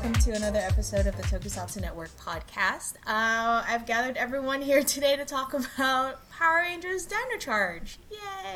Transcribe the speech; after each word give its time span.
welcome 0.00 0.12
to 0.22 0.30
another 0.32 0.60
episode 0.60 1.08
of 1.08 1.16
the 1.16 1.24
Tokusatsu 1.24 1.80
Network 1.80 2.10
podcast. 2.20 2.92
Uh, 3.04 3.64
I've 3.66 3.84
gathered 3.84 4.16
everyone 4.16 4.62
here 4.62 4.84
today 4.84 5.16
to 5.16 5.24
talk 5.24 5.52
about 5.54 6.20
Power 6.30 6.60
Rangers 6.60 7.04
Dino 7.04 7.36
Charge. 7.40 7.98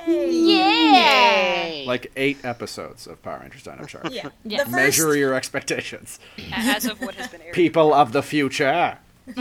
Yay! 0.07 0.31
Yeah. 0.31 1.83
Like 1.85 2.13
eight 2.15 2.45
episodes 2.45 3.09
of 3.09 3.21
Power 3.25 3.41
Rangers 3.43 3.65
Dino 3.65 3.85
Charge. 3.87 4.13
Yeah. 4.13 4.29
Yeah. 4.45 4.59
First, 4.59 4.71
Measure 4.71 5.17
your 5.17 5.35
expectations. 5.35 6.21
as 6.53 6.85
of 6.85 7.01
what 7.01 7.17
has 7.17 7.27
been 7.27 7.43
aired. 7.43 7.55
People 7.55 7.93
of 7.93 8.13
the 8.13 8.23
future. 8.23 8.99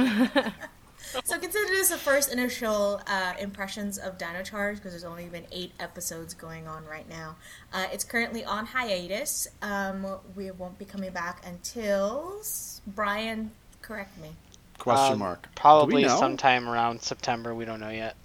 So 1.23 1.37
consider 1.39 1.67
this 1.67 1.89
the 1.89 1.97
first 1.97 2.31
initial 2.31 3.01
uh, 3.07 3.33
impressions 3.39 3.97
of 3.97 4.17
Dino 4.17 4.43
Charge 4.43 4.77
because 4.77 4.91
there's 4.91 5.03
only 5.03 5.25
been 5.25 5.45
eight 5.51 5.73
episodes 5.79 6.33
going 6.33 6.67
on 6.67 6.85
right 6.85 7.07
now. 7.09 7.35
Uh, 7.73 7.87
it's 7.91 8.03
currently 8.03 8.45
on 8.45 8.65
hiatus. 8.65 9.47
Um, 9.61 10.07
we 10.35 10.51
won't 10.51 10.77
be 10.79 10.85
coming 10.85 11.11
back 11.11 11.43
until 11.45 12.41
Brian. 12.87 13.51
Correct 13.81 14.17
me. 14.21 14.29
Question 14.77 15.13
Um, 15.13 15.19
mark. 15.19 15.43
Do 15.43 15.49
Probably 15.55 16.07
sometime 16.07 16.67
around 16.67 17.01
September. 17.01 17.53
We 17.53 17.65
don't 17.65 17.79
know 17.79 17.89
yet. 17.89 18.15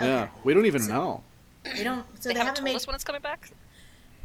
Yeah, 0.00 0.28
we 0.44 0.54
don't 0.54 0.66
even 0.66 0.86
know. 0.86 1.22
We 1.76 1.84
don't. 1.84 2.06
So 2.20 2.28
they, 2.30 2.34
they, 2.34 2.38
haven't 2.38 2.46
haven't 2.46 2.54
told 2.56 2.64
made. 2.64 2.76
us 2.76 2.86
when 2.86 2.94
it's 2.94 3.04
coming 3.04 3.20
back. 3.20 3.50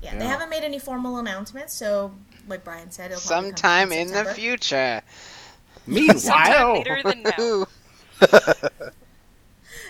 Yeah, 0.01 0.17
they 0.17 0.25
haven't 0.25 0.49
made 0.49 0.63
any 0.63 0.79
formal 0.79 1.17
announcements. 1.17 1.73
So, 1.73 2.13
like 2.47 2.63
Brian 2.63 2.91
said, 2.91 3.11
it'll 3.11 3.21
probably 3.21 3.51
come 3.51 3.57
Sometime 3.57 3.91
in 3.91 4.11
the 4.11 4.25
future. 4.25 5.01
Meanwhile, 5.87 6.73
later 6.73 7.01
than 7.03 7.23
now. 7.23 7.65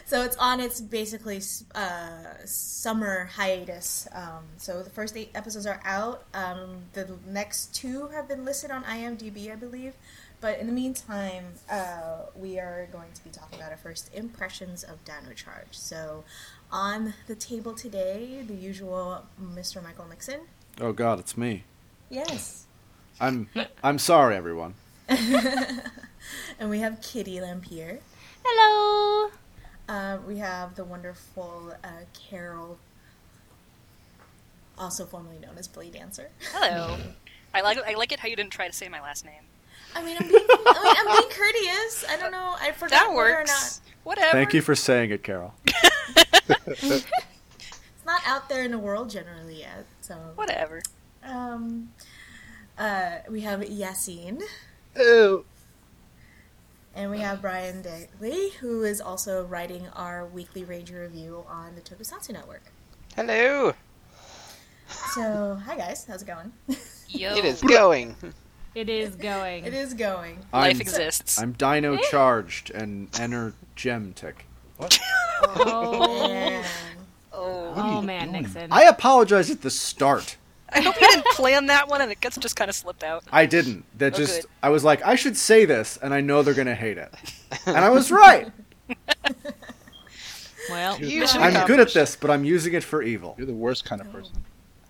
So 0.08 0.22
it's 0.22 0.38
on 0.38 0.60
its 0.60 0.80
basically 0.82 1.42
uh, 1.74 2.36
summer 2.46 3.26
hiatus. 3.26 4.08
Um, 4.14 4.44
so 4.58 4.84
the 4.84 4.90
first 4.92 5.18
eight 5.18 5.32
episodes 5.34 5.66
are 5.66 5.82
out. 5.84 6.26
Um, 6.36 6.84
the 6.94 7.18
next 7.28 7.74
two 7.74 8.10
have 8.10 8.28
been 8.28 8.46
listed 8.46 8.70
on 8.70 8.84
IMDb, 8.84 9.52
I 9.52 9.56
believe. 9.56 9.94
But 10.42 10.60
in 10.60 10.68
the 10.68 10.74
meantime, 10.74 11.46
uh, 11.68 12.26
we 12.36 12.60
are 12.60 12.88
going 12.92 13.12
to 13.16 13.24
be 13.24 13.32
talking 13.32 13.58
about 13.58 13.72
our 13.72 13.78
first 13.78 14.14
impressions 14.14 14.84
of 14.84 15.04
Dino 15.06 15.34
Charge. 15.34 15.72
So 15.72 16.24
on 16.72 17.16
the 17.26 17.34
table 17.36 17.74
today, 17.74 18.44
the 18.46 18.54
usual 18.54 19.26
Mr. 19.42 19.82
Michael 19.82 20.06
Nixon. 20.08 20.42
oh 20.82 20.94
god, 20.94 21.20
it's 21.20 21.36
me. 21.36 21.64
Yes. 22.12 22.68
I'm 23.20 23.50
I'm 23.84 23.98
sorry, 23.98 24.36
everyone. 24.36 24.76
And 26.60 26.70
we 26.70 26.80
have 26.80 27.02
Kitty 27.02 27.38
Lampier. 27.38 28.00
Hello. 28.48 29.32
Uh, 29.90 30.18
we 30.28 30.38
have 30.38 30.76
the 30.76 30.84
wonderful 30.84 31.74
uh, 31.84 31.88
Carol, 32.30 32.78
also 34.78 35.06
formerly 35.06 35.40
known 35.40 35.58
as 35.58 35.68
Blade 35.68 35.94
Dancer. 35.94 36.30
Hello. 36.52 36.96
I 37.56 37.62
like 37.62 37.78
I 37.88 37.94
like 37.96 38.12
it 38.12 38.20
how 38.20 38.28
you 38.28 38.36
didn't 38.36 38.52
try 38.52 38.68
to 38.68 38.74
say 38.74 38.88
my 38.90 39.02
last 39.02 39.26
name. 39.26 39.42
I 39.96 40.04
mean, 40.04 40.18
I'm 40.20 40.28
being, 40.28 40.42
I 40.50 40.82
mean, 40.84 40.96
I'm 41.00 41.18
being 41.18 41.32
courteous. 41.32 42.06
I 42.10 42.18
don't 42.18 42.32
know. 42.32 42.56
I 42.60 42.72
forgot 42.74 42.90
That 42.90 43.08
whether 43.14 43.34
or 43.34 43.38
works. 43.40 43.82
Whatever. 44.04 44.32
Thank 44.32 44.54
you 44.54 44.62
for 44.62 44.76
saying 44.76 45.12
it, 45.12 45.24
Carol. 45.24 45.54
It's 46.68 47.06
not 48.06 48.22
out 48.28 48.50
there 48.50 48.64
in 48.64 48.70
the 48.72 48.78
world 48.78 49.10
generally 49.10 49.60
yet. 49.62 49.86
So, 50.02 50.16
Whatever. 50.36 50.82
um, 51.24 51.90
uh, 52.78 53.18
we 53.32 53.42
have 53.42 53.62
Yassine, 53.62 54.44
Ooh. 55.00 55.44
And 56.96 57.12
we 57.12 57.20
have 57.20 57.42
Brian 57.42 57.82
Daly, 57.82 58.52
who 58.62 58.84
is 58.84 59.02
also 59.02 59.46
writing 59.46 59.88
our 59.96 60.26
weekly 60.28 60.64
Ranger 60.64 61.02
review 61.02 61.44
on 61.48 61.76
the 61.76 61.82
Tokusatsu 61.82 62.32
Network. 62.32 62.64
Hello. 63.16 63.74
So, 64.88 65.60
hi 65.66 65.76
guys, 65.76 66.06
how's 66.08 66.22
it 66.22 66.28
going? 66.28 66.54
Yo. 67.10 67.36
It 67.36 67.46
is 67.46 67.62
going. 67.62 68.16
It 68.74 68.90
is 68.90 69.16
going. 69.16 69.66
it 69.66 69.74
is 69.74 69.94
going. 69.94 70.40
Life 70.54 70.76
I'm, 70.76 70.82
exists. 70.82 71.40
I'm 71.40 71.54
dino 71.54 71.98
charged 71.98 72.72
and 72.72 73.10
energetic. 73.20 74.46
Oh, 74.80 74.88
And 76.30 76.66
oh. 77.34 77.74
oh 77.76 78.02
man, 78.02 78.30
oh. 78.30 78.32
Oh, 78.32 78.32
Nixon. 78.32 78.72
I 78.72 78.84
apologize 78.84 79.50
at 79.50 79.62
the 79.62 79.70
start. 79.70 80.38
I 80.70 80.82
hope 80.82 81.00
you 81.00 81.08
didn't 81.08 81.26
plan 81.28 81.68
that 81.68 81.88
one 81.88 82.02
and 82.02 82.12
it 82.12 82.20
gets 82.20 82.38
just 82.38 82.56
kind 82.56 82.70
of 82.70 82.76
slipped 82.76 83.04
out. 83.04 83.24
I 83.32 83.46
didn't. 83.46 83.86
That 83.98 84.14
Oh, 84.16 84.18
just 84.18 84.42
good. 84.42 84.50
I 84.64 84.70
was 84.70 84.84
like, 84.84 85.06
I 85.06 85.16
should 85.16 85.38
say 85.38 85.66
this, 85.66 85.98
and 85.98 86.14
I 86.14 86.22
know 86.22 86.42
they're 86.42 86.54
gonna 86.54 86.76
hate 86.76 86.98
it, 86.98 87.14
and 87.66 87.78
I 87.78 87.90
was 87.90 88.12
right. 88.12 88.52
well, 90.70 91.00
You 91.00 91.26
I'm 91.28 91.68
good 91.68 91.80
at 91.80 91.94
this, 91.94 92.16
but 92.16 92.30
I'm 92.32 92.44
using 92.44 92.74
it 92.74 92.84
for 92.84 93.02
evil. 93.02 93.36
You're 93.38 93.48
the 93.48 93.54
worst 93.54 93.86
kind 93.86 94.02
of 94.02 94.12
person. 94.12 94.44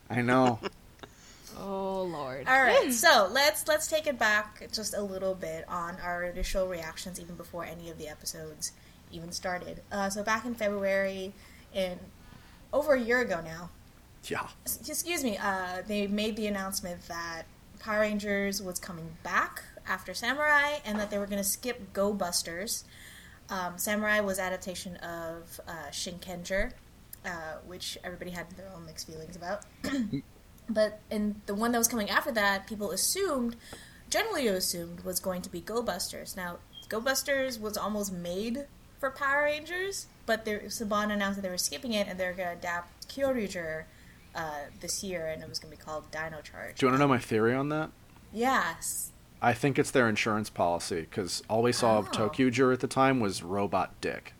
I 0.09 0.21
know. 0.21 0.59
oh 1.59 2.03
lord. 2.03 2.47
All 2.47 2.61
right, 2.61 2.91
so 2.91 3.29
let's 3.31 3.67
let's 3.67 3.87
take 3.87 4.07
it 4.07 4.17
back 4.17 4.67
just 4.71 4.95
a 4.95 5.01
little 5.01 5.35
bit 5.35 5.65
on 5.67 5.97
our 6.01 6.23
initial 6.23 6.67
reactions, 6.67 7.19
even 7.19 7.35
before 7.35 7.65
any 7.65 7.89
of 7.89 7.97
the 7.97 8.07
episodes 8.07 8.71
even 9.11 9.31
started. 9.31 9.81
Uh, 9.91 10.09
so 10.09 10.23
back 10.23 10.45
in 10.45 10.55
February, 10.55 11.33
in 11.73 11.99
over 12.73 12.93
a 12.93 12.99
year 13.01 13.21
ago 13.21 13.41
now, 13.43 13.69
Yeah. 14.29 14.47
excuse 14.65 15.23
me, 15.23 15.37
uh, 15.37 15.81
they 15.87 16.07
made 16.07 16.35
the 16.35 16.47
announcement 16.47 17.07
that 17.07 17.43
Power 17.79 18.01
Rangers 18.01 18.61
was 18.61 18.79
coming 18.79 19.17
back 19.23 19.63
after 19.87 20.13
Samurai, 20.13 20.79
and 20.85 20.99
that 20.99 21.11
they 21.11 21.17
were 21.17 21.27
going 21.27 21.37
to 21.37 21.47
skip 21.47 21.93
Go 21.93 22.13
Busters. 22.13 22.83
Um, 23.49 23.77
Samurai 23.77 24.21
was 24.21 24.39
adaptation 24.39 24.95
of 24.97 25.59
uh, 25.67 25.89
Shinkenger, 25.91 26.71
uh, 27.25 27.29
which 27.65 27.97
everybody 28.03 28.31
had 28.31 28.49
their 28.51 28.69
own 28.75 28.85
mixed 28.85 29.07
feelings 29.07 29.35
about. 29.35 29.63
but 30.69 30.99
in 31.11 31.41
the 31.45 31.53
one 31.53 31.71
that 31.71 31.77
was 31.77 31.87
coming 31.87 32.09
after 32.09 32.31
that, 32.31 32.65
people 32.65 32.91
assumed, 32.91 33.55
generally 34.09 34.47
assumed, 34.47 35.01
was 35.01 35.19
going 35.19 35.41
to 35.43 35.49
be 35.49 35.61
Go 35.61 35.83
Busters. 35.83 36.35
Now, 36.35 36.57
Go 36.89 36.99
Busters 36.99 37.59
was 37.59 37.77
almost 37.77 38.11
made 38.11 38.65
for 38.99 39.11
Power 39.11 39.43
Rangers, 39.43 40.07
but 40.25 40.45
Saban 40.45 41.11
announced 41.11 41.35
that 41.35 41.41
they 41.43 41.49
were 41.49 41.57
skipping 41.57 41.93
it 41.93 42.07
and 42.07 42.19
they're 42.19 42.33
going 42.33 42.49
to 42.49 42.55
adapt 42.55 43.07
Kyoryuger 43.07 43.83
uh, 44.35 44.51
this 44.81 45.03
year, 45.03 45.27
and 45.27 45.41
it 45.41 45.49
was 45.49 45.59
going 45.59 45.71
to 45.71 45.77
be 45.77 45.83
called 45.83 46.09
Dino 46.11 46.41
Charge. 46.41 46.77
Do 46.77 46.85
you 46.85 46.91
want 46.91 46.99
to 46.99 47.03
know 47.03 47.07
my 47.07 47.19
theory 47.19 47.53
on 47.55 47.69
that? 47.69 47.89
Yes. 48.33 49.11
I 49.41 49.53
think 49.53 49.77
it's 49.79 49.91
their 49.91 50.09
insurance 50.09 50.49
policy 50.49 51.01
because 51.01 51.43
all 51.49 51.61
we 51.61 51.71
saw 51.71 51.99
of 51.99 52.07
Oh. 52.13 52.29
ToQger 52.29 52.73
at 52.73 52.79
the 52.79 52.87
time 52.87 53.19
was 53.19 53.43
robot 53.43 53.93
dick. 54.01 54.33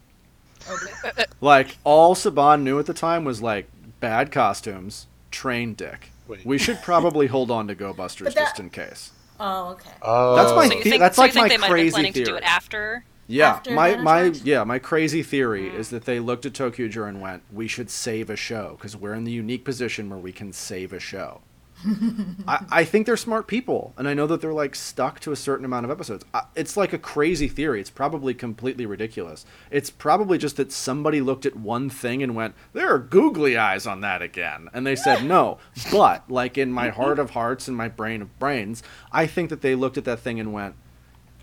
Okay. 0.70 1.26
Like 1.42 1.78
all 1.84 2.16
Saban 2.16 2.62
knew 2.64 2.80
at 2.80 2.88
the 2.88 2.94
time 2.94 3.24
was 3.24 3.42
like 3.42 3.68
bad 4.00 4.32
costumes, 4.32 5.06
train 5.32 5.74
dick. 5.76 6.10
Wait. 6.28 6.44
We 6.46 6.58
should 6.58 6.82
probably 6.82 7.28
hold 7.36 7.52
on 7.52 7.68
to 7.68 7.76
Go 7.76 7.94
Busters 7.94 8.34
that- 8.34 8.40
just 8.42 8.60
in 8.60 8.70
case. 8.72 9.12
Oh, 9.40 9.72
okay. 9.74 9.92
Oh, 10.02 10.36
That's 10.38 10.52
my 10.56 10.68
So 10.70 10.74
you 10.78 10.84
the- 10.84 10.90
think, 10.90 11.00
that's 11.02 11.18
so 11.18 11.22
like 11.24 11.34
you 11.36 11.42
think 11.42 11.44
my 11.44 11.50
they 11.50 11.58
might 11.58 11.66
have 11.68 11.72
crazy 11.74 11.84
been 11.88 11.92
planning 11.94 12.14
to 12.14 12.20
do 12.20 12.26
theory. 12.26 12.38
it 12.38 12.44
after? 12.46 13.06
Yeah, 13.28 13.60
my 13.72 13.96
my 13.98 14.24
yeah, 14.44 14.64
my 14.64 14.78
crazy 14.80 15.24
theory 15.24 15.64
Mm. 15.70 15.80
is 15.80 15.90
that 15.90 16.06
they 16.06 16.20
looked 16.20 16.46
at 16.46 16.54
ToQger 16.54 17.08
and 17.10 17.20
went, 17.22 17.42
"We 17.52 17.68
should 17.68 17.90
save 17.90 18.30
a 18.30 18.36
show 18.36 18.76
because 18.78 18.96
we're 18.96 19.16
in 19.16 19.24
the 19.24 19.32
unique 19.32 19.66
position 19.66 20.10
where 20.10 20.20
we 20.20 20.32
can 20.32 20.54
save 20.54 20.94
a 20.94 21.00
show." 21.00 21.42
I, 22.48 22.66
I 22.70 22.84
think 22.86 23.06
they're 23.06 23.18
smart 23.18 23.48
people, 23.48 23.94
and 23.98 24.08
I 24.08 24.14
know 24.14 24.28
that 24.28 24.40
they're 24.42 24.54
like 24.54 24.76
stuck 24.76 25.20
to 25.22 25.32
a 25.32 25.36
certain 25.36 25.66
amount 25.66 25.86
of 25.86 25.92
episodes. 25.92 26.24
I, 26.34 26.44
it's 26.56 26.78
like 26.78 26.94
a 26.94 26.98
crazy 26.98 27.48
theory. 27.48 27.82
It's 27.82 27.90
probably 27.90 28.34
completely 28.34 28.86
ridiculous. 28.86 29.46
It's 29.72 29.90
probably 29.90 30.38
just 30.38 30.56
that 30.58 30.72
somebody 30.72 31.20
looked 31.20 31.46
at 31.46 31.56
one 31.58 31.90
thing 31.90 32.24
and 32.24 32.36
went, 32.36 32.56
"There 32.74 32.88
are 32.94 33.00
googly 33.00 33.58
eyes 33.58 33.86
on 33.88 34.02
that 34.02 34.22
again," 34.22 34.70
and 34.74 34.86
they 34.88 34.96
said 34.96 35.24
no. 35.26 35.58
But 35.92 36.30
like 36.30 36.58
in 36.58 36.72
my 36.72 36.90
heart 36.90 37.20
of 37.20 37.32
hearts 37.32 37.68
and 37.68 37.76
my 37.76 37.90
brain 37.90 38.22
of 38.22 38.38
brains, 38.40 38.82
I 39.12 39.26
think 39.28 39.50
that 39.50 39.62
they 39.62 39.76
looked 39.76 39.98
at 39.98 40.06
that 40.06 40.20
thing 40.22 40.40
and 40.40 40.54
went, 40.54 40.76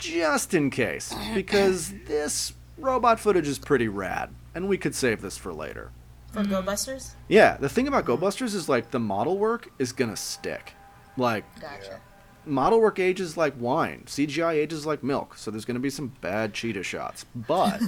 just 0.03 0.55
in 0.55 0.71
case, 0.71 1.15
because 1.35 1.93
this 2.07 2.53
robot 2.77 3.21
footage 3.21 3.47
is 3.47 3.59
pretty 3.59 3.89
rad, 3.89 4.35
and 4.55 4.69
we 4.69 4.77
could 4.77 4.95
save 4.95 5.21
this 5.21 5.39
for 5.39 5.53
later. 5.53 5.93
For 6.33 6.41
mm-hmm. 6.41 6.51
Go 6.51 6.63
Busters? 6.63 7.15
Yeah, 7.29 7.57
the 7.57 7.69
thing 7.69 7.87
about 7.87 8.05
Go 8.05 8.17
Busters 8.17 8.55
is 8.55 8.69
like 8.69 8.91
the 8.91 8.99
model 8.99 9.39
work 9.39 9.71
is 9.79 9.93
gonna 9.93 10.17
stick. 10.17 10.75
Like 11.17 11.45
Gotcha. 11.61 12.01
model 12.47 12.81
work 12.81 12.99
ages 12.99 13.37
like 13.37 13.55
wine, 13.59 14.05
CGI 14.07 14.55
ages 14.55 14.87
like 14.87 15.03
milk, 15.03 15.37
so 15.37 15.51
there's 15.51 15.65
gonna 15.65 15.79
be 15.79 15.91
some 15.91 16.09
bad 16.21 16.55
cheetah 16.55 16.83
shots. 16.83 17.27
But 17.35 17.81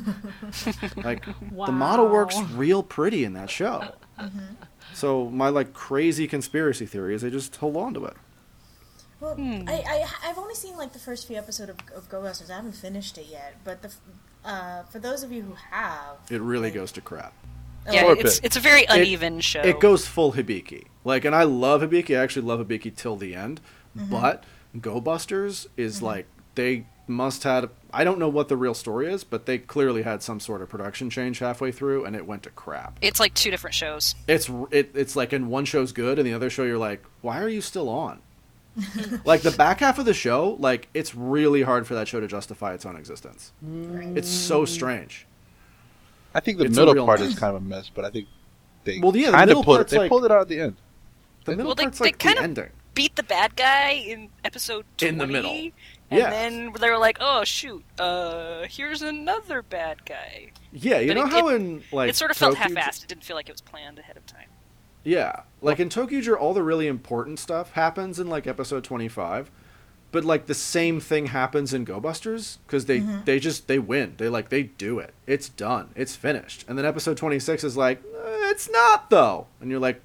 like 0.96 1.26
the 1.50 1.72
model 1.72 2.08
works 2.08 2.38
real 2.52 2.82
pretty 2.82 3.24
in 3.24 3.32
that 3.32 3.50
show. 3.50 3.88
Mm-hmm. 4.20 4.54
So 4.92 5.30
my 5.30 5.48
like 5.48 5.72
crazy 5.72 6.28
conspiracy 6.28 6.86
theory 6.86 7.14
is 7.14 7.22
they 7.22 7.30
just 7.30 7.56
hold 7.56 7.76
on 7.76 7.94
to 7.94 8.04
it. 8.04 8.16
Well, 9.24 9.36
hmm. 9.36 9.66
I, 9.66 9.82
I, 9.86 10.28
I've 10.28 10.36
only 10.36 10.54
seen 10.54 10.76
like 10.76 10.92
the 10.92 10.98
first 10.98 11.26
few 11.26 11.36
episodes 11.36 11.70
of, 11.70 11.78
of 11.96 12.08
Go 12.10 12.20
Busters. 12.20 12.50
I 12.50 12.56
haven't 12.56 12.72
finished 12.74 13.16
it 13.16 13.26
yet. 13.30 13.56
But 13.64 13.80
the, 13.80 13.90
uh, 14.44 14.82
for 14.84 14.98
those 14.98 15.22
of 15.22 15.32
you 15.32 15.42
who 15.42 15.54
have, 15.70 16.18
It 16.30 16.42
really 16.42 16.64
like- 16.64 16.74
goes 16.74 16.92
to 16.92 17.00
crap. 17.00 17.32
Oh. 17.86 17.92
Yeah, 17.92 18.12
it's 18.12 18.40
bit. 18.40 18.46
it's 18.46 18.56
a 18.56 18.60
very 18.60 18.86
uneven 18.88 19.40
show. 19.40 19.60
It 19.60 19.78
goes 19.78 20.06
full 20.06 20.32
Hibiki. 20.32 20.86
Like, 21.04 21.26
and 21.26 21.34
I 21.34 21.42
love 21.42 21.82
Hibiki. 21.82 22.18
I 22.18 22.22
actually 22.22 22.46
love 22.46 22.66
Hibiki 22.66 22.94
till 22.94 23.16
the 23.16 23.34
end. 23.34 23.60
Mm-hmm. 23.96 24.10
But 24.10 24.44
Go 24.80 25.02
Busters 25.02 25.68
is 25.76 25.96
mm-hmm. 25.96 26.06
like 26.06 26.26
they 26.54 26.86
must 27.06 27.42
had. 27.44 27.68
I 27.92 28.04
don't 28.04 28.18
know 28.18 28.30
what 28.30 28.48
the 28.48 28.56
real 28.56 28.72
story 28.72 29.12
is, 29.12 29.22
but 29.22 29.44
they 29.44 29.58
clearly 29.58 30.02
had 30.02 30.22
some 30.22 30.40
sort 30.40 30.62
of 30.62 30.70
production 30.70 31.10
change 31.10 31.40
halfway 31.40 31.72
through, 31.72 32.06
and 32.06 32.16
it 32.16 32.26
went 32.26 32.44
to 32.44 32.50
crap. 32.50 32.98
It's 33.02 33.20
like 33.20 33.34
two 33.34 33.50
different 33.50 33.74
shows. 33.74 34.14
It's 34.26 34.48
it, 34.70 34.92
it's 34.94 35.14
like 35.14 35.34
in 35.34 35.48
one 35.48 35.66
show's 35.66 35.92
good, 35.92 36.18
and 36.18 36.26
the 36.26 36.32
other 36.32 36.48
show 36.48 36.62
you're 36.62 36.78
like, 36.78 37.04
why 37.20 37.38
are 37.40 37.50
you 37.50 37.60
still 37.60 37.90
on? 37.90 38.20
like 39.24 39.42
the 39.42 39.50
back 39.52 39.80
half 39.80 39.98
of 39.98 40.04
the 40.04 40.14
show, 40.14 40.56
like 40.58 40.88
it's 40.94 41.14
really 41.14 41.62
hard 41.62 41.86
for 41.86 41.94
that 41.94 42.08
show 42.08 42.20
to 42.20 42.26
justify 42.26 42.74
its 42.74 42.84
own 42.84 42.96
existence. 42.96 43.52
Right. 43.62 44.16
It's 44.16 44.28
so 44.28 44.64
strange. 44.64 45.26
I 46.34 46.40
think 46.40 46.58
the 46.58 46.64
It's 46.64 46.76
middle 46.76 47.06
part 47.06 47.20
mess. 47.20 47.30
is 47.30 47.38
kind 47.38 47.54
of 47.56 47.62
a 47.62 47.64
mess, 47.64 47.90
but 47.94 48.04
I 48.04 48.10
think 48.10 48.26
they 48.84 48.98
Well, 48.98 49.16
yeah, 49.16 49.26
the 49.30 49.36
kind 49.36 49.46
middle 49.48 49.60
of 49.60 49.64
pulled 49.66 49.80
it. 49.80 49.88
They 49.88 49.98
like- 49.98 50.08
pulled 50.08 50.24
it 50.24 50.32
out 50.32 50.40
at 50.40 50.48
the 50.48 50.60
end. 50.60 50.76
The 51.44 51.52
middle 51.52 51.66
Well, 51.66 51.74
they- 51.76 51.82
part's 51.84 51.98
they 51.98 52.04
like 52.06 52.18
the 52.18 52.24
kinda- 52.28 52.42
ending. 52.42 52.70
Beat 52.94 53.16
the 53.16 53.22
bad 53.24 53.56
guy 53.56 53.90
in 53.90 54.30
episode 54.44 54.84
20. 54.98 55.08
In 55.12 55.18
the 55.18 55.26
middle. 55.26 55.50
And 55.50 55.72
Yeah. 56.20 56.30
then 56.30 56.72
they 56.78 56.88
were 56.90 56.98
like, 56.98 57.18
oh, 57.20 57.42
shoot, 57.44 57.84
uh, 57.98 58.66
here's 58.68 59.02
another 59.02 59.62
bad 59.62 60.04
guy. 60.04 60.52
Yeah, 60.72 61.00
you 61.00 61.08
But 61.08 61.14
know 61.14 61.24
it- 61.26 61.30
how 61.32 61.48
it- 61.48 61.54
in 61.56 61.82
like 61.90 62.10
it 62.10 62.16
sort 62.16 62.30
of 62.30 62.36
felt 62.36 62.56
Tokyo- 62.56 62.76
half-assed. 62.76 63.02
It 63.04 63.08
didn't 63.08 63.24
feel 63.24 63.34
like 63.36 63.48
it 63.48 63.52
was 63.52 63.60
planned 63.62 63.98
ahead 63.98 64.16
of 64.16 64.26
time. 64.26 64.46
Yeah, 65.04 65.40
like 65.60 65.78
in 65.78 65.88
ToQger, 65.90 66.38
all 66.38 66.54
the 66.54 66.62
really 66.62 66.86
important 66.86 67.38
stuff 67.38 67.72
happens 67.72 68.18
in 68.18 68.28
like 68.28 68.46
episode 68.46 68.84
twenty 68.84 69.08
five, 69.08 69.50
but 70.12 70.24
like 70.24 70.46
the 70.46 70.54
same 70.54 70.98
thing 70.98 71.26
happens 71.26 71.74
in 71.74 71.84
Go 71.84 72.00
Busters 72.00 72.58
because 72.66 72.86
they 72.86 73.00
they 73.24 73.38
just 73.38 73.68
they 73.68 73.78
win. 73.78 74.14
They 74.16 74.28
like 74.28 74.48
they 74.48 74.62
do 74.64 74.98
it. 74.98 75.12
It's 75.26 75.48
done. 75.48 75.90
It's 75.94 76.16
finished. 76.16 76.64
And 76.68 76.78
then 76.78 76.84
episode 76.86 77.16
twenty 77.18 77.38
six 77.38 77.62
is 77.64 77.76
like 77.76 77.98
"Uh, 78.02 78.48
it's 78.50 78.70
not 78.70 79.10
though, 79.10 79.46
and 79.60 79.70
you're 79.70 79.80
like, 79.80 80.02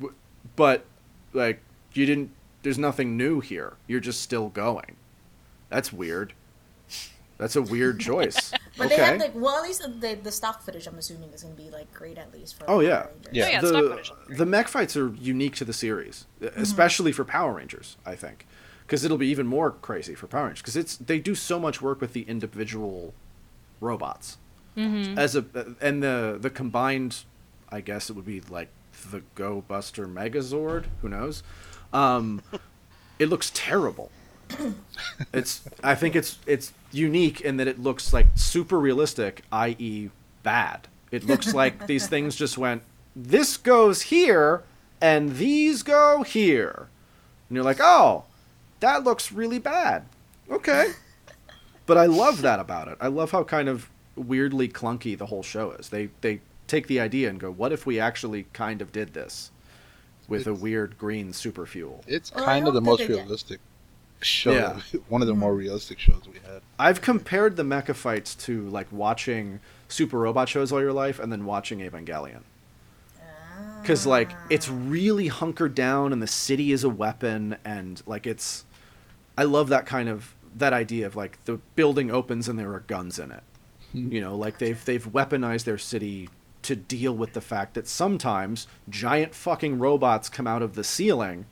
but 0.56 0.86
like 1.34 1.62
you 1.94 2.06
didn't. 2.06 2.31
There's 2.62 2.78
nothing 2.78 3.16
new 3.16 3.40
here. 3.40 3.78
You're 3.88 4.02
just 4.02 4.22
still 4.22 4.50
going. 4.50 4.98
That's 5.69 5.94
weird. 5.94 6.34
That's 7.39 7.56
a 7.56 7.62
weird 7.62 8.00
choice. 8.12 8.51
But 8.77 8.88
okay. 8.88 8.97
they 8.97 9.03
have 9.03 9.19
like 9.19 9.31
well, 9.33 9.57
at 9.57 9.63
least 9.63 9.81
the, 10.00 10.19
the 10.21 10.31
stock 10.31 10.62
footage 10.62 10.86
I'm 10.86 10.97
assuming 11.00 11.31
is 11.31 11.41
going 11.41 11.56
to 11.56 11.62
be 11.62 11.71
like 11.71 11.91
great 11.91 12.19
at 12.19 12.31
least 12.31 12.59
for. 12.59 12.65
Oh, 12.65 12.68
Power 12.68 12.83
yeah. 12.83 13.06
Rangers. 13.07 13.31
Yeah. 13.31 13.45
Oh, 13.45 13.50
yeah, 13.50 13.62
the 13.62 13.68
footage 13.68 14.09
looked 14.09 14.25
great. 14.27 14.38
the 14.38 14.45
mech 14.45 14.68
fights 14.68 14.95
are 14.95 15.07
unique 15.15 15.56
to 15.56 15.65
the 15.65 15.74
series, 15.74 16.27
especially 16.41 17.12
for 17.12 17.25
Power 17.25 17.53
Rangers. 17.53 17.97
I 18.06 18.15
think 18.15 18.45
because 18.86 19.03
it'll 19.03 19.18
be 19.18 19.27
even 19.27 19.47
more 19.47 19.71
crazy 19.71 20.13
for 20.13 20.27
Power 20.27 20.45
Rangers 20.45 20.62
because 20.62 20.75
it's 20.75 20.97
they 20.97 21.19
do 21.19 21.33
so 21.33 21.59
much 21.59 21.81
work 21.81 22.01
with 22.01 22.13
the 22.13 22.21
individual 22.24 23.13
robots 23.80 24.38
as 24.75 25.35
a 25.35 25.45
and 25.81 26.03
the 26.03 26.38
the 26.39 26.50
combined. 26.50 27.24
I 27.71 27.81
guess 27.81 28.09
it 28.09 28.15
would 28.15 28.25
be 28.25 28.42
like 28.42 28.69
the 29.12 29.21
Go 29.35 29.62
Buster 29.62 30.07
Megazord. 30.07 30.85
Who 31.01 31.09
knows? 31.09 31.44
Um, 31.94 32.42
it 33.19 33.30
looks 33.30 33.51
terrible. 33.53 34.12
it's 35.34 35.62
I 35.84 35.96
think 35.96 36.16
it's 36.16 36.40
it's 36.46 36.74
unique 36.92 37.42
in 37.42 37.57
that 37.57 37.68
it 37.68 37.80
looks 37.80 38.13
like 38.13 38.28
super 38.36 38.80
realistic, 38.80 39.44
i.e., 39.51 40.10
bad. 40.44 40.88
It 41.12 41.25
looks 41.25 41.54
like 41.62 41.88
these 41.88 42.07
things 42.07 42.36
just 42.36 42.57
went. 42.57 42.84
This 43.16 43.57
goes 43.57 44.04
here, 44.04 44.63
and 45.01 45.36
these 45.36 45.84
go 45.84 46.24
here, 46.24 46.88
and 47.50 47.56
you're 47.56 47.66
like, 47.66 47.80
oh, 47.81 48.25
that 48.80 49.04
looks 49.04 49.31
really 49.31 49.60
bad. 49.60 50.04
Okay, 50.50 50.92
but 51.86 51.98
I 51.98 52.06
love 52.06 52.42
that 52.42 52.60
about 52.60 52.88
it. 52.88 52.98
I 53.00 53.07
love 53.07 53.31
how 53.31 53.44
kind 53.44 53.69
of 53.69 53.90
weirdly 54.16 54.68
clunky 54.68 55.18
the 55.18 55.28
whole 55.28 55.44
show 55.44 55.72
is. 55.72 55.90
They 55.90 56.10
they 56.22 56.42
take 56.68 56.88
the 56.88 57.00
idea 57.00 57.30
and 57.30 57.40
go, 57.40 57.52
what 57.52 57.72
if 57.72 57.86
we 57.86 58.00
actually 58.00 58.45
kind 58.54 58.81
of 58.81 58.92
did 58.92 59.13
this 59.13 59.52
with 60.28 60.45
a 60.45 60.54
weird 60.54 60.98
green 60.98 61.34
super 61.34 61.66
fuel? 61.66 62.04
It's 62.07 62.34
Well, 62.34 62.45
kind 62.45 62.68
of 62.68 62.74
the 62.75 62.81
most 62.81 63.07
realistic 63.07 63.60
show. 64.21 64.51
Yeah. 64.51 65.00
One 65.10 65.21
of 65.21 65.27
the 65.27 65.33
more 65.33 65.54
realistic 65.54 66.00
shows 66.00 66.24
we 66.27 66.39
had. 66.45 66.62
I've 66.77 67.01
compared 67.01 67.56
the 67.56 67.63
mecha 67.63 67.95
fights 67.95 68.36
to 68.36 68.68
like 68.69 68.88
watching 68.92 69.60
super 69.88 70.19
robot 70.19 70.50
shows 70.50 70.71
all 70.71 70.81
your 70.81 70.94
life 70.94 71.19
and 71.19 71.31
then 71.31 71.45
watching 71.45 71.80
Evangelion. 71.80 72.42
Because 73.81 74.06
like 74.06 74.31
it's 74.50 74.69
really 74.69 75.27
hunkered 75.27 75.74
down 75.74 76.12
and 76.12 76.21
the 76.21 76.27
city 76.27 76.71
is 76.71 76.83
a 76.83 76.89
weapon 76.89 77.57
and 77.63 78.01
like 78.06 78.27
it's, 78.27 78.66
I 79.38 79.44
love 79.44 79.69
that 79.69 79.86
kind 79.86 80.10
of 80.10 80.36
that 80.56 80.74
idea 80.74 81.06
of 81.06 81.16
like 81.16 81.44
the 81.45 81.60
building 81.75 82.12
opens 82.12 82.50
and 82.50 82.60
there 82.60 82.74
are 82.74 82.81
guns 82.81 83.19
in 83.19 83.31
it. 83.31 83.44
Hmm. 83.92 84.12
you 84.12 84.21
know, 84.21 84.36
like 84.36 84.60
they've 84.60 84.83
they've 84.83 85.06
weaponized 85.06 85.63
their 85.63 85.77
city 85.77 86.30
to 86.62 86.75
deal 86.75 87.13
with 87.16 87.33
the 87.33 87.42
fact 87.42 87.74
that 87.74 87.88
sometimes 87.88 88.68
giant 88.89 89.33
fucking 89.33 89.80
robots 89.80 90.30
come 90.30 90.45
out 90.45 90.62
of 90.62 90.75
the 90.75 90.83
ceiling 90.83 91.45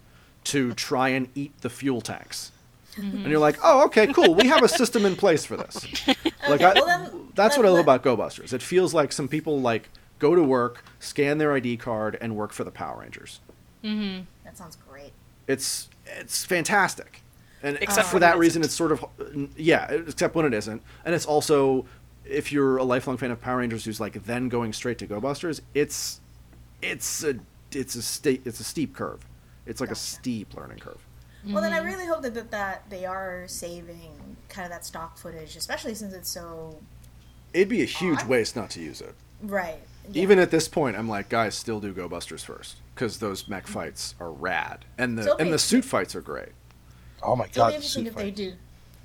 to 0.43 0.73
try 0.73 1.09
and 1.09 1.29
eat 1.33 1.57
the 1.61 1.69
fuel 1.69 2.01
tanks. 2.01 2.51
And 2.97 3.25
you're 3.27 3.39
like, 3.39 3.57
oh, 3.63 3.85
okay, 3.85 4.07
cool. 4.11 4.33
We 4.33 4.47
have 4.47 4.63
a 4.63 4.67
system 4.67 5.05
in 5.05 5.15
place 5.15 5.45
for 5.45 5.57
this. 5.57 5.85
Like, 6.47 6.61
I, 6.61 6.73
well 6.75 6.85
then, 6.85 7.27
that's 7.35 7.57
let- 7.57 7.63
what 7.63 7.69
I 7.69 7.71
love 7.73 7.81
about 7.81 8.03
Go 8.03 8.15
Busters. 8.15 8.53
It 8.53 8.61
feels 8.61 8.93
like 8.93 9.11
some 9.11 9.27
people 9.27 9.59
like 9.59 9.89
go 10.17 10.33
to 10.33 10.41
work, 10.41 10.85
scan 10.99 11.39
their 11.39 11.51
ID 11.53 11.75
card, 11.77 12.17
and 12.21 12.37
work 12.37 12.53
for 12.53 12.63
the 12.63 12.71
Power 12.71 13.01
Rangers. 13.01 13.41
Mm-hmm. 13.83 14.23
That 14.45 14.57
sounds 14.57 14.77
great. 14.89 15.11
It's 15.47 15.89
it's 16.05 16.45
fantastic, 16.45 17.21
and 17.61 17.77
Except 17.81 18.07
for 18.07 18.13
when 18.15 18.21
that 18.21 18.37
reason, 18.37 18.61
isn't. 18.61 18.69
it's 18.69 18.73
sort 18.75 18.93
of 18.93 19.03
yeah. 19.57 19.91
Except 19.91 20.35
when 20.35 20.45
it 20.45 20.53
isn't, 20.53 20.81
and 21.03 21.13
it's 21.13 21.25
also 21.25 21.85
if 22.23 22.51
you're 22.53 22.77
a 22.77 22.83
lifelong 22.85 23.17
fan 23.17 23.31
of 23.31 23.41
Power 23.41 23.57
Rangers 23.57 23.83
who's 23.83 23.99
like 23.99 24.23
then 24.23 24.47
going 24.47 24.71
straight 24.71 24.97
to 24.99 25.05
Go 25.05 25.19
Busters, 25.19 25.61
it's 25.73 26.21
it's 26.81 27.25
a 27.25 27.35
it's 27.73 27.95
a 27.95 28.01
sta- 28.01 28.41
it's 28.45 28.61
a 28.61 28.63
steep 28.63 28.95
curve. 28.95 29.25
It's 29.65 29.81
like 29.81 29.91
a 29.91 29.95
steep 29.95 30.55
learning 30.55 30.79
curve. 30.79 31.05
Well, 31.53 31.61
then 31.61 31.73
I 31.73 31.77
mm-hmm. 31.77 31.85
really 31.85 32.05
hope 32.05 32.21
that, 32.23 32.33
that 32.33 32.51
that 32.51 32.89
they 32.89 33.05
are 33.05 33.47
saving 33.47 34.37
kind 34.49 34.65
of 34.65 34.71
that 34.71 34.85
stock 34.85 35.17
footage, 35.17 35.55
especially 35.55 35.93
since 35.95 36.13
it's 36.13 36.29
so 36.29 36.77
It'd 37.53 37.69
be 37.69 37.81
a 37.81 37.85
huge 37.85 38.19
Odd. 38.21 38.27
waste 38.27 38.55
not 38.55 38.69
to 38.71 38.81
use 38.81 39.01
it. 39.01 39.15
right. 39.41 39.79
Yeah. 40.09 40.21
Even 40.21 40.39
at 40.39 40.51
this 40.51 40.69
point, 40.69 40.95
I'm 40.95 41.09
like, 41.09 41.27
guys, 41.27 41.53
still 41.55 41.81
do 41.81 41.91
Go 41.91 42.07
Busters 42.07 42.41
first 42.41 42.77
because 42.95 43.19
those 43.19 43.49
mech 43.49 43.65
mm-hmm. 43.65 43.73
fights 43.73 44.15
are 44.21 44.31
rad, 44.31 44.85
and 44.97 45.17
the 45.17 45.23
So 45.23 45.37
and 45.37 45.51
the 45.51 45.59
suit 45.59 45.83
fights 45.83 46.15
are 46.15 46.21
great. 46.21 46.53
Oh 47.21 47.35
my 47.35 47.45
it'll 47.45 47.55
god, 47.55 47.67
be 47.67 47.71
the 47.71 47.75
interesting 47.75 48.03
suit 48.03 48.09
if 48.09 48.15
they 48.15 48.23
fight. 48.23 48.35
do. 48.35 48.53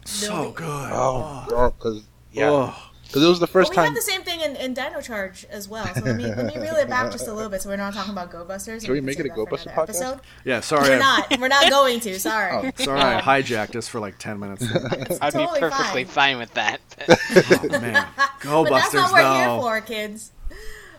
So 0.04 0.50
be- 0.50 0.56
good. 0.56 0.90
Oh, 0.92 1.72
because 1.76 2.04
yeah, 2.32 2.50
Ugh. 2.50 2.74
Because 3.12 3.24
it 3.24 3.28
was 3.28 3.40
the 3.40 3.46
first 3.46 3.62
first 3.62 3.70
we 3.70 3.76
time. 3.76 3.86
had 3.86 3.96
the 3.96 4.02
same 4.02 4.22
thing 4.22 4.40
in, 4.40 4.56
in 4.56 4.74
Dino 4.74 5.00
Charge 5.00 5.46
as 5.50 5.68
well. 5.68 5.86
So 5.94 6.00
let 6.00 6.16
me 6.16 6.24
let 6.24 6.46
me 6.46 6.58
reel 6.58 6.74
it 6.76 6.88
back 6.88 7.12
just 7.12 7.28
a 7.28 7.32
little 7.32 7.50
bit, 7.50 7.62
so 7.62 7.68
we're 7.68 7.76
not 7.76 7.94
talking 7.94 8.12
about 8.12 8.30
Go 8.30 8.44
Busters. 8.44 8.84
Can 8.84 8.92
we 8.92 8.98
and 8.98 9.06
make 9.06 9.18
it 9.18 9.26
a 9.26 9.28
that 9.28 9.36
Go 9.36 9.46
Buster 9.46 9.70
podcast? 9.70 9.82
episode. 9.82 10.20
Yeah, 10.44 10.60
sorry. 10.60 10.88
We're 10.88 10.98
not. 10.98 11.38
We're 11.38 11.48
not 11.48 11.70
going 11.70 12.00
to. 12.00 12.18
Sorry. 12.22 12.52
Oh. 12.52 12.82
Sorry, 12.84 13.00
I 13.00 13.20
hijacked 13.20 13.76
us 13.76 13.88
for 13.88 14.00
like 14.00 14.18
ten 14.18 14.38
minutes. 14.38 14.64
I'd 15.20 15.32
totally 15.32 15.60
be 15.60 15.68
perfectly 15.68 16.04
fine. 16.04 16.36
fine. 16.36 16.38
with 16.38 16.54
that. 16.54 16.80
oh 17.08 17.80
man, 17.80 18.06
Go 18.40 18.64
but 18.64 18.70
that's 18.70 18.94
Busters 18.94 18.94
not 18.94 19.12
what 19.12 19.22
we're 19.22 19.36
here 19.36 19.60
for, 19.60 19.80
kids. 19.80 20.32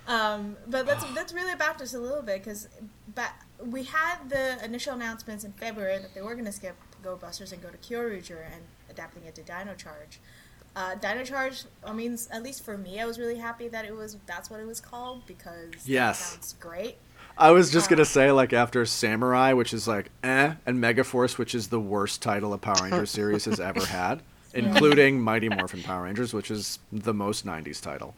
Um, 0.08 0.58
but 0.68 0.86
that's 0.86 1.04
that's 1.14 1.34
really 1.34 1.56
back 1.56 1.80
just 1.80 1.96
a 1.96 2.00
little 2.00 2.22
bit 2.22 2.44
because 2.44 2.68
we 3.66 3.84
had 3.84 4.30
the 4.30 4.64
initial 4.64 4.94
announcements 4.94 5.44
in 5.44 5.54
February 5.54 6.00
that 6.00 6.14
they 6.14 6.22
were 6.22 6.34
going 6.34 6.46
to 6.46 6.52
skip 6.52 6.76
Go 7.02 7.16
Busters 7.16 7.52
and 7.52 7.62
go 7.62 7.70
to 7.70 7.78
Kyoryuger 7.78 8.46
and 8.54 8.64
adapting 8.90 9.24
it 9.26 9.36
to 9.36 9.42
Dino 9.42 9.76
Charge. 9.76 10.20
Uh, 10.76 10.96
Dino 10.96 11.24
Charge, 11.24 11.64
I 11.86 11.94
mean, 11.94 12.18
at 12.32 12.42
least 12.42 12.64
for 12.66 12.78
me, 12.78 13.00
I 13.00 13.06
was 13.06 13.20
really 13.20 13.38
happy 13.38 13.68
that 13.68 13.86
it 13.86 13.96
was 13.96 14.18
that's 14.26 14.50
what 14.50 14.60
it 14.60 14.66
was 14.68 14.80
called 14.80 15.26
because 15.28 15.72
that 15.72 15.88
Yes. 15.88 16.20
sounds 16.32 16.56
great. 16.60 16.98
I 17.38 17.52
was 17.52 17.72
just 17.72 17.88
Uh. 17.88 17.96
gonna 17.96 18.06
say 18.06 18.32
like 18.32 18.54
after 18.54 18.86
Samurai, 18.86 19.54
which 19.54 19.74
is 19.74 19.88
like 19.88 20.10
eh, 20.24 20.54
and 20.66 20.80
Megaforce, 20.84 21.38
which 21.38 21.54
is 21.54 21.68
the 21.68 21.80
worst 21.80 22.22
title 22.22 22.54
a 22.54 22.58
Power 22.58 22.76
Rangers 22.84 23.12
series 23.20 23.46
has 23.46 23.60
ever 23.60 23.86
had, 23.86 24.22
including 24.54 25.22
Mighty 25.22 25.48
Morphin 25.50 25.84
Power 25.84 26.04
Rangers, 26.04 26.34
which 26.34 26.50
is 26.50 26.80
the 26.92 27.14
most 27.14 27.46
'90s 27.46 27.80
title. 27.82 28.16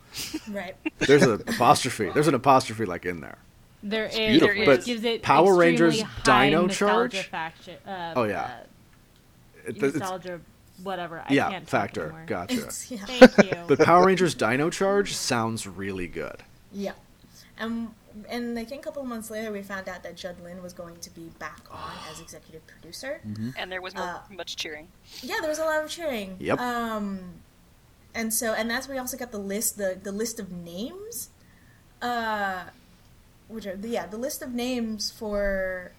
Right. 0.49 0.75
There's 0.99 1.23
an 1.23 1.41
apostrophe. 1.47 2.09
There's 2.13 2.27
an 2.27 2.35
apostrophe 2.35 2.85
like 2.85 3.05
in 3.05 3.19
there. 3.21 3.37
There 3.83 4.05
is, 4.05 4.15
beautiful. 4.15 4.57
which 4.59 4.65
But 4.65 4.85
gives 4.85 5.03
it 5.03 5.21
Power 5.21 5.55
Rangers 5.55 6.03
Dino 6.23 6.67
Charge? 6.69 7.17
Faction, 7.27 7.75
uh, 7.85 8.13
Oh, 8.15 8.23
yeah. 8.23 8.41
uh, 8.41 8.49
It- 9.67 9.77
it's- 9.77 9.93
nostalgia, 9.95 10.39
whatever. 10.83 11.23
I 11.27 11.33
yeah, 11.33 11.49
can't 11.49 11.67
factor. 11.69 12.03
anymore. 12.05 12.23
Gotcha. 12.27 12.55
Yeah. 12.89 13.05
Thank 13.05 13.37
you. 13.51 13.57
But 13.67 13.79
Power 13.79 14.05
Rangers 14.05 14.35
Dino 14.35 14.69
Charge 14.69 15.13
sounds 15.13 15.65
really 15.67 16.07
good. 16.07 16.43
Yeah. 16.71 16.93
And 17.57 17.89
and 18.29 18.57
I 18.57 18.63
think 18.63 18.81
a 18.81 18.85
couple 18.85 19.01
of 19.01 19.07
months 19.09 19.29
later, 19.29 19.51
we 19.51 19.61
found 19.61 19.89
out 19.89 20.03
that 20.03 20.15
Judd 20.15 20.37
Lynn 20.43 20.61
was 20.63 20.71
going 20.73 20.95
to 20.97 21.09
be 21.09 21.29
back 21.39 21.61
on 21.71 21.91
as 22.11 22.19
executive 22.21 22.65
producer. 22.67 23.21
And 23.57 23.71
there 23.71 23.81
was 23.81 23.93
more, 23.95 24.03
Uh, 24.05 24.19
much 24.29 24.55
cheering. 24.55 24.87
Yeah, 25.21 25.35
there 25.41 25.49
was 25.49 25.59
a 25.59 25.65
lot 25.65 25.83
of 25.83 25.89
cheering. 25.89 26.37
Yep. 26.39 26.59
Um, 26.59 27.19
and 28.13 28.33
so, 28.33 28.53
and 28.53 28.69
that's 28.69 28.87
where 28.87 28.95
we 28.95 28.99
also 28.99 29.17
got 29.17 29.31
the 29.31 29.37
list, 29.37 29.77
the 29.77 29.97
the 30.01 30.11
list 30.13 30.39
of 30.39 30.49
names, 30.51 31.29
uh, 32.01 32.63
which 33.49 33.65
are 33.65 33.75
the, 33.75 33.89
yeah, 33.89 34.05
the 34.05 34.17
list 34.17 34.41
of 34.41 34.53
names 34.53 35.11
for 35.11 35.91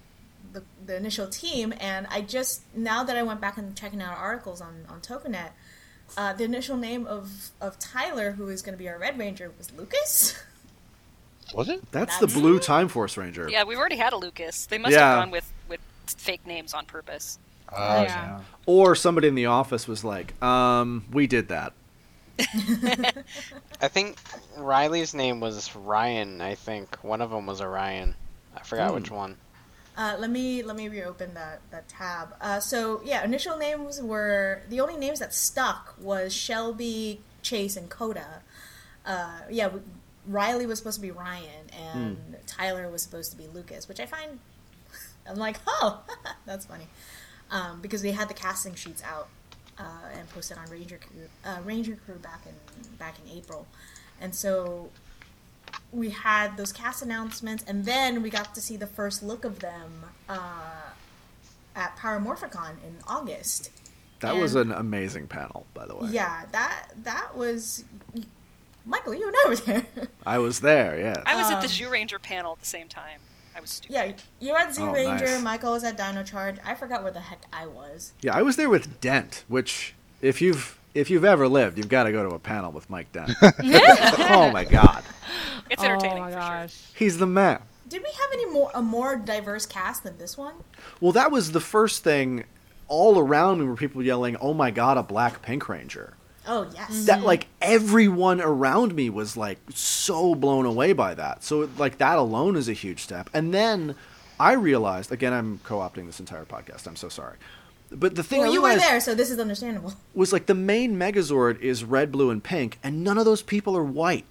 the 0.57 0.63
the 0.85 0.97
initial 0.97 1.29
team. 1.29 1.73
And 1.81 2.07
I 2.11 2.21
just 2.23 2.63
now 2.75 3.05
that 3.05 3.17
I 3.17 3.23
went 3.23 3.41
back 3.41 3.57
and 3.59 3.77
checking 3.77 4.01
out 4.03 4.17
articles 4.19 4.61
on 4.61 4.87
on 4.89 5.01
Tokunet, 5.01 5.51
uh, 6.17 6.33
the 6.33 6.45
initial 6.45 6.77
name 6.77 7.07
of 7.07 7.51
of 7.61 7.79
Tyler, 7.79 8.33
who 8.33 8.49
is 8.49 8.63
going 8.63 8.73
to 8.75 8.79
be 8.79 8.89
our 8.89 8.99
Red 8.99 9.19
Ranger, 9.19 9.53
was 9.59 9.73
Lucas. 9.73 10.35
Was 11.55 11.69
it? 11.69 11.81
That's 11.93 12.19
the 12.19 12.27
Blue 12.27 12.59
Time 12.59 12.89
Force 12.89 13.17
Ranger. 13.17 13.49
Yeah, 13.49 13.63
we've 13.63 13.79
already 13.79 13.97
had 13.97 14.13
a 14.13 14.17
Lucas. 14.17 14.67
They 14.67 14.79
must 14.79 14.93
Yeah. 14.95 15.11
have 15.11 15.21
gone 15.21 15.31
with, 15.31 15.53
with 15.69 15.79
fake 16.09 16.45
names 16.45 16.75
on 16.75 16.87
purpose. 16.87 17.39
Ah, 17.73 18.03
Yeah. 18.03 18.41
Or 18.67 18.97
somebody 18.97 19.29
in 19.29 19.37
the 19.37 19.47
office 19.47 19.87
was 19.87 20.03
like, 20.03 20.41
um, 20.43 21.05
we 21.13 21.29
did 21.29 21.49
that. 21.49 21.73
I 23.81 23.89
think 23.89 24.19
Riley's 24.57 25.15
name 25.15 25.39
was 25.41 25.75
Ryan. 25.77 26.41
I 26.41 26.55
think 26.57 26.97
one 27.05 27.21
of 27.21 27.31
them 27.31 27.47
was 27.47 27.61
Orion. 27.61 28.15
I 28.57 28.63
forgot 28.63 28.89
Hmm. 28.91 28.95
which 28.97 29.11
one. 29.11 29.37
Uh, 29.97 30.15
let 30.19 30.31
me 30.31 30.62
let 30.62 30.76
me 30.76 30.88
reopen 30.88 31.33
that 31.35 31.61
that 31.71 31.88
tab. 31.88 32.35
Uh, 32.41 32.61
so 32.61 33.00
yeah, 33.05 33.25
initial 33.25 33.57
names 33.57 34.00
were 34.03 34.62
the 34.69 34.81
only 34.81 34.97
names 34.97 35.21
that 35.21 35.33
stuck 35.33 35.95
was 35.99 36.35
Shelby, 36.35 37.21
Chase, 37.43 37.76
and 37.76 37.88
Koda. 37.88 38.43
Uh, 39.07 39.38
yeah, 39.50 39.71
Riley 40.26 40.67
was 40.67 40.79
supposed 40.79 40.97
to 40.97 41.03
be 41.03 41.11
Ryan, 41.11 41.71
and 41.95 42.37
Tyler 42.47 42.91
was 42.91 43.03
supposed 43.03 43.31
to 43.31 43.38
be 43.38 43.47
Lucas, 43.47 43.88
which 43.88 44.00
I 44.00 44.07
find 44.07 44.38
I'm 45.29 45.37
like, 45.37 45.57
oh, 45.67 46.03
that's 46.47 46.67
funny, 46.67 46.88
um, 47.50 47.81
because 47.81 48.03
they 48.03 48.12
had 48.12 48.29
the 48.29 48.35
casting 48.35 48.75
sheets 48.75 49.03
out 49.03 49.29
uh, 49.79 50.11
and 50.15 50.29
posted 50.31 50.59
on 50.59 50.69
Ranger 50.71 50.99
Crew, 50.99 51.29
uh, 51.45 51.59
Ranger 51.65 51.97
Crew 52.05 52.17
back 52.17 52.43
in 52.45 52.97
back 52.99 53.17
in 53.25 53.35
April, 53.35 53.67
and 54.21 54.35
so 54.35 54.91
we 55.97 56.11
had 56.11 56.57
those 56.57 56.73
cast 56.73 57.03
announcements, 57.03 57.65
and 57.67 57.85
then 57.85 58.23
we 58.23 58.31
got 58.31 58.55
to 58.55 58.61
see 58.61 58.76
the 58.76 58.87
first 58.87 59.23
look 59.23 59.45
of 59.45 59.59
them 59.61 60.05
uh, 60.29 60.38
at 61.75 61.97
Power 61.97 62.21
Morphicon 62.21 62.73
in 62.87 62.97
August. 63.09 63.71
That 64.21 64.37
was 64.37 64.55
an 64.55 64.73
amazing 64.73 65.26
panel, 65.26 65.67
by 65.75 65.87
the 65.87 65.95
way. 65.97 66.09
Yeah, 66.11 66.45
that 66.53 66.91
that 67.05 67.37
was 67.37 67.85
Michael. 68.85 69.15
You 69.15 69.26
and 69.29 69.37
I 69.45 69.49
were 69.49 69.57
there. 69.57 69.87
I 70.26 70.38
was 70.38 70.61
there. 70.61 70.99
Yeah. 70.99 71.23
I 71.26 71.37
was 71.37 71.50
at 71.50 71.61
the 71.61 71.67
Um, 71.67 71.73
Zoo 71.73 71.88
Ranger 71.91 72.19
panel 72.19 72.53
at 72.53 72.61
the 72.61 72.67
same 72.67 72.88
time. 72.88 73.21
I 73.57 73.61
was 73.61 73.71
stupid. 73.71 73.95
yeah, 73.95 74.12
you 74.41 74.53
were 74.53 74.59
at 74.59 74.75
Zoo 74.75 74.85
Oh, 74.88 74.93
Ranger. 74.93 75.25
nice. 75.25 75.43
Michael 75.43 75.73
was 75.73 75.83
at 75.85 75.97
Dino 75.97 76.23
Charge. 76.23 76.57
I 76.65 76.75
forgot 76.75 77.03
where 77.03 77.12
the 77.12 77.21
heck 77.21 77.43
I 77.53 77.67
was. 77.67 78.12
Yeah, 78.21 78.37
I 78.37 78.43
was 78.43 78.57
there 78.57 78.69
with 78.69 79.00
Dent, 79.00 79.45
which 79.49 79.95
if 80.21 80.41
you've 80.43 80.79
if 80.95 81.11
you've 81.11 81.25
ever 81.25 81.47
lived, 81.47 81.76
you've 81.76 81.88
got 81.91 82.05
to 82.05 82.12
go 82.12 82.26
to 82.26 82.35
a 82.35 82.38
panel 82.38 82.73
with 82.73 82.88
Mike 82.88 83.12
Dent. 83.12 83.33
oh 83.43 84.50
my 84.50 84.65
god, 84.65 85.05
It's 85.71 85.83
entertaining. 85.83 86.19
Oh 86.19 86.25
entertaining 86.25 86.25
my 86.25 86.31
for 86.31 86.67
gosh. 86.67 86.77
he's 86.95 87.19
the 87.19 87.27
man. 87.27 87.61
Did 87.89 88.03
we 88.03 88.09
have 88.09 88.31
any 88.33 88.47
more 88.47 88.71
a 88.75 88.83
more 88.83 89.17
diverse 89.17 89.67
cast 89.67 90.03
than 90.03 90.19
this 90.19 90.37
one? 90.37 90.55
Well, 91.01 91.13
that 91.13 91.31
was 91.31 91.53
the 91.53 91.61
first 91.61 92.03
thing. 92.03 92.45
All 92.89 93.19
around 93.19 93.59
me 93.59 93.67
were 93.67 93.77
people 93.77 94.03
yelling, 94.03 94.37
"Oh 94.41 94.55
my 94.55 94.71
god, 94.71 94.97
a 94.97 95.03
black 95.03 95.43
Pink 95.43 95.69
Ranger!" 95.69 96.15
Oh 96.47 96.69
yes. 96.75 96.91
Mm-hmm. 96.91 97.05
That 97.07 97.23
like 97.23 97.47
everyone 97.61 98.41
around 98.41 98.95
me 98.95 99.11
was 99.11 99.37
like 99.37 99.59
so 99.75 100.35
blown 100.35 100.67
away 100.67 100.93
by 100.93 101.15
that. 101.15 101.43
So 101.43 101.69
like 101.77 101.99
that 101.99 102.19
alone 102.19 102.57
is 102.57 102.69
a 102.69 102.73
huge 102.73 103.03
step. 103.03 103.29
And 103.35 103.53
then 103.53 103.95
I 104.39 104.53
realized 104.53 105.11
again, 105.13 105.33
I'm 105.33 105.59
co-opting 105.65 106.07
this 106.07 106.21
entire 106.21 106.45
podcast. 106.45 106.87
I'm 106.87 106.97
so 106.97 107.09
sorry. 107.09 107.37
But 107.91 108.17
the 108.17 108.23
thing 108.23 108.41
well, 108.41 108.51
I 108.51 108.53
you 108.53 108.63
were 108.63 108.77
there, 108.77 109.01
so 109.01 109.15
this 109.15 109.31
is 109.31 109.39
understandable. 109.39 109.95
was 110.13 110.33
like 110.33 110.47
the 110.47 110.55
main 110.55 110.97
Megazord 110.97 111.61
is 111.61 111.85
red, 111.85 112.11
blue, 112.11 112.31
and 112.31 112.43
pink, 112.43 112.79
and 112.83 113.05
none 113.05 113.17
of 113.17 113.25
those 113.25 113.43
people 113.43 113.77
are 113.77 113.85
white. 113.85 114.25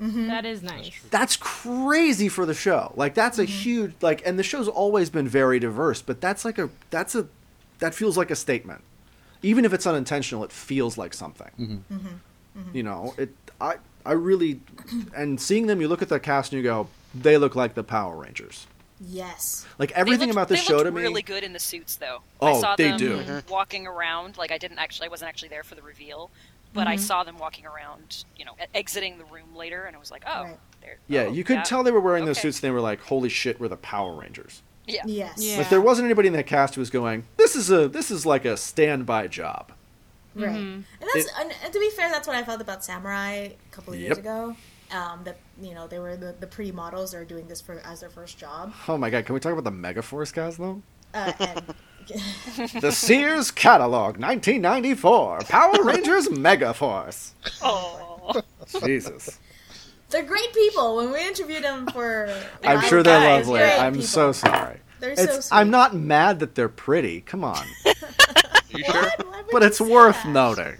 Mm-hmm. 0.00 0.28
That 0.28 0.44
is 0.44 0.62
nice. 0.62 1.00
That's 1.10 1.36
crazy 1.36 2.28
for 2.28 2.46
the 2.46 2.54
show. 2.54 2.92
Like 2.96 3.14
that's 3.14 3.38
a 3.38 3.42
mm-hmm. 3.42 3.52
huge 3.52 3.94
like, 4.00 4.22
and 4.24 4.38
the 4.38 4.42
show's 4.42 4.68
always 4.68 5.10
been 5.10 5.26
very 5.26 5.58
diverse, 5.58 6.02
but 6.02 6.20
that's 6.20 6.44
like 6.44 6.58
a 6.58 6.70
that's 6.90 7.14
a 7.14 7.26
that 7.80 7.94
feels 7.94 8.16
like 8.16 8.30
a 8.30 8.36
statement. 8.36 8.82
Even 9.42 9.64
if 9.64 9.72
it's 9.72 9.86
unintentional, 9.86 10.44
it 10.44 10.52
feels 10.52 10.98
like 10.98 11.14
something. 11.14 11.82
Mm-hmm. 11.90 12.76
You 12.76 12.82
know, 12.82 13.14
it. 13.18 13.30
I 13.60 13.76
I 14.06 14.12
really, 14.12 14.60
and 15.16 15.40
seeing 15.40 15.66
them, 15.66 15.80
you 15.80 15.88
look 15.88 16.02
at 16.02 16.08
the 16.08 16.20
cast 16.20 16.52
and 16.52 16.62
you 16.62 16.68
go, 16.68 16.88
they 17.14 17.36
look 17.36 17.54
like 17.54 17.74
the 17.74 17.84
Power 17.84 18.16
Rangers. 18.16 18.66
Yes. 19.00 19.66
Like 19.78 19.92
everything 19.92 20.28
looked- 20.28 20.32
about 20.32 20.48
this 20.48 20.62
show 20.62 20.76
looked 20.76 20.86
to 20.86 20.90
me. 20.92 21.02
really 21.02 21.22
good 21.22 21.44
in 21.44 21.52
the 21.52 21.60
suits, 21.60 21.96
though. 21.96 22.22
Oh, 22.40 22.54
I 22.54 22.60
saw 22.60 22.76
they 22.76 22.88
them 22.88 22.98
do. 22.98 23.42
walking 23.48 23.86
around. 23.86 24.36
Like 24.36 24.50
I 24.50 24.58
didn't 24.58 24.78
actually, 24.78 25.06
I 25.06 25.10
wasn't 25.10 25.28
actually 25.28 25.50
there 25.50 25.62
for 25.62 25.74
the 25.74 25.82
reveal, 25.82 26.30
but 26.72 26.86
I 26.86 26.96
saw 26.96 27.24
them 27.24 27.38
walking 27.38 27.66
around. 27.66 28.24
You 28.36 28.44
know, 28.44 28.52
exiting 28.74 29.18
the 29.18 29.24
room 29.24 29.54
later, 29.56 29.84
and 29.84 29.94
I 29.96 29.98
was 29.98 30.10
like, 30.10 30.24
oh, 30.26 30.44
Right. 30.44 30.58
they're 30.80 30.98
Yeah, 31.08 31.22
oh, 31.24 31.32
you 31.32 31.44
could 31.44 31.56
yeah. 31.56 31.62
tell 31.62 31.82
they 31.82 31.90
were 31.90 32.00
wearing 32.00 32.24
those 32.24 32.36
okay. 32.38 32.42
suits 32.48 32.58
and 32.58 32.68
they 32.68 32.70
were 32.70 32.80
like, 32.80 33.00
holy 33.00 33.28
shit, 33.28 33.58
we're 33.60 33.68
the 33.68 33.76
Power 33.76 34.12
Rangers. 34.20 34.62
Yeah. 34.86 35.02
Yes. 35.06 35.34
Yeah. 35.42 35.58
Like 35.58 35.68
there 35.70 35.80
wasn't 35.82 36.06
anybody 36.06 36.28
in 36.28 36.34
that 36.34 36.46
cast 36.46 36.74
who 36.76 36.80
was 36.80 36.88
going, 36.90 37.24
this 37.36 37.54
is 37.56 37.70
a 37.70 37.88
this 37.88 38.10
is 38.10 38.24
like 38.24 38.44
a 38.46 38.56
standby 38.56 39.26
job. 39.28 39.72
Right. 40.34 40.50
Mhm. 40.50 40.56
And 40.74 40.84
that's 41.14 41.26
It- 41.26 41.32
and, 41.38 41.52
and 41.64 41.72
to 41.72 41.78
be 41.80 41.90
fair, 41.90 42.08
that's 42.10 42.26
what 42.26 42.36
I 42.36 42.42
felt 42.42 42.60
about 42.62 42.82
Samurai 42.84 43.32
a 43.32 43.56
couple 43.70 43.92
of 43.92 44.00
years 44.00 44.16
ago. 44.18 44.56
Um, 44.90 45.20
that 45.24 45.36
you 45.60 45.74
know 45.74 45.86
they 45.86 45.98
were 45.98 46.16
the, 46.16 46.34
the 46.40 46.46
pretty 46.46 46.72
models 46.72 47.10
that 47.10 47.18
are 47.18 47.24
doing 47.26 47.46
this 47.48 47.60
for 47.60 47.78
as 47.84 48.00
their 48.00 48.08
first 48.08 48.38
job. 48.38 48.72
Oh 48.88 48.96
my 48.96 49.10
god, 49.10 49.26
can 49.26 49.34
we 49.34 49.40
talk 49.40 49.52
about 49.52 49.64
the 49.64 49.70
Megaforce 49.70 50.32
guys 50.32 50.56
though? 50.56 50.80
Uh, 51.12 51.32
and 51.40 51.74
The 52.80 52.90
Sears 52.92 53.50
Catalog, 53.50 54.18
1994, 54.18 55.40
Power 55.48 55.82
Rangers 55.84 56.28
Megaforce. 56.28 57.32
Oh, 57.62 58.42
Jesus, 58.84 59.38
they're 60.10 60.22
great 60.24 60.52
people. 60.52 60.96
When 60.96 61.12
we 61.12 61.26
interviewed 61.26 61.62
them 61.64 61.86
for, 61.88 62.34
I'm 62.64 62.80
sure 62.82 63.02
they're 63.02 63.20
Guys, 63.20 63.46
lovely. 63.46 63.60
great 63.60 63.78
I'm 63.78 63.92
people. 63.94 64.06
so 64.06 64.32
sorry. 64.32 64.78
They're 65.00 65.16
so 65.16 65.40
sweet. 65.40 65.48
I'm 65.56 65.70
not 65.70 65.94
mad 65.94 66.40
that 66.40 66.54
they're 66.54 66.68
pretty. 66.68 67.20
Come 67.20 67.44
on, 67.44 67.64
You 68.70 68.84
sure? 68.84 69.02
What? 69.02 69.26
Why 69.26 69.36
would 69.42 69.46
but 69.52 69.62
it's 69.62 69.80
worth 69.80 70.22
that? 70.22 70.28
noting. 70.28 70.76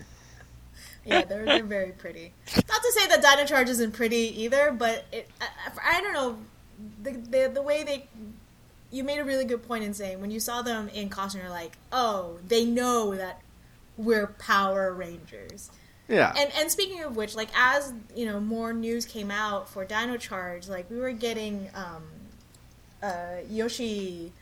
Yeah, 1.06 1.24
they're, 1.24 1.44
they're 1.44 1.64
very 1.64 1.92
pretty. 1.92 2.32
Not 2.54 2.82
to 2.82 2.92
say 2.94 3.06
that 3.06 3.22
Dino 3.22 3.46
Charge 3.46 3.68
isn't 3.70 3.92
pretty 3.92 4.42
either, 4.42 4.72
but 4.72 5.06
it, 5.12 5.28
I, 5.40 5.96
I 5.98 6.00
don't 6.02 6.12
know 6.12 6.38
the, 7.02 7.12
the 7.12 7.50
the 7.54 7.62
way 7.62 7.82
they. 7.84 8.08
You 8.90 9.04
made 9.04 9.18
a 9.18 9.24
really 9.24 9.44
good 9.44 9.66
point 9.66 9.84
in 9.84 9.92
saying 9.94 10.20
when 10.20 10.30
you 10.30 10.40
saw 10.40 10.62
them 10.62 10.88
in 10.88 11.08
costume, 11.08 11.42
you're 11.42 11.50
like, 11.50 11.76
oh, 11.92 12.38
they 12.46 12.64
know 12.64 13.14
that 13.14 13.42
we're 13.96 14.28
Power 14.28 14.92
Rangers. 14.92 15.70
Yeah, 16.08 16.32
And 16.38 16.50
and 16.56 16.70
speaking 16.70 17.02
of 17.02 17.16
which, 17.16 17.34
like 17.34 17.50
as 17.54 17.92
you 18.16 18.24
know, 18.24 18.40
more 18.40 18.72
news 18.72 19.04
came 19.04 19.30
out 19.30 19.68
for 19.68 19.84
Dino 19.84 20.16
Charge, 20.16 20.66
like 20.66 20.90
we 20.90 20.98
were 20.98 21.12
getting 21.12 21.68
um, 21.74 22.02
uh, 23.02 23.36
Yoshi, 23.50 24.32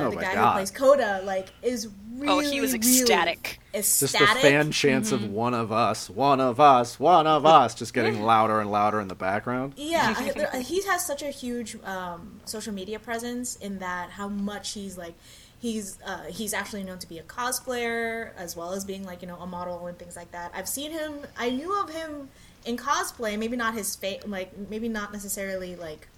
uh, 0.00 0.06
Oh 0.06 0.10
the 0.10 0.16
guy 0.16 0.34
God. 0.34 0.48
who 0.48 0.52
plays 0.58 0.70
Koda, 0.70 1.22
like 1.24 1.48
is 1.62 1.88
really 2.14 2.46
oh, 2.46 2.50
he 2.50 2.60
was 2.60 2.72
really 2.72 3.00
ecstatic. 3.00 3.60
just 3.72 4.00
the 4.00 4.08
fan 4.08 4.70
chants 4.70 5.12
of 5.12 5.30
one 5.30 5.54
of 5.54 5.72
us, 5.72 6.08
one 6.08 6.40
of 6.40 6.60
us, 6.60 6.98
one 7.00 7.26
of 7.26 7.44
us, 7.46 7.74
just 7.74 7.94
getting 7.94 8.22
louder 8.22 8.60
and 8.60 8.70
louder 8.70 9.00
in 9.00 9.08
the 9.08 9.14
background. 9.14 9.74
Yeah, 9.76 10.14
I, 10.16 10.30
there, 10.32 10.60
he 10.60 10.82
has 10.82 11.04
such 11.06 11.22
a 11.22 11.30
huge 11.30 11.76
um, 11.84 12.40
social 12.44 12.72
media 12.72 12.98
presence 12.98 13.56
in 13.56 13.78
that 13.78 14.10
how 14.10 14.28
much 14.28 14.72
he's 14.72 14.96
like 14.96 15.14
he's 15.58 15.98
uh, 16.06 16.24
he's 16.24 16.52
actually 16.54 16.84
known 16.84 16.98
to 16.98 17.08
be 17.08 17.18
a 17.18 17.22
cosplayer 17.22 18.30
as 18.36 18.54
well 18.56 18.72
as 18.72 18.84
being 18.84 19.04
like 19.04 19.22
you 19.22 19.28
know 19.28 19.36
a 19.36 19.46
model 19.46 19.86
and 19.86 19.98
things 19.98 20.16
like 20.16 20.30
that. 20.32 20.52
I've 20.54 20.68
seen 20.68 20.92
him. 20.92 21.14
I 21.36 21.50
knew 21.50 21.80
of 21.80 21.90
him 21.90 22.28
in 22.64 22.76
cosplay, 22.76 23.38
maybe 23.38 23.56
not 23.56 23.74
his 23.74 23.94
face, 23.96 24.20
like 24.26 24.56
maybe 24.70 24.88
not 24.88 25.12
necessarily 25.12 25.76
like 25.76 26.08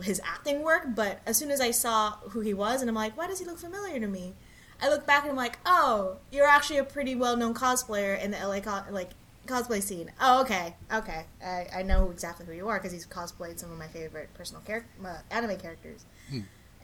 his 0.00 0.20
acting 0.24 0.62
work, 0.62 0.88
but 0.94 1.20
as 1.26 1.36
soon 1.36 1.50
as 1.50 1.60
I 1.60 1.70
saw 1.70 2.12
who 2.30 2.40
he 2.40 2.54
was, 2.54 2.80
and 2.80 2.88
I'm 2.88 2.94
like, 2.96 3.16
why 3.16 3.26
does 3.26 3.38
he 3.38 3.44
look 3.44 3.58
familiar 3.58 4.00
to 4.00 4.06
me? 4.06 4.34
I 4.82 4.88
look 4.88 5.06
back 5.06 5.22
and 5.22 5.30
I'm 5.30 5.36
like, 5.36 5.58
oh, 5.66 6.16
you're 6.32 6.46
actually 6.46 6.78
a 6.78 6.84
pretty 6.84 7.14
well 7.14 7.36
known 7.36 7.54
cosplayer 7.54 8.18
in 8.22 8.30
the 8.30 8.38
LA 8.38 8.60
co- 8.60 8.90
like 8.90 9.10
cosplay 9.46 9.82
scene. 9.82 10.10
Oh, 10.20 10.40
okay, 10.42 10.74
okay, 10.92 11.24
I, 11.44 11.66
I 11.76 11.82
know 11.82 12.10
exactly 12.10 12.46
who 12.46 12.52
you 12.52 12.68
are 12.68 12.78
because 12.78 12.92
he's 12.92 13.06
cosplayed 13.06 13.58
some 13.58 13.70
of 13.70 13.78
my 13.78 13.88
favorite 13.88 14.32
personal 14.34 14.62
character, 14.62 14.88
uh, 15.04 15.18
anime 15.30 15.56
characters, 15.58 16.04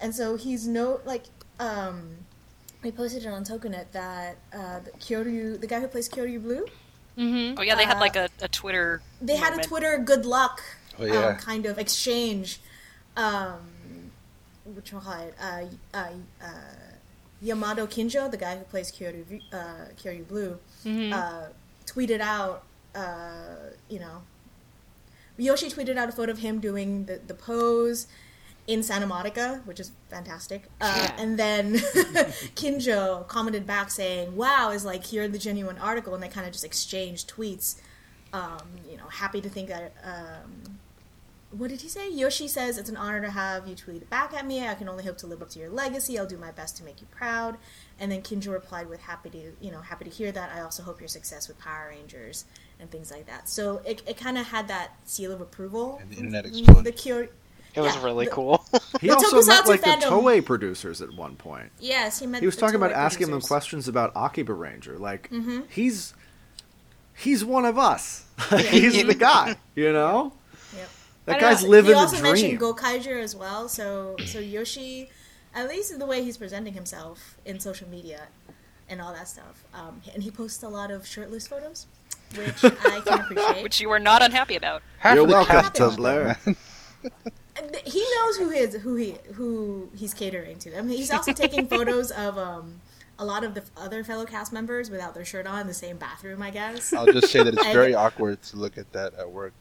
and 0.00 0.14
so 0.14 0.36
he's 0.36 0.66
no 0.66 1.00
like 1.04 1.24
um. 1.58 2.16
We 2.82 2.92
posted 2.92 3.24
it 3.24 3.28
on 3.28 3.42
Tokunet 3.44 3.86
that 3.92 4.36
uh, 4.52 4.78
the 4.80 4.90
Kyoryu, 4.92 5.60
the 5.60 5.66
guy 5.66 5.80
who 5.80 5.88
plays 5.88 6.08
Kyoryu 6.08 6.40
Blue, 6.42 6.66
Mm-hmm. 7.18 7.58
Oh 7.58 7.62
yeah, 7.62 7.74
they 7.74 7.84
had 7.84 7.96
Uh, 7.96 8.00
like 8.00 8.14
a, 8.16 8.28
a 8.42 8.48
Twitter. 8.48 9.00
they 9.22 9.36
had 9.36 9.58
a. 9.58 9.62
Twitter 9.62 9.96
good 9.98 10.26
luck 10.26 10.62
Oh, 10.98 11.04
yeah. 11.06 11.28
um, 11.28 11.36
kind 11.36 11.64
of 11.66 11.78
exchange. 11.78 12.60
Um, 13.16 13.60
which 14.74 14.92
one 14.92 15.02
call 15.02 15.20
it? 15.20 15.34
Uh, 15.40 15.62
uh, 15.94 16.08
uh, 16.42 16.46
Yamato 17.40 17.86
Kinjo, 17.86 18.30
the 18.30 18.36
guy 18.36 18.56
who 18.56 18.64
plays 18.64 18.90
Kyoryu, 18.92 19.40
uh, 19.52 19.56
Kyoryu 20.02 20.26
Blue, 20.26 20.58
uh, 21.12 21.46
tweeted 21.86 22.20
out, 22.20 22.64
uh, 22.94 23.70
you 23.88 23.98
know, 23.98 24.22
Yoshi 25.38 25.68
tweeted 25.68 25.96
out 25.96 26.08
a 26.08 26.12
photo 26.12 26.32
of 26.32 26.38
him 26.38 26.60
doing 26.60 27.04
the, 27.04 27.20
the 27.26 27.34
pose 27.34 28.06
in 28.66 28.82
Santa 28.82 29.06
Monica, 29.06 29.60
which 29.66 29.78
is 29.78 29.92
fantastic. 30.10 30.64
Uh, 30.80 30.92
Yeah. 30.96 31.12
And 31.22 31.38
then 31.38 31.74
Kinjo 32.56 33.28
commented 33.28 33.66
back 33.66 33.90
saying, 33.90 34.34
"Wow, 34.34 34.70
is 34.70 34.84
like 34.84 35.04
here 35.04 35.22
in 35.22 35.32
the 35.32 35.38
genuine 35.38 35.78
article," 35.78 36.14
and 36.14 36.22
they 36.22 36.28
kind 36.28 36.46
of 36.46 36.52
just 36.52 36.64
exchanged 36.64 37.30
tweets. 37.30 37.76
Um, 38.32 38.62
you 38.90 38.96
know, 38.96 39.06
happy 39.08 39.40
to 39.40 39.48
think 39.48 39.68
that. 39.68 39.92
Um, 40.02 40.75
what 41.58 41.70
did 41.70 41.80
he 41.80 41.88
say? 41.88 42.10
Yoshi 42.10 42.48
says 42.48 42.78
it's 42.78 42.88
an 42.90 42.96
honor 42.96 43.20
to 43.22 43.30
have 43.30 43.66
you 43.66 43.74
tweet 43.74 44.08
back 44.10 44.34
at 44.34 44.46
me. 44.46 44.66
I 44.66 44.74
can 44.74 44.88
only 44.88 45.04
hope 45.04 45.18
to 45.18 45.26
live 45.26 45.42
up 45.42 45.48
to 45.50 45.58
your 45.58 45.70
legacy. 45.70 46.18
I'll 46.18 46.26
do 46.26 46.38
my 46.38 46.50
best 46.50 46.76
to 46.78 46.84
make 46.84 47.00
you 47.00 47.06
proud. 47.10 47.56
And 47.98 48.10
then 48.12 48.22
Kinjo 48.22 48.52
replied 48.52 48.88
with 48.88 49.00
happy 49.00 49.30
to 49.30 49.52
you 49.60 49.70
know 49.70 49.80
happy 49.80 50.04
to 50.04 50.10
hear 50.10 50.32
that. 50.32 50.50
I 50.54 50.60
also 50.60 50.82
hope 50.82 51.00
your 51.00 51.08
success 51.08 51.48
with 51.48 51.58
Power 51.58 51.88
Rangers 51.90 52.44
and 52.80 52.90
things 52.90 53.10
like 53.10 53.26
that. 53.26 53.48
So 53.48 53.80
it, 53.86 54.02
it 54.06 54.16
kind 54.18 54.36
of 54.38 54.46
had 54.46 54.68
that 54.68 54.90
seal 55.04 55.32
of 55.32 55.40
approval. 55.40 55.98
And 56.02 56.10
the 56.10 56.16
internet 56.16 56.46
exploded. 56.46 56.84
The 56.84 56.92
Cure. 56.92 57.28
It 57.74 57.80
was 57.80 57.94
Yeah, 57.94 58.04
really 58.04 58.24
the- 58.26 58.30
cool. 58.32 58.64
He 59.00 59.10
also 59.10 59.36
met 59.42 59.64
Tokusatsu 59.64 59.66
like 59.68 59.80
the 59.82 60.06
Toei 60.06 60.42
producers 60.44 61.02
at 61.02 61.12
one 61.12 61.36
point. 61.36 61.70
Yes, 61.78 62.18
he 62.18 62.26
met. 62.26 62.40
He 62.40 62.46
was 62.46 62.54
the 62.56 62.60
talking 62.62 62.76
about 62.76 62.90
Toei 62.92 62.96
asking 62.96 63.30
them 63.30 63.40
questions 63.42 63.88
about 63.88 64.12
Akiba 64.16 64.52
Ranger. 64.54 64.98
Like 64.98 65.30
Mm-hmm. 65.30 65.60
he's 65.68 66.14
he's 67.14 67.44
one 67.44 67.64
of 67.64 67.78
us. 67.78 68.24
he's 68.70 69.04
the 69.06 69.14
guy, 69.18 69.56
you 69.74 69.92
know. 69.92 70.32
Yep. 71.26 71.34
That 71.34 71.40
guy's 71.40 71.62
know. 71.62 71.68
living 71.70 71.88
He 71.90 71.92
the 71.94 71.98
also 71.98 72.22
mentioned 72.22 72.58
dream. 72.58 72.74
Gokaiger 72.74 73.20
as 73.22 73.34
well. 73.36 73.68
So 73.68 74.16
so 74.26 74.38
Yoshi, 74.38 75.10
at 75.54 75.68
least 75.68 75.92
in 75.92 75.98
the 75.98 76.06
way 76.06 76.22
he's 76.22 76.36
presenting 76.36 76.74
himself 76.74 77.36
in 77.44 77.58
social 77.60 77.88
media 77.88 78.22
and 78.88 79.00
all 79.00 79.12
that 79.12 79.26
stuff, 79.28 79.64
um, 79.74 80.00
and 80.14 80.22
he 80.22 80.30
posts 80.30 80.62
a 80.62 80.68
lot 80.68 80.90
of 80.92 81.06
shirtless 81.06 81.48
photos, 81.48 81.86
which 82.36 82.64
I 82.64 83.00
can 83.04 83.20
appreciate. 83.22 83.62
Which 83.64 83.80
you 83.80 83.88
were 83.88 83.98
not 83.98 84.22
unhappy 84.22 84.54
about. 84.56 84.82
Half 84.98 85.16
You're 85.16 85.26
welcome, 85.26 85.56
cast 85.56 85.74
does 85.74 85.96
Tumblr. 85.96 86.36
that, 86.44 86.46
man. 86.46 86.56
And 87.58 87.74
he 87.84 88.04
knows 88.16 88.36
who 88.36 88.50
his 88.50 88.74
who 88.76 88.94
he 88.96 89.16
who 89.34 89.90
he's 89.96 90.12
catering 90.14 90.58
to. 90.60 90.76
I 90.78 90.82
mean, 90.82 90.96
he's 90.96 91.10
also 91.10 91.32
taking 91.32 91.66
photos 91.68 92.10
of 92.10 92.36
um, 92.38 92.80
a 93.18 93.24
lot 93.24 93.44
of 93.44 93.54
the 93.54 93.64
other 93.78 94.04
fellow 94.04 94.26
cast 94.26 94.52
members 94.52 94.90
without 94.90 95.14
their 95.14 95.24
shirt 95.24 95.46
on 95.46 95.62
in 95.62 95.66
the 95.66 95.74
same 95.74 95.96
bathroom. 95.96 96.42
I 96.42 96.50
guess. 96.50 96.92
I'll 96.92 97.06
just 97.10 97.28
say 97.32 97.42
that 97.42 97.54
it's 97.54 97.62
I- 97.66 97.72
very 97.72 97.94
awkward 97.94 98.42
to 98.44 98.56
look 98.56 98.76
at 98.78 98.92
that 98.92 99.14
at 99.14 99.30
work 99.30 99.54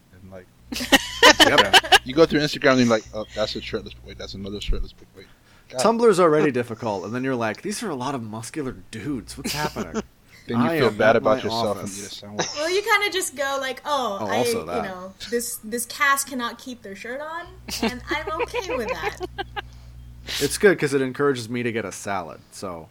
and 0.71 1.55
like 1.61 1.99
you 2.05 2.13
go 2.13 2.25
through 2.25 2.39
Instagram 2.41 2.71
and 2.71 2.79
you're 2.81 2.89
like, 2.89 3.05
oh, 3.13 3.25
that's 3.35 3.55
a 3.55 3.61
shirtless. 3.61 3.93
Wait, 4.05 4.17
that's 4.17 4.33
another 4.33 4.59
shirtless. 4.61 4.93
pic. 4.93 5.07
Wait, 5.15 5.25
God. 5.69 5.81
Tumblr's 5.81 6.19
already 6.19 6.51
difficult, 6.61 7.05
and 7.05 7.13
then 7.13 7.23
you're 7.23 7.35
like, 7.35 7.61
these 7.61 7.81
are 7.83 7.89
a 7.89 7.95
lot 7.95 8.15
of 8.15 8.23
muscular 8.23 8.75
dudes. 8.91 9.37
What's 9.37 9.53
happening? 9.53 9.93
then 10.47 10.61
you 10.61 10.67
I 10.67 10.79
feel 10.79 10.91
bad 10.91 11.15
about 11.15 11.43
yourself 11.43 11.77
office. 11.77 11.89
and 11.89 11.97
you 11.97 12.03
just 12.03 12.17
sound 12.19 12.37
like, 12.37 12.55
Well, 12.55 12.69
you 12.69 12.81
kind 12.83 13.07
of 13.07 13.13
just 13.13 13.35
go 13.35 13.57
like, 13.59 13.81
oh, 13.85 14.17
Oh, 14.21 14.27
I, 14.27 14.37
also 14.37 14.59
you 14.61 14.81
know, 14.83 15.13
this 15.29 15.57
this 15.63 15.85
cast 15.85 16.27
cannot 16.27 16.59
keep 16.59 16.81
their 16.83 16.95
shirt 16.95 17.21
on, 17.21 17.47
and 17.81 18.01
I'm 18.09 18.41
okay 18.41 18.75
with 18.75 18.89
that. 18.89 19.17
it's 20.39 20.57
good 20.57 20.71
because 20.71 20.93
it 20.93 21.01
encourages 21.01 21.49
me 21.49 21.63
to 21.63 21.71
get 21.71 21.85
a 21.85 21.91
salad. 21.91 22.41
So 22.51 22.89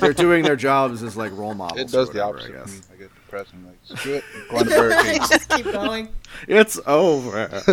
they're 0.00 0.12
doing 0.12 0.42
their 0.44 0.56
jobs 0.56 1.02
as 1.02 1.16
like 1.16 1.30
role 1.32 1.54
models. 1.54 1.80
it 1.80 1.92
does 1.92 2.10
or 2.10 2.12
the 2.12 2.24
opposite. 2.24 2.46
I 2.46 2.46
for 2.46 2.52
me. 2.52 2.58
guess. 2.74 2.88
I 2.92 2.96
get 2.96 3.10
depressed 3.34 3.52
and 3.52 3.66
like, 3.66 3.98
screw 3.98 4.14
it, 4.14 4.24
I'm 4.34 4.48
going 4.48 4.64
to 4.66 4.70
Burger 4.70 5.02
King. 5.02 5.18
just 5.28 5.48
keep 5.50 5.64
going. 5.66 6.08
It's 6.48 6.80
over. 6.86 7.62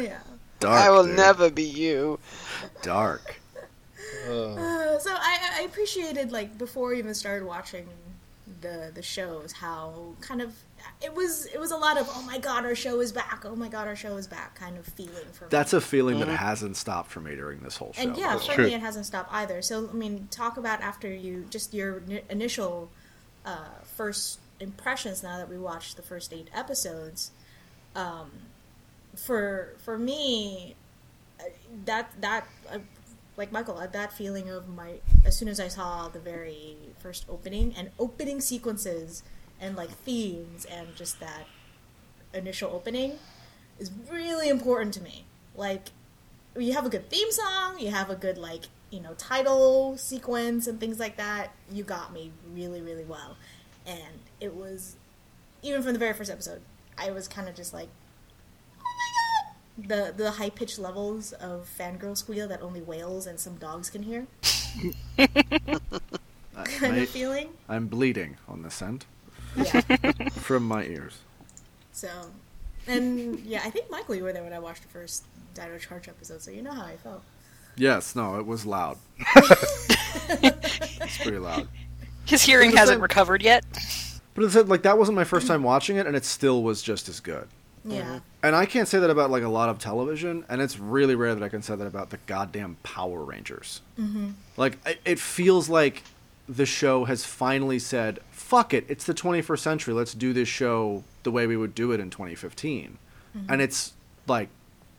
Yeah. 0.00 0.18
Dark. 0.60 0.80
I 0.80 0.90
will 0.90 1.04
dude. 1.04 1.16
never 1.16 1.50
be 1.50 1.64
you. 1.64 2.18
Dark. 2.82 3.40
Uh, 4.26 4.98
so 4.98 5.10
I, 5.12 5.58
I 5.58 5.62
appreciated 5.62 6.32
like 6.32 6.56
before 6.56 6.94
I 6.94 6.98
even 6.98 7.14
started 7.14 7.44
watching 7.44 7.86
the 8.62 8.90
the 8.94 9.02
shows 9.02 9.52
how 9.52 10.14
kind 10.20 10.40
of 10.40 10.54
it 11.02 11.14
was 11.14 11.46
it 11.46 11.58
was 11.58 11.70
a 11.72 11.76
lot 11.76 11.98
of 11.98 12.08
oh 12.14 12.22
my 12.22 12.38
god 12.38 12.64
our 12.64 12.74
show 12.76 13.00
is 13.00 13.12
back 13.12 13.42
oh 13.44 13.56
my 13.56 13.68
god 13.68 13.88
our 13.88 13.96
show 13.96 14.16
is 14.16 14.26
back 14.28 14.54
kind 14.54 14.78
of 14.78 14.86
feeling 14.86 15.26
for 15.32 15.44
me. 15.44 15.48
That's 15.50 15.72
a 15.74 15.80
feeling 15.80 16.18
that 16.20 16.28
hasn't 16.28 16.76
stopped 16.76 17.10
for 17.10 17.20
me 17.20 17.34
during 17.34 17.60
this 17.60 17.76
whole 17.76 17.92
show. 17.92 18.02
and 18.02 18.16
yeah 18.16 18.32
That's 18.34 18.46
certainly 18.46 18.70
true. 18.70 18.78
it 18.78 18.82
hasn't 18.82 19.04
stopped 19.06 19.32
either. 19.32 19.60
So 19.62 19.88
I 19.92 19.94
mean 19.94 20.28
talk 20.30 20.56
about 20.56 20.80
after 20.80 21.12
you 21.12 21.44
just 21.50 21.74
your 21.74 22.00
ni- 22.06 22.22
initial 22.30 22.90
uh, 23.44 23.80
first 23.96 24.38
impressions 24.60 25.22
now 25.22 25.36
that 25.38 25.48
we 25.48 25.58
watched 25.58 25.96
the 25.96 26.02
first 26.02 26.32
eight 26.32 26.48
episodes. 26.54 27.30
Um, 27.94 28.30
for 29.16 29.74
for 29.84 29.98
me, 29.98 30.76
that 31.84 32.10
that 32.20 32.46
uh, 32.70 32.78
like 33.36 33.52
Michael, 33.52 33.74
that 33.92 34.12
feeling 34.12 34.48
of 34.48 34.68
my 34.68 35.00
as 35.24 35.36
soon 35.36 35.48
as 35.48 35.60
I 35.60 35.68
saw 35.68 36.08
the 36.08 36.18
very 36.18 36.76
first 36.98 37.24
opening 37.28 37.74
and 37.76 37.90
opening 37.98 38.40
sequences 38.40 39.22
and 39.60 39.76
like 39.76 39.90
themes 39.90 40.64
and 40.64 40.94
just 40.96 41.20
that 41.20 41.46
initial 42.34 42.70
opening 42.72 43.18
is 43.78 43.90
really 44.10 44.48
important 44.48 44.94
to 44.94 45.02
me. 45.02 45.24
Like 45.54 45.90
you 46.58 46.72
have 46.72 46.86
a 46.86 46.90
good 46.90 47.08
theme 47.08 47.30
song, 47.30 47.78
you 47.78 47.90
have 47.90 48.10
a 48.10 48.16
good 48.16 48.38
like 48.38 48.64
you 48.92 49.00
know 49.00 49.14
title 49.14 49.96
sequence 49.98 50.68
and 50.68 50.78
things 50.78 51.00
like 51.00 51.16
that. 51.16 51.50
You 51.72 51.82
got 51.82 52.12
me 52.12 52.30
really 52.54 52.80
really 52.80 53.04
well, 53.04 53.36
and 53.86 54.20
it 54.40 54.54
was 54.54 54.94
even 55.62 55.82
from 55.82 55.92
the 55.94 55.98
very 55.98 56.12
first 56.14 56.30
episode. 56.30 56.60
I 56.96 57.10
was 57.10 57.26
kind 57.26 57.48
of 57.48 57.54
just 57.56 57.72
like, 57.72 57.88
oh 58.78 58.84
my 59.80 59.88
god, 59.88 60.12
the 60.14 60.22
the 60.24 60.30
high 60.32 60.50
pitched 60.50 60.78
levels 60.78 61.32
of 61.32 61.68
fangirl 61.76 62.16
squeal 62.16 62.46
that 62.48 62.62
only 62.62 62.82
whales 62.82 63.26
and 63.26 63.40
some 63.40 63.56
dogs 63.56 63.90
can 63.90 64.02
hear, 64.04 64.26
I- 65.18 65.28
kind 66.64 66.92
my- 66.96 66.98
of 67.02 67.08
feeling. 67.08 67.48
I'm 67.68 67.86
bleeding 67.86 68.36
on 68.48 68.62
this 68.62 68.82
end 68.82 69.06
Yeah. 69.56 69.80
from 70.32 70.66
my 70.68 70.84
ears. 70.84 71.18
So, 71.92 72.08
and 72.86 73.38
yeah, 73.40 73.62
I 73.64 73.70
think 73.70 73.90
Michael, 73.90 74.14
you 74.14 74.22
were 74.24 74.32
there 74.32 74.42
when 74.44 74.52
I 74.52 74.58
watched 74.58 74.82
the 74.82 74.88
first 74.88 75.24
Dino 75.54 75.78
Charge 75.78 76.08
episode, 76.08 76.42
so 76.42 76.50
you 76.50 76.62
know 76.62 76.72
how 76.72 76.84
I 76.84 76.96
felt. 76.96 77.22
Yes, 77.76 78.14
no, 78.14 78.38
it 78.38 78.46
was 78.46 78.66
loud. 78.66 78.98
it's 79.18 81.18
pretty 81.18 81.38
loud. 81.38 81.68
His 82.24 82.42
hearing 82.42 82.72
hasn't 82.72 82.96
thing- 82.96 83.02
recovered 83.02 83.42
yet. 83.42 83.64
But 84.34 84.44
it's 84.44 84.54
like 84.54 84.82
that 84.82 84.98
wasn't 84.98 85.16
my 85.16 85.24
first 85.24 85.46
time 85.46 85.62
watching 85.62 85.96
it, 85.96 86.06
and 86.06 86.16
it 86.16 86.24
still 86.24 86.62
was 86.62 86.82
just 86.82 87.08
as 87.08 87.20
good. 87.20 87.48
Yeah. 87.84 88.20
And 88.42 88.54
I 88.54 88.64
can't 88.64 88.88
say 88.88 88.98
that 88.98 89.10
about 89.10 89.30
like 89.30 89.42
a 89.42 89.48
lot 89.48 89.68
of 89.68 89.78
television, 89.78 90.44
and 90.48 90.62
it's 90.62 90.78
really 90.78 91.14
rare 91.14 91.34
that 91.34 91.44
I 91.44 91.48
can 91.48 91.62
say 91.62 91.76
that 91.76 91.86
about 91.86 92.10
the 92.10 92.18
goddamn 92.26 92.76
Power 92.82 93.24
Rangers. 93.24 93.82
Mm-hmm. 93.98 94.30
Like 94.56 94.78
it, 94.86 95.00
it 95.04 95.18
feels 95.18 95.68
like 95.68 96.02
the 96.48 96.66
show 96.66 97.04
has 97.04 97.24
finally 97.24 97.78
said, 97.78 98.20
"Fuck 98.30 98.72
it, 98.72 98.86
it's 98.88 99.04
the 99.04 99.14
21st 99.14 99.58
century. 99.58 99.94
Let's 99.94 100.14
do 100.14 100.32
this 100.32 100.48
show 100.48 101.04
the 101.24 101.30
way 101.30 101.46
we 101.46 101.56
would 101.56 101.74
do 101.74 101.92
it 101.92 102.00
in 102.00 102.10
2015." 102.10 102.98
And 103.48 103.62
it's 103.62 103.94
like 104.26 104.50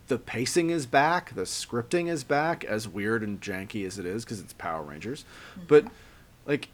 the 0.08 0.18
pacing 0.18 0.70
is 0.70 0.86
back, 0.86 1.34
the 1.36 1.44
scripting 1.44 2.10
is 2.10 2.24
back, 2.24 2.63
as 2.63 2.88
weird 2.88 3.24
and 3.24 3.39
janky 3.42 3.86
as 3.86 3.98
it 3.98 4.06
is 4.06 4.26
because 4.26 4.39
it's 4.39 4.54
Power 4.54 4.84
Rangers, 4.84 5.26
but 5.68 5.86
like 6.46 6.70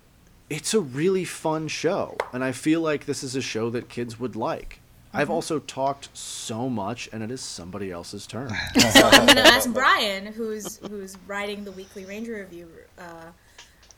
it's 0.49 0.73
a 0.73 0.79
really 0.79 1.25
fun 1.25 1.67
show, 1.67 2.17
and 2.33 2.43
I 2.43 2.51
feel 2.51 2.81
like 2.81 3.05
this 3.05 3.23
is 3.23 3.35
a 3.35 3.41
show 3.41 3.69
that 3.69 3.89
kids 3.89 4.19
would 4.19 4.35
like. 4.35 4.79
I've 5.11 5.29
also 5.31 5.57
talked 5.59 6.09
so 6.15 6.69
much, 6.69 7.09
and 7.11 7.23
it 7.23 7.31
is 7.31 7.41
somebody 7.41 7.91
else's 7.91 8.27
turn. 8.27 8.51
So 8.79 9.01
I'm 9.03 9.25
gonna 9.25 9.41
ask 9.41 9.71
Brian, 9.71 10.27
who's 10.27 10.77
who's 10.77 11.17
writing 11.27 11.63
the 11.63 11.71
weekly 11.71 12.05
Ranger 12.05 12.35
review, 12.35 12.67
uh, 12.97 13.03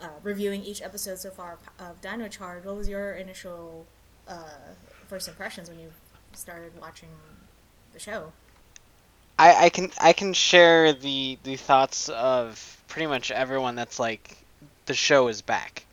uh, 0.01 0.07
reviewing 0.23 0.63
each 0.63 0.81
episode 0.81 1.19
so 1.19 1.29
far 1.29 1.57
of 1.79 1.99
Dino 2.01 2.27
Charge. 2.27 2.65
What 2.65 2.75
was 2.75 2.87
your 2.87 3.13
initial 3.13 3.85
uh, 4.27 4.43
first 5.07 5.27
impressions 5.27 5.69
when 5.69 5.79
you 5.79 5.91
started 6.33 6.71
watching 6.79 7.09
the 7.93 7.99
show? 7.99 8.31
I, 9.41 9.65
I 9.65 9.69
can 9.69 9.91
I 9.99 10.13
can 10.13 10.33
share 10.33 10.93
the 10.93 11.37
the 11.43 11.55
thoughts 11.55 12.09
of 12.09 12.77
pretty 12.87 13.07
much 13.07 13.31
everyone 13.31 13.75
that's 13.75 13.99
like 13.99 14.37
the 14.85 14.93
show 14.93 15.27
is 15.29 15.41
back. 15.41 15.85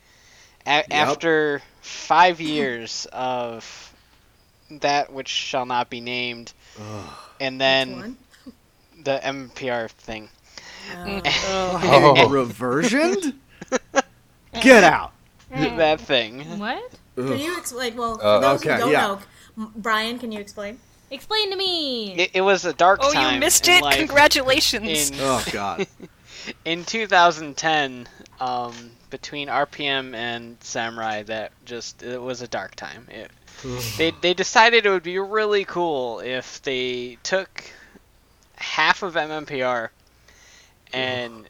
A- 0.66 0.92
After 0.92 1.62
five 1.80 2.40
years 2.42 3.06
of 3.12 3.94
that 4.70 5.10
which 5.12 5.28
shall 5.28 5.64
not 5.64 5.88
be 5.88 6.00
named, 6.02 6.52
and 7.40 7.58
then 7.58 8.16
the 9.02 9.18
MPR 9.22 9.88
thing. 9.90 10.28
Uh, 10.94 11.20
Oh. 11.24 12.26
Reversioned? 12.30 13.34
Get 14.60 14.84
out. 14.84 15.12
that 15.50 16.00
thing. 16.00 16.40
What? 16.58 16.82
can 17.16 17.38
you 17.38 17.56
explain? 17.56 17.96
Well, 17.96 18.18
for 18.18 18.24
Uh, 18.24 18.40
those 18.40 18.60
okay, 18.60 18.74
who 18.74 18.80
don't 18.80 18.92
yeah. 18.92 19.18
know, 19.56 19.70
Brian, 19.76 20.18
can 20.18 20.32
you 20.32 20.40
explain? 20.40 20.78
Explain 21.10 21.50
to 21.50 21.56
me. 21.56 22.14
It, 22.14 22.30
it 22.34 22.40
was 22.42 22.64
a 22.64 22.72
dark 22.72 23.00
Oh, 23.02 23.12
time. 23.12 23.26
Oh, 23.26 23.30
you 23.34 23.40
missed 23.40 23.66
in 23.68 23.74
it! 23.78 23.82
life. 23.82 23.96
Congratulations! 23.96 25.10
in- 25.10 25.16
Oh 25.20 25.44
God. 25.52 25.86
in 26.64 26.84
2010 26.84 28.08
um, 28.40 28.74
between 29.10 29.48
RPM 29.48 30.14
and 30.14 30.56
Samurai 30.60 31.22
that 31.24 31.52
just 31.64 32.02
it 32.02 32.20
was 32.20 32.42
a 32.42 32.48
dark 32.48 32.74
time. 32.74 33.06
It, 33.10 33.30
they 33.96 34.12
they 34.20 34.34
decided 34.34 34.86
it 34.86 34.90
would 34.90 35.02
be 35.02 35.18
really 35.18 35.64
cool 35.64 36.20
if 36.20 36.62
they 36.62 37.18
took 37.22 37.64
half 38.56 39.02
of 39.02 39.14
MMPR 39.14 39.88
and 40.92 41.48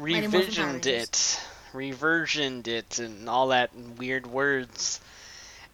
revisioned 0.00 0.86
it, 0.86 1.40
reversioned 1.72 2.68
it, 2.68 2.98
and 2.98 3.28
all 3.28 3.48
that 3.48 3.74
weird 3.98 4.26
words, 4.26 5.00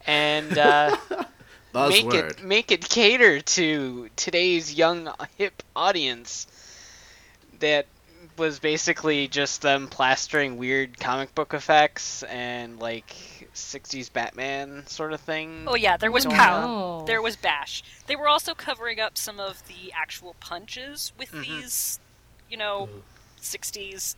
and 0.06 0.56
uh, 0.56 0.96
make 1.74 2.12
it 2.14 2.42
make 2.42 2.72
it 2.72 2.88
cater 2.88 3.40
to 3.40 4.08
today's 4.16 4.74
young 4.74 5.12
hip 5.36 5.62
audience 5.76 6.46
that 7.60 7.86
was 8.36 8.58
basically 8.58 9.28
just 9.28 9.60
them 9.62 9.86
plastering 9.88 10.56
weird 10.56 10.98
comic 10.98 11.34
book 11.34 11.52
effects 11.52 12.22
and 12.24 12.78
like 12.78 13.06
60s 13.54 14.10
Batman 14.12 14.86
sort 14.86 15.12
of 15.12 15.20
thing. 15.20 15.64
Oh 15.66 15.74
yeah, 15.74 15.96
there 15.96 16.10
was 16.10 16.24
power. 16.24 16.62
no. 16.62 17.04
There 17.06 17.20
was 17.20 17.36
bash. 17.36 17.82
They 18.06 18.16
were 18.16 18.28
also 18.28 18.54
covering 18.54 18.98
up 19.00 19.18
some 19.18 19.38
of 19.40 19.62
the 19.66 19.92
actual 19.92 20.36
punches 20.40 21.12
with 21.18 21.32
Mhm. 21.32 21.42
these, 21.42 22.00
you 22.48 22.56
know, 22.56 22.88
'60s 23.40 24.16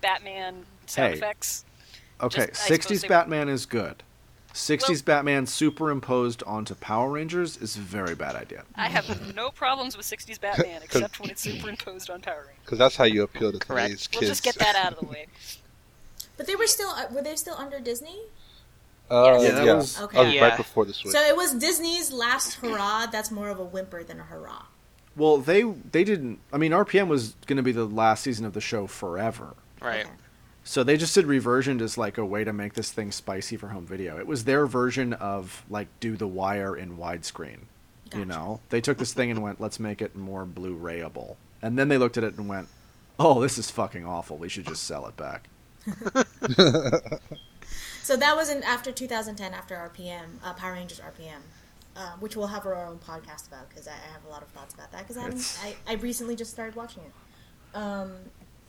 Batman 0.00 0.66
sound 0.86 1.12
Hey. 1.14 1.16
effects. 1.18 1.64
Okay, 2.20 2.46
Just- 2.46 2.62
60s 2.66 3.02
they- 3.02 3.08
Batman 3.08 3.48
is 3.48 3.66
good. 3.66 4.02
60s 4.56 4.88
Well- 4.88 5.02
Batman 5.04 5.46
superimposed 5.46 6.42
onto 6.44 6.74
Power 6.74 7.10
Rangers 7.10 7.56
is 7.58 7.76
a 7.76 7.80
very 7.80 8.14
bad 8.14 8.34
idea. 8.34 8.64
I 8.74 8.88
have 8.88 9.34
no 9.34 9.50
problems 9.50 9.96
with 9.96 10.06
'60s 10.06 10.40
Batman 10.40 10.82
except 10.84 11.20
when 11.20 11.30
it's 11.30 11.42
superimposed 11.42 12.10
on 12.10 12.20
Power 12.22 12.38
Rangers. 12.46 12.56
Because 12.64 12.78
that's 12.78 12.96
how 12.96 13.04
you 13.04 13.22
appeal 13.22 13.52
to 13.52 13.58
Correct. 13.58 13.88
today's 13.90 14.08
We'll 14.20 14.28
just 14.28 14.42
get 14.42 14.54
that 14.56 14.74
out 14.76 14.94
of 14.94 15.00
the 15.00 15.06
way. 15.06 15.26
But 16.36 16.46
they 16.46 16.54
were 16.56 16.66
still 16.66 16.90
uh, 16.90 17.06
were 17.12 17.22
they 17.22 17.34
still 17.36 17.54
under 17.54 17.80
Disney? 17.80 18.18
Uh, 19.10 19.38
Yeah, 19.40 19.64
yeah, 19.64 19.74
was- 19.74 20.00
Okay. 20.02 20.16
that 20.18 20.24
was 20.26 20.34
Yeah. 20.34 20.48
right 20.48 20.56
before 20.56 20.84
the 20.84 20.92
switch. 20.92 21.12
So 21.12 21.20
it 21.20 21.34
was 21.36 21.54
Disney's 21.54 22.12
last 22.12 22.54
hurrah. 22.56 23.06
That's 23.06 23.30
more 23.30 23.48
of 23.48 23.58
a 23.58 23.64
whimper 23.64 24.02
than 24.04 24.20
a 24.20 24.24
hurrah. 24.24 24.64
Well, 25.16 25.38
they 25.38 25.62
they 25.62 26.04
didn't. 26.04 26.40
I 26.52 26.58
mean, 26.58 26.72
RPM 26.72 27.08
was 27.08 27.34
going 27.46 27.56
to 27.56 27.62
be 27.62 27.72
the 27.72 27.86
last 27.86 28.22
season 28.22 28.44
of 28.44 28.52
the 28.52 28.60
show 28.60 28.86
forever. 28.86 29.54
Right. 29.80 30.04
Okay. 30.04 30.10
So 30.66 30.82
they 30.82 30.96
just 30.96 31.14
did 31.14 31.26
reversioned 31.26 31.80
as 31.80 31.96
like 31.96 32.18
a 32.18 32.24
way 32.24 32.44
to 32.44 32.52
make 32.52 32.74
this 32.74 32.90
thing 32.90 33.12
spicy 33.12 33.56
for 33.56 33.68
home 33.68 33.86
video. 33.86 34.18
It 34.18 34.26
was 34.26 34.44
their 34.44 34.66
version 34.66 35.12
of 35.14 35.64
like 35.70 35.88
do 36.00 36.16
the 36.16 36.26
wire 36.26 36.76
in 36.76 36.96
widescreen. 36.98 37.60
You 38.14 38.24
know, 38.24 38.60
they 38.70 38.80
took 38.80 38.98
this 38.98 39.12
thing 39.12 39.30
and 39.30 39.42
went, 39.42 39.60
let's 39.60 39.80
make 39.80 40.00
it 40.00 40.14
more 40.14 40.44
Blu-rayable. 40.44 41.36
And 41.60 41.78
then 41.78 41.88
they 41.88 41.98
looked 41.98 42.16
at 42.16 42.24
it 42.24 42.36
and 42.36 42.48
went, 42.48 42.68
oh, 43.18 43.40
this 43.40 43.58
is 43.58 43.70
fucking 43.70 44.06
awful. 44.06 44.36
We 44.36 44.48
should 44.48 44.66
just 44.66 44.84
sell 44.84 45.06
it 45.06 45.16
back. 45.16 45.48
So 48.06 48.16
that 48.16 48.36
was 48.36 48.50
in 48.50 48.62
after 48.62 48.92
2010, 48.92 49.52
after 49.52 49.74
RPM, 49.74 50.38
uh, 50.44 50.52
Power 50.52 50.74
Rangers 50.74 51.00
RPM, 51.00 51.40
uh, 51.96 52.12
which 52.20 52.36
we'll 52.36 52.46
have 52.46 52.64
our 52.64 52.86
own 52.86 52.98
podcast 52.98 53.48
about 53.48 53.68
because 53.68 53.88
I, 53.88 53.94
I 53.94 54.12
have 54.12 54.24
a 54.24 54.28
lot 54.28 54.42
of 54.42 54.48
thoughts 54.50 54.74
about 54.74 54.92
that 54.92 55.08
because 55.08 55.58
I, 55.64 55.66
I 55.68 55.94
I 55.94 55.94
recently 55.96 56.36
just 56.36 56.52
started 56.52 56.76
watching 56.76 57.02
it. 57.02 57.76
Um, 57.76 58.12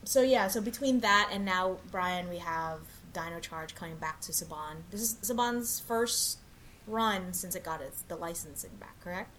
so 0.08 0.22
yeah, 0.22 0.48
so 0.48 0.62
between 0.62 1.02
that 1.02 1.30
and 1.32 1.44
now, 1.44 1.78
Brian, 1.92 2.30
we 2.30 2.38
have 2.38 2.80
Dino 3.14 3.40
Charge 3.40 3.76
coming 3.76 3.98
back 3.98 4.22
to 4.22 4.32
Saban. 4.32 4.78
This 4.90 5.02
is 5.02 5.16
Saban's 5.22 5.82
first 5.82 6.40
run 6.88 7.34
since 7.34 7.56
it 7.56 7.64
got 7.64 7.82
its 7.82 8.02
the 8.04 8.16
licensing 8.16 8.72
back, 8.80 9.00
correct? 9.04 9.36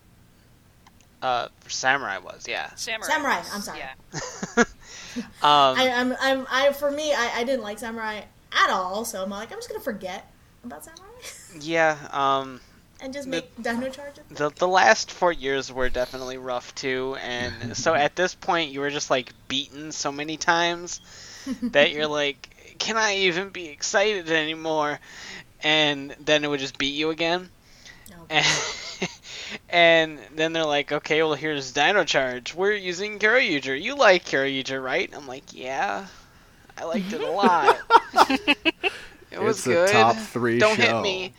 Uh, 1.22 1.48
for 1.61 1.70
Samurai 1.70 2.18
was 2.18 2.46
yeah. 2.46 2.74
Samurai. 2.74 3.09
Samurai, 3.09 3.42
I'm 3.52 3.61
sorry. 3.61 3.78
Yeah. 3.78 4.64
Um, 5.18 5.24
I, 5.42 5.90
I'm, 5.90 6.16
I'm, 6.20 6.46
I, 6.48 6.72
for 6.72 6.90
me, 6.90 7.12
I, 7.12 7.38
I 7.38 7.44
didn't 7.44 7.62
like 7.62 7.78
Samurai 7.78 8.20
at 8.52 8.70
all, 8.70 9.04
so 9.04 9.20
I'm 9.22 9.31
like, 9.31 9.50
I'm 9.50 9.59
just 9.59 9.68
gonna 9.68 9.81
forget 9.81 10.31
about 10.62 10.85
Samurai 10.85 11.09
yeah. 11.61 11.96
Um, 12.12 12.61
and 13.01 13.13
just 13.13 13.27
The- 13.31 13.37
make 13.43 13.63
Dino 13.63 13.89
Charge. 13.91 14.15
the 14.31 14.51
the 14.51 14.69
last 14.69 15.11
four 15.13 15.33
years 15.33 15.73
were 15.73 15.89
definitely 15.89 16.39
rough 16.39 16.75
too, 16.75 17.17
and 17.23 17.77
so 17.83 17.95
at 17.95 18.17
this 18.17 18.35
point 18.35 18.73
you 18.73 18.81
were 18.81 18.91
just 18.91 19.11
like 19.11 19.33
beaten 19.49 19.93
so 19.93 20.11
many 20.13 20.37
times 20.37 21.01
that 21.63 21.93
you're 21.93 22.07
like, 22.09 22.77
can 22.79 22.97
I 22.97 23.17
even 23.17 23.51
be 23.51 23.69
excited 23.69 24.31
anymore? 24.31 24.99
And 25.63 26.15
then 26.25 26.45
it 26.45 26.49
would 26.49 26.61
just 26.61 26.79
beat 26.79 26.95
you 26.95 27.11
again. 27.11 27.51
Okay. 28.25 28.43
And, 29.01 29.09
and 29.71 30.19
then 30.37 30.53
they're 30.53 30.65
like, 30.65 30.93
okay, 30.93 31.23
well 31.23 31.35
here's 31.35 31.73
Dino 31.73 32.05
Charge. 32.05 32.55
We're 32.55 32.73
using 32.73 33.19
Kyoryuger. 33.19 33.81
You 33.81 33.97
like 33.97 34.25
Kyoryuger, 34.25 34.83
right? 34.83 35.11
I'm 35.17 35.27
like, 35.27 35.45
yeah, 35.53 36.07
I 36.77 36.85
liked 36.85 37.13
it 37.13 37.21
a 37.21 37.31
lot. 37.31 37.77
it 39.31 39.41
was 39.41 39.59
It's 39.59 39.67
a 39.67 39.71
good. 39.71 39.89
top 39.91 40.17
three 40.17 40.59
Don't 40.59 40.77
show. 40.77 40.83
hit 40.97 41.03
me. 41.03 41.35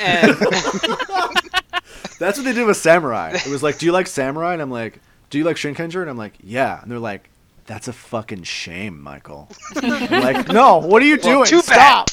And 0.00 0.36
That's 2.18 2.36
what 2.36 2.44
they 2.44 2.52
did 2.52 2.66
with 2.66 2.76
Samurai. 2.76 3.32
It 3.34 3.46
was 3.46 3.62
like, 3.62 3.78
do 3.78 3.86
you 3.86 3.92
like 3.92 4.06
Samurai? 4.08 4.52
And 4.52 4.62
I'm 4.62 4.70
like, 4.70 5.00
do 5.30 5.38
you 5.38 5.44
like 5.44 5.56
Shinkenger? 5.56 6.00
And 6.00 6.10
I'm 6.10 6.16
like, 6.16 6.34
yeah. 6.42 6.82
And 6.82 6.90
they're 6.90 6.98
like, 6.98 7.28
that's 7.66 7.86
a 7.86 7.92
fucking 7.92 8.42
shame, 8.44 9.00
Michael. 9.02 9.48
I'm 9.76 10.22
like, 10.22 10.48
no, 10.48 10.78
what 10.78 11.02
are 11.02 11.06
you 11.06 11.16
Well, 11.22 11.44
doing? 11.44 11.46
too 11.46 11.60
Stop. 11.60 12.08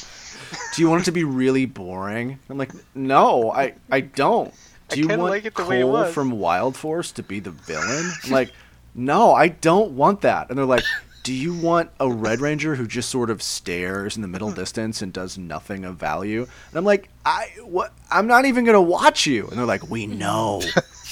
Do 0.74 0.82
you 0.82 0.88
want 0.88 1.02
it 1.02 1.04
to 1.06 1.12
be 1.12 1.24
really 1.24 1.66
boring? 1.66 2.38
I'm 2.48 2.58
like, 2.58 2.70
no, 2.94 3.50
I, 3.50 3.74
I 3.90 4.00
don't. 4.00 4.52
I 4.90 4.94
Do 4.94 5.00
you 5.00 5.08
want 5.08 5.22
like 5.22 5.44
it 5.44 5.54
the 5.56 5.64
way 5.64 5.80
it 5.80 5.82
Cole 5.82 6.04
from 6.04 6.30
Wild 6.30 6.76
Force 6.76 7.10
to 7.12 7.22
be 7.24 7.40
the 7.40 7.50
villain? 7.50 8.12
I'm 8.24 8.30
like, 8.30 8.52
no, 8.94 9.34
I 9.34 9.48
don't 9.48 9.92
want 9.92 10.20
that. 10.20 10.48
And 10.50 10.58
they're 10.58 10.64
like, 10.64 10.84
do 11.26 11.34
you 11.34 11.54
want 11.54 11.90
a 11.98 12.08
Red 12.08 12.40
Ranger 12.40 12.76
who 12.76 12.86
just 12.86 13.10
sort 13.10 13.30
of 13.30 13.42
stares 13.42 14.14
in 14.14 14.22
the 14.22 14.28
middle 14.28 14.50
hmm. 14.50 14.54
distance 14.54 15.02
and 15.02 15.12
does 15.12 15.36
nothing 15.36 15.84
of 15.84 15.96
value? 15.96 16.42
And 16.42 16.78
I'm 16.78 16.84
like, 16.84 17.08
I 17.24 17.48
what? 17.64 17.92
I'm 18.08 18.28
not 18.28 18.44
even 18.44 18.64
gonna 18.64 18.80
watch 18.80 19.26
you. 19.26 19.48
And 19.48 19.58
they're 19.58 19.66
like, 19.66 19.90
we 19.90 20.06
hmm. 20.06 20.18
know. 20.18 20.62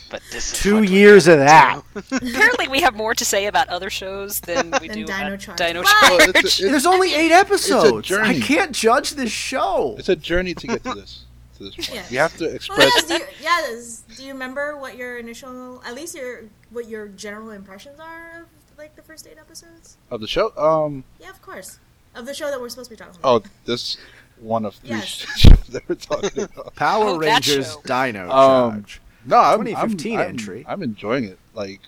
but 0.10 0.21
this 0.32 0.54
is 0.54 0.60
Two 0.62 0.84
years 0.84 1.28
of 1.28 1.39
that. 1.39 1.82
Apparently, 2.13 2.69
we 2.69 2.80
have 2.80 2.95
more 2.95 3.13
to 3.13 3.25
say 3.25 3.47
about 3.47 3.67
other 3.67 3.89
shows 3.89 4.39
than 4.39 4.71
we 4.80 4.88
Than 4.88 4.99
do 4.99 5.06
Dino 5.06 5.28
about 5.28 5.39
Charge. 5.41 5.58
Dino 5.58 5.84
Charge. 5.84 6.02
Well, 6.04 6.30
it's, 6.30 6.36
a, 6.36 6.39
it's, 6.39 6.58
There's 6.60 6.86
only 6.86 7.13
eight 7.13 7.32
episodes. 7.34 8.10
I 8.10 8.15
journey. 8.15 8.39
can't 8.39 8.71
judge 8.71 9.15
this 9.15 9.32
show. 9.32 9.95
it's 9.99 10.08
a 10.08 10.15
journey 10.15 10.54
to 10.54 10.67
get 10.67 10.82
to 10.86 10.93
this 10.93 11.25
to 11.59 11.63
this 11.65 11.75
point. 11.75 11.93
Yeah. 11.93 12.03
You 12.09 12.17
have 12.19 12.35
to 12.37 12.45
Well, 12.45 12.55
express. 12.55 12.91
yes, 12.95 13.03
do 13.07 13.13
you, 13.13 13.19
yes. 13.41 14.03
Do 14.17 14.23
you 14.23 14.33
remember 14.33 14.77
what 14.77 14.97
your 14.97 15.17
initial, 15.17 15.81
at 15.85 15.93
least 15.93 16.15
your, 16.15 16.45
what 16.71 16.87
your 16.89 17.07
general 17.09 17.51
impressions 17.51 17.99
are 17.99 18.41
of 18.41 18.47
like 18.77 18.95
the 18.95 19.01
first 19.03 19.27
eight 19.27 19.37
episodes? 19.39 19.97
of 20.09 20.21
the 20.21 20.27
show. 20.27 20.51
Um. 20.57 21.03
Yeah, 21.19 21.29
of 21.29 21.41
course. 21.41 21.79
Of 22.15 22.25
the 22.25 22.33
show 22.33 22.49
that 22.49 22.59
we're 22.59 22.69
supposed 22.69 22.89
to 22.89 22.95
be 22.95 22.99
talking 22.99 23.19
about. 23.19 23.45
Oh, 23.45 23.49
this 23.65 23.97
one 24.39 24.65
of 24.65 24.73
three 24.75 24.89
Yes. 24.89 25.07
shows 25.37 25.67
that 25.69 25.87
we're 25.87 25.95
talking 25.95 26.43
about. 26.43 26.75
Power 26.75 27.09
Oh, 27.09 27.17
Rangers 27.17 27.73
show. 27.73 27.81
Dino 27.85 28.29
Um, 28.31 28.71
Charge. 28.83 29.01
No, 29.25 29.37
I'm, 29.37 29.59
2015 29.65 30.13
I'm, 30.13 30.19
I'm, 30.21 30.29
entry. 30.29 30.65
I'm 30.67 30.81
enjoying 30.81 31.25
it. 31.25 31.37
Like, 31.53 31.81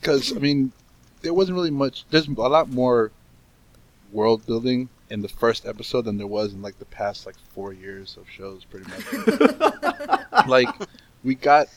because 0.00 0.34
I 0.34 0.38
mean, 0.38 0.72
there 1.22 1.34
wasn't 1.34 1.56
really 1.56 1.70
much. 1.72 2.04
There's 2.10 2.28
a 2.28 2.32
lot 2.32 2.70
more 2.70 3.10
world 4.12 4.46
building 4.46 4.88
in 5.14 5.22
the 5.22 5.28
first 5.28 5.64
episode 5.64 6.06
than 6.06 6.18
there 6.18 6.26
was 6.26 6.52
in 6.52 6.60
like 6.60 6.76
the 6.80 6.84
past 6.84 7.24
like 7.24 7.36
four 7.54 7.72
years 7.72 8.16
of 8.16 8.28
shows, 8.28 8.64
pretty 8.64 8.84
much. 8.90 10.48
like, 10.48 10.68
we 11.22 11.36
got 11.36 11.68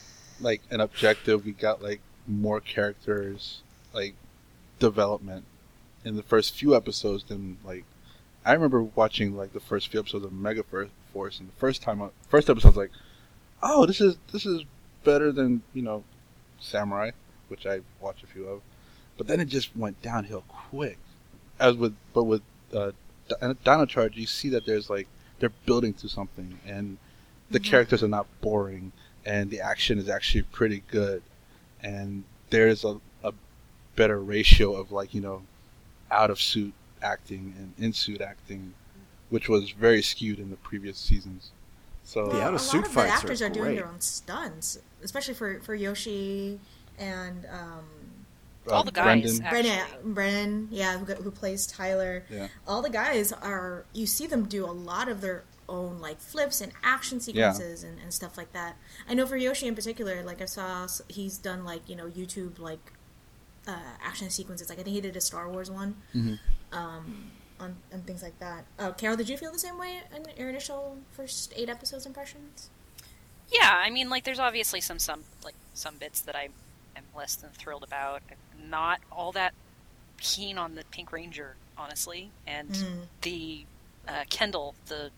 like 0.41 0.63
an 0.71 0.81
objective. 0.81 1.45
We 1.45 1.51
got 1.51 1.83
like 1.83 2.01
more 2.27 2.59
characters, 2.59 3.61
like 3.93 4.15
development 4.79 5.45
in 6.03 6.15
the 6.15 6.23
first 6.23 6.55
few 6.55 6.75
episodes 6.75 7.25
than 7.25 7.59
like. 7.63 7.85
I 8.43 8.53
remember 8.53 8.81
watching 8.81 9.37
like 9.37 9.53
the 9.53 9.59
first 9.59 9.89
few 9.89 9.99
episodes 9.99 10.25
of 10.25 10.33
Mega 10.33 10.63
Force, 11.13 11.39
and 11.39 11.47
the 11.47 11.59
first 11.59 11.83
time, 11.83 12.01
I- 12.01 12.09
first 12.27 12.49
episode, 12.49 12.69
I 12.69 12.71
was 12.71 12.77
like, 12.77 12.91
"Oh, 13.61 13.85
this 13.85 14.01
is 14.01 14.17
this 14.31 14.47
is 14.47 14.63
better 15.03 15.31
than 15.31 15.61
you 15.75 15.83
know 15.83 16.03
Samurai, 16.59 17.11
which 17.49 17.67
I 17.67 17.81
watched 18.01 18.23
a 18.23 18.27
few 18.27 18.47
of, 18.47 18.61
but 19.15 19.27
then 19.27 19.39
it 19.39 19.45
just 19.45 19.77
went 19.77 20.01
downhill 20.01 20.43
quick. 20.47 20.97
As 21.59 21.75
with 21.75 21.95
but 22.15 22.23
with 22.23 22.41
uh, 22.73 22.93
Dino 23.63 23.85
Charge, 23.85 24.17
you 24.17 24.27
see 24.27 24.49
that 24.49 24.65
there's 24.65 24.89
like 24.89 25.07
they're 25.39 25.51
building 25.65 25.93
to 25.95 26.09
something, 26.09 26.59
and 26.65 26.97
the 27.49 27.59
characters 27.59 28.03
are 28.03 28.07
not 28.07 28.27
boring, 28.41 28.91
and 29.25 29.49
the 29.49 29.59
action 29.61 29.97
is 29.99 30.09
actually 30.09 30.43
pretty 30.43 30.83
good, 30.89 31.21
and 31.81 32.23
there's 32.49 32.83
a, 32.83 32.99
a 33.23 33.33
better 33.95 34.19
ratio 34.19 34.73
of 34.73 34.91
like 34.91 35.13
you 35.13 35.21
know 35.21 35.43
out 36.11 36.29
of 36.29 36.39
suit 36.39 36.73
acting 37.01 37.53
and 37.57 37.73
in 37.77 37.93
suit 37.93 38.21
acting, 38.21 38.73
which 39.29 39.47
was 39.49 39.71
very 39.71 40.01
skewed 40.01 40.39
in 40.39 40.49
the 40.49 40.55
previous 40.57 40.97
seasons. 40.97 41.51
So 42.03 42.27
The 42.27 42.35
Well, 42.35 42.41
out-of-suit 42.41 42.73
a 42.73 42.77
lot 42.77 42.87
of 42.87 42.93
fights 42.93 43.07
the 43.07 43.11
are 43.11 43.17
actors 43.17 43.41
are, 43.41 43.49
doing 43.49 43.65
great. 43.65 43.75
their 43.75 43.87
own 43.87 43.99
stunts, 43.99 44.79
especially 45.03 45.33
for 45.33 45.59
for 45.59 45.75
Yoshi 45.75 46.59
and 46.97 47.45
um, 47.51 47.83
All 48.71 48.83
the 48.83 48.91
guys. 48.91 49.03
Brendan, 49.03 49.43
Actually. 49.43 49.61
Brennan, 49.61 50.13
Brennan, 50.13 50.67
yeah, 50.71 50.97
who, 50.97 51.05
who 51.15 51.31
plays 51.31 51.67
Tyler. 51.67 52.23
Yeah. 52.29 52.47
All 52.67 52.81
the 52.81 52.89
guys 52.89 53.31
are. 53.33 53.85
You 53.93 54.05
see 54.05 54.27
them 54.27 54.47
do 54.47 54.65
a 54.65 54.71
lot 54.71 55.09
of 55.09 55.21
their 55.21 55.43
own 55.69 55.99
like 55.99 56.19
flips 56.21 56.61
and 56.61 56.71
action 56.81 57.19
sequences 57.19 57.83
and, 57.83 57.99
and 58.01 58.13
stuff 58.13 58.37
like 58.37 58.53
that. 58.53 58.77
I 59.09 59.13
know 59.13 59.25
for 59.25 59.37
Yoshi 59.37 59.67
in 59.67 59.75
particular, 59.75 60.23
like 60.23 60.41
I 60.41 60.45
saw 60.45 60.87
he's 61.09 61.37
done 61.37 61.65
like 61.65 61.87
you 61.89 61.95
know 61.95 62.07
YouTube 62.07 62.59
like 62.59 62.93
uh, 63.67 63.75
action 64.03 64.29
sequences. 64.29 64.69
Like 64.69 64.79
I 64.79 64.83
think 64.83 64.95
he 64.95 65.01
did 65.01 65.15
a 65.15 65.21
Star 65.21 65.49
Wars 65.49 65.69
one. 65.69 65.95
Mhm. 66.15 66.39
Um, 66.71 67.31
on, 67.59 67.75
and 67.91 68.05
things 68.05 68.21
like 68.21 68.37
that. 68.39 68.65
Uh, 68.77 68.91
Carol, 68.91 69.17
did 69.17 69.27
you 69.29 69.35
feel 69.37 69.51
the 69.51 69.59
same 69.59 69.77
way 69.79 70.01
in 70.15 70.23
your 70.37 70.49
initial 70.49 70.97
first 71.11 71.53
eight 71.55 71.69
episodes 71.69 72.05
impressions? 72.05 72.69
Yeah, 73.49 73.81
I 73.83 73.89
mean, 73.89 74.09
like, 74.09 74.25
there's 74.25 74.39
obviously 74.39 74.81
some 74.81 74.99
some 74.99 75.23
like 75.43 75.55
some 75.73 75.95
bits 75.97 76.21
that 76.21 76.35
I 76.35 76.49
am 76.97 77.03
less 77.15 77.35
than 77.35 77.49
thrilled 77.51 77.83
about. 77.83 78.21
I'm 78.29 78.69
not 78.69 78.99
all 79.11 79.31
that 79.33 79.53
keen 80.19 80.57
on 80.57 80.75
the 80.75 80.83
Pink 80.91 81.11
Ranger, 81.11 81.55
honestly, 81.77 82.31
and 82.45 82.69
Mm. 82.71 82.99
the 83.21 83.65
uh, 84.07 84.23
Kendall, 84.29 84.73
the 84.87 85.11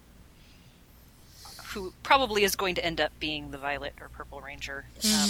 who 1.74 1.94
probably 2.04 2.44
is 2.44 2.56
going 2.56 2.76
to 2.76 2.84
end 2.86 3.00
up 3.00 3.12
being 3.20 3.52
the 3.52 3.58
Violet 3.58 3.94
or 4.02 4.10
Purple 4.10 4.42
Ranger. 4.42 4.86
Um, 5.06 5.30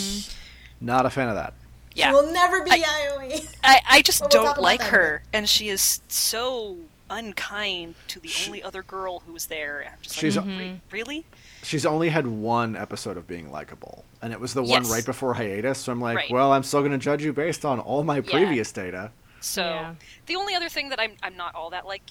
Not 0.80 1.06
a 1.06 1.10
fan 1.10 1.28
of 1.28 1.36
that. 1.36 1.54
She 1.94 2.00
yeah, 2.00 2.14
will 2.14 2.32
never 2.32 2.64
be 2.64 2.72
I- 2.72 2.78
IOE. 2.78 3.56
I, 3.64 3.82
I 3.90 4.02
just 4.02 4.22
Well, 4.22 4.30
we'll 4.32 4.44
don't 4.54 4.62
like 4.62 4.80
that 4.80 4.88
in 4.88 4.94
her, 4.94 5.24
and 5.34 5.50
she 5.50 5.68
is 5.70 6.02
so 6.08 6.78
unkind 7.10 7.96
to 8.10 8.20
the 8.22 8.30
She- 8.30 8.48
only 8.50 8.64
other 8.64 8.84
girl 8.84 9.20
who 9.26 9.34
was 9.34 9.48
there. 9.48 9.84
I'm 9.92 9.98
just 10.02 10.16
She's- 10.16 10.38
like, 10.38 10.46
"Re- 10.46 10.82
really? 10.92 11.26
She's 11.64 11.86
only 11.86 12.08
had 12.10 12.26
one 12.26 12.78
episode 12.78 13.18
of 13.18 13.28
being 13.28 13.52
likable, 13.52 14.06
and 14.22 14.34
it 14.34 14.40
was 14.40 14.54
the 14.54 14.62
one 14.62 14.84
Yes. 14.84 14.92
right 14.92 15.06
before 15.06 15.34
hiatus. 15.34 15.80
So 15.80 15.92
I'm 15.92 16.02
like, 16.02 16.18
Right. 16.18 16.32
well, 16.32 16.52
I'm 16.52 16.64
still 16.64 16.82
going 16.82 16.92
to 16.92 16.98
judge 16.98 17.24
you 17.24 17.34
based 17.34 17.66
on 17.66 17.80
all 17.80 18.04
my 18.04 18.22
previous 18.22 18.72
data. 18.72 19.12
So 19.42 19.62
Yeah. 19.64 19.96
the 20.28 20.36
only 20.36 20.56
other 20.56 20.70
thing 20.70 20.90
that 20.90 21.00
I'm 21.00 21.16
I'm 21.24 21.38
not 21.38 21.56
all 21.56 21.70
that 21.70 21.86
like 21.86 22.04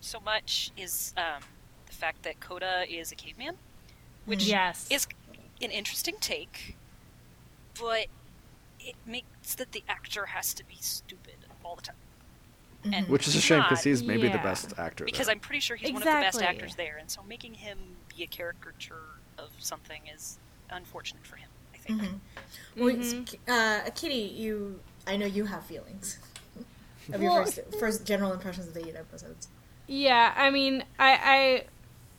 so 0.00 0.20
much 0.20 0.70
is 0.76 1.12
um, 1.16 1.42
the 1.86 1.92
fact 1.92 2.22
that 2.22 2.40
Koda 2.40 2.84
is 2.88 3.12
a 3.12 3.16
caveman, 3.16 3.54
which 4.24 4.46
Yes. 4.46 4.86
is 4.90 5.06
an 5.62 5.70
interesting 5.70 6.14
take, 6.20 6.76
but 7.78 8.06
it 8.78 8.94
makes 9.06 9.54
that 9.56 9.72
the 9.72 9.82
actor 9.88 10.26
has 10.26 10.54
to 10.54 10.64
be 10.64 10.76
stupid 10.80 11.44
all 11.64 11.76
the 11.76 11.82
time. 11.82 11.96
and 12.92 13.08
Which 13.08 13.28
is 13.28 13.36
a 13.36 13.40
shame 13.40 13.62
because 13.62 13.84
he's 13.84 14.02
maybe 14.02 14.28
the 14.28 14.38
best 14.38 14.72
actor. 14.78 15.04
because 15.04 15.26
there. 15.26 15.34
I'm 15.34 15.40
pretty 15.40 15.60
sure 15.60 15.76
he's 15.76 15.92
one 15.92 16.02
of 16.02 16.08
the 16.08 16.14
best 16.20 16.40
actors 16.42 16.74
there, 16.76 16.96
and 16.98 17.10
so 17.10 17.22
making 17.22 17.54
him 17.54 17.78
be 18.16 18.22
a 18.22 18.26
caricature 18.26 19.20
of 19.38 19.50
something 19.58 20.02
is 20.14 20.38
unfortunate 20.72 21.26
for 21.26 21.36
him. 21.36 21.48
I 21.74 21.78
think. 21.78 22.00
Mhm. 22.02 22.20
Well, 22.76 22.94
Mhm. 22.94 23.36
uh, 23.48 23.90
Kitty, 23.90 24.14
you, 24.36 24.80
I 25.06 25.16
know 25.16 25.26
you 25.26 25.44
have 25.46 25.64
feelings 25.64 26.18
of 27.12 27.20
your 27.22 27.32
Well- 27.32 27.44
first, 27.44 27.60
first 27.78 28.04
general 28.06 28.32
impressions 28.32 28.68
of 28.68 28.74
the 28.74 28.86
eight 28.88 28.96
episodes. 28.96 29.48
Yeah, 29.86 30.32
I 30.36 30.50
mean, 30.50 30.84
I, 30.98 31.12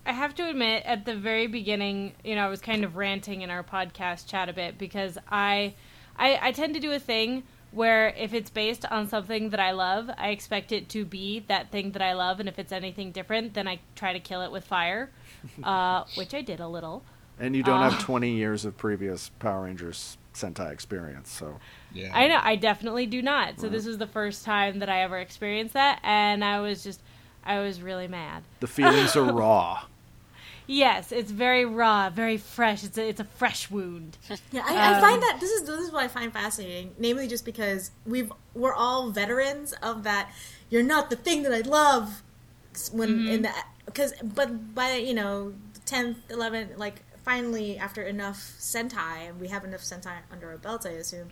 I 0.06 0.10
I 0.10 0.14
have 0.14 0.34
to 0.36 0.50
admit 0.50 0.84
at 0.86 1.06
the 1.06 1.16
very 1.16 1.46
beginning, 1.48 2.14
you 2.24 2.34
know, 2.36 2.46
I 2.46 2.50
was 2.50 2.60
kind 2.60 2.84
of 2.84 2.96
ranting 2.96 3.42
in 3.44 3.52
our 3.52 3.64
podcast 3.64 4.28
chat 4.28 4.50
a 4.50 4.54
bit 4.54 4.78
because 4.78 5.18
I 5.30 5.76
I, 6.18 6.40
I 6.42 6.52
tend 6.52 6.74
to 6.74 6.80
do 6.80 6.92
a 6.92 7.00
thing 7.00 7.44
where 7.72 8.10
if 8.18 8.34
it's 8.34 8.50
based 8.50 8.84
on 8.92 9.08
something 9.08 9.52
that 9.52 9.60
I 9.62 9.72
love, 9.72 10.10
I 10.18 10.30
expect 10.32 10.74
it 10.74 10.90
to 10.90 11.06
be 11.06 11.40
that 11.48 11.72
thing 11.72 11.92
that 11.92 12.02
I 12.02 12.12
love, 12.14 12.42
and 12.42 12.50
if 12.50 12.60
it's 12.60 12.74
anything 12.74 13.12
different, 13.14 13.54
then 13.54 13.66
I 13.68 13.80
try 13.96 14.12
to 14.12 14.20
kill 14.20 14.42
it 14.42 14.52
with 14.52 14.66
fire, 14.66 15.10
uh, 15.64 16.04
which 16.16 16.34
I 16.34 16.42
did 16.42 16.60
a 16.60 16.68
little. 16.68 17.06
And 17.42 17.56
you 17.56 17.64
don't 17.64 17.82
uh, 17.82 17.90
have 17.90 18.02
20 18.04 18.32
years 18.32 18.64
of 18.66 18.78
previous 18.78 19.30
Power 19.40 19.64
Rangers 19.64 20.18
Sentai 20.34 20.72
experience, 20.72 21.30
so 21.30 21.60
Yeah. 21.94 22.12
I 22.14 22.28
know 22.28 22.40
I 22.42 22.56
definitely 22.56 23.06
do 23.06 23.22
not. 23.22 23.60
So 23.60 23.68
this 23.68 23.86
was 23.86 23.98
the 23.98 24.08
first 24.08 24.46
time 24.46 24.80
that 24.80 24.88
I 24.90 25.02
ever 25.04 25.18
experienced 25.20 25.74
that, 25.74 26.00
and 26.04 26.44
I 26.44 26.62
was 26.62 26.84
just 26.84 27.02
I 27.44 27.60
was 27.60 27.82
really 27.82 28.08
mad. 28.08 28.44
the 28.62 28.68
feelings 28.68 29.16
are 29.16 29.24
raw. 29.34 29.84
Yes, 30.68 31.12
it's 31.12 31.32
very 31.32 31.66
raw, 31.66 32.10
very 32.10 32.38
fresh. 32.38 32.84
It's 32.86 32.98
a, 32.98 33.06
it's 33.10 33.20
a 33.20 33.26
fresh 33.26 33.70
wound. 33.70 34.18
Yeah, 34.54 34.62
I, 34.66 34.76
I 34.76 34.96
Um, 34.96 35.02
find 35.02 35.22
that 35.22 35.38
this 35.42 35.50
is 35.52 35.64
this 35.68 35.80
is 35.82 35.92
what 35.92 36.04
I 36.04 36.08
find 36.08 36.32
fascinating, 36.32 36.94
namely 36.98 37.28
just 37.28 37.44
because 37.44 37.92
we've 38.06 38.32
we're 38.54 38.74
all 38.74 39.10
veterans 39.10 39.74
of 39.82 40.04
that. 40.04 40.32
You're 40.70 40.84
not 40.84 41.10
the 41.10 41.18
thing 41.18 41.44
that 41.44 41.52
I 41.54 41.62
love 41.68 42.24
when 42.94 43.28
in 43.28 43.42
the 43.42 43.52
because 43.86 44.14
but 44.24 44.74
by 44.74 44.94
you 44.96 45.14
know 45.14 45.54
tenth, 45.86 46.20
eleventh, 46.30 46.78
like 46.78 47.04
finally 47.24 47.78
after 47.78 48.02
enough 48.02 48.56
Sentai 48.60 49.30
and 49.30 49.40
we 49.40 49.48
have 49.50 49.64
enough 49.64 49.82
Sentai 49.82 50.14
under 50.32 50.50
our 50.50 50.58
belts, 50.58 50.86
I 50.86 50.92
assume 50.92 51.30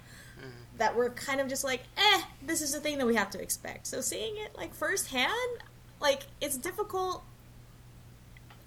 that 0.78 0.96
we're 0.96 1.10
kind 1.10 1.42
of 1.42 1.48
just 1.48 1.64
like, 1.64 1.82
eh, 1.98 2.22
this 2.42 2.62
is 2.62 2.72
the 2.72 2.80
thing 2.80 2.98
that 2.98 3.06
we 3.06 3.16
have 3.16 3.30
to 3.32 3.42
expect. 3.42 3.88
So 3.88 4.02
seeing 4.02 4.38
it 4.38 4.56
like 4.56 4.74
firsthand, 4.74 5.32
like 6.00 6.24
it's 6.42 6.58
difficult. 6.58 7.24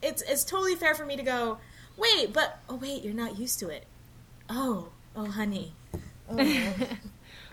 It's 0.02 0.22
it's 0.22 0.44
totally 0.44 0.74
fair 0.74 0.94
for 0.94 1.06
me 1.06 1.16
to 1.16 1.22
go, 1.22 1.58
wait, 1.96 2.32
but 2.32 2.58
oh 2.68 2.76
wait, 2.76 3.02
you're 3.02 3.14
not 3.14 3.38
used 3.38 3.58
to 3.60 3.68
it. 3.68 3.86
Oh, 4.48 4.88
oh, 5.16 5.26
honey. 5.26 5.72
Oh. 6.30 6.74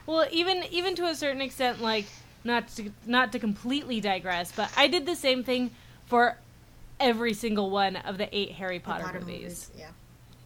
Well, 0.09 0.25
even 0.31 0.63
even 0.71 0.95
to 0.95 1.05
a 1.05 1.13
certain 1.13 1.39
extent, 1.39 1.83
like 1.83 2.07
not 2.43 2.67
to 2.69 2.91
not 3.05 3.31
to 3.33 3.37
completely 3.37 4.01
digress, 4.01 4.51
but 4.51 4.71
I 4.75 4.87
did 4.87 5.05
the 5.05 5.15
same 5.15 5.43
thing 5.43 5.69
for 6.07 6.35
every 6.99 7.33
single 7.33 7.69
one 7.69 7.95
of 7.97 8.17
the 8.17 8.27
eight 8.35 8.51
Harry 8.53 8.79
Potter, 8.79 9.03
Potter 9.05 9.19
movies. 9.21 9.69
Yeah. 9.77 9.89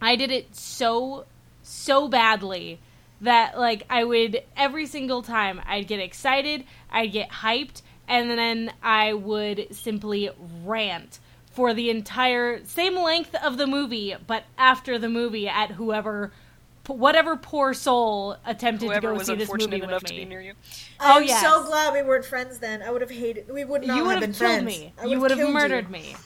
I 0.00 0.16
did 0.16 0.30
it 0.30 0.54
so 0.54 1.24
so 1.62 2.08
badly 2.08 2.78
that 3.20 3.58
like 3.58 3.84
I 3.88 4.04
would 4.04 4.42
every 4.56 4.86
single 4.86 5.22
time 5.22 5.60
I'd 5.66 5.86
get 5.86 6.00
excited, 6.00 6.64
I'd 6.90 7.12
get 7.12 7.30
hyped, 7.30 7.82
and 8.08 8.30
then 8.30 8.72
I 8.82 9.12
would 9.14 9.68
simply 9.74 10.30
rant 10.64 11.20
for 11.52 11.72
the 11.72 11.88
entire 11.90 12.64
same 12.64 12.96
length 12.96 13.34
of 13.36 13.56
the 13.56 13.66
movie, 13.66 14.14
but 14.26 14.44
after 14.58 14.98
the 14.98 15.08
movie 15.08 15.48
at 15.48 15.70
whoever 15.72 16.32
whatever 16.86 17.34
poor 17.36 17.72
soul 17.72 18.36
attempted 18.44 18.86
Whoever 18.88 19.12
to 19.12 19.18
go 19.18 19.22
see 19.22 19.34
this 19.36 19.42
unfortunate 19.44 19.70
movie 19.70 19.84
enough 19.84 20.02
with 20.02 20.10
to 20.10 20.14
be 20.14 20.18
me. 20.18 20.24
near 20.26 20.40
you. 20.42 20.52
Oh, 21.00 21.16
I'm 21.18 21.24
yes. 21.24 21.40
so 21.40 21.64
glad 21.64 21.94
we 21.94 22.02
weren't 22.02 22.26
friends 22.26 22.58
then. 22.58 22.82
I 22.82 22.90
would 22.90 23.00
have 23.00 23.10
hated. 23.10 23.48
We 23.50 23.64
would 23.64 23.86
not 23.86 23.96
you 23.96 24.04
would 24.04 24.16
have 24.16 24.22
have 24.22 24.30
been 24.32 24.38
killed 24.38 24.64
friends. 24.64 24.66
me. 24.66 24.92
I 25.00 25.06
You 25.06 25.18
would 25.20 25.30
have 25.30 25.38
killed 25.40 25.54
murdered 25.54 25.86
you. 25.86 25.92
me. 25.92 26.16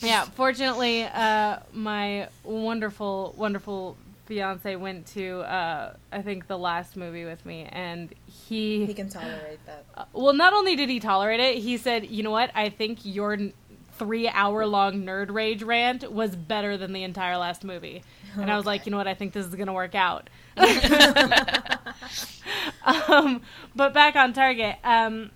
Yeah, 0.00 0.24
fortunately, 0.24 1.04
uh, 1.04 1.58
my 1.72 2.28
wonderful, 2.44 3.34
wonderful 3.36 3.96
fiance 4.26 4.74
went 4.76 5.06
to 5.06 5.40
uh, 5.40 5.94
I 6.10 6.22
think 6.22 6.48
the 6.48 6.58
last 6.58 6.96
movie 6.96 7.24
with 7.24 7.44
me, 7.46 7.66
and 7.70 8.12
he, 8.48 8.86
He 8.86 8.94
can 8.94 9.08
tolerate 9.08 9.64
that. 9.66 9.84
uh, 9.96 10.04
well, 10.12 10.34
not 10.34 10.52
only 10.52 10.74
did 10.76 10.88
he 10.88 10.98
tolerate 11.00 11.40
it, 11.40 11.58
he 11.58 11.76
said, 11.76 12.06
"You 12.06 12.22
know 12.22 12.30
what? 12.32 12.50
I 12.54 12.68
think 12.70 13.00
your 13.04 13.34
n- 13.34 13.52
three-hour-long 13.98 15.02
nerd 15.04 15.32
rage 15.32 15.62
rant 15.62 16.10
was 16.12 16.34
better 16.36 16.76
than 16.76 16.92
the 16.92 17.02
entire 17.04 17.36
last 17.36 17.64
movie." 17.64 18.02
And 18.38 18.50
I 18.50 18.56
was 18.56 18.66
like, 18.66 18.84
"You 18.86 18.90
know 18.90 18.98
what? 18.98 19.08
I 19.08 19.14
think 19.14 19.32
this 19.32 19.46
is 19.46 19.54
gonna 19.54 19.72
work 19.72 19.94
out." 19.94 20.28
um, 22.84 23.42
but 23.74 23.94
back 23.94 24.16
on 24.16 24.32
target. 24.32 24.76
Um, 24.84 25.30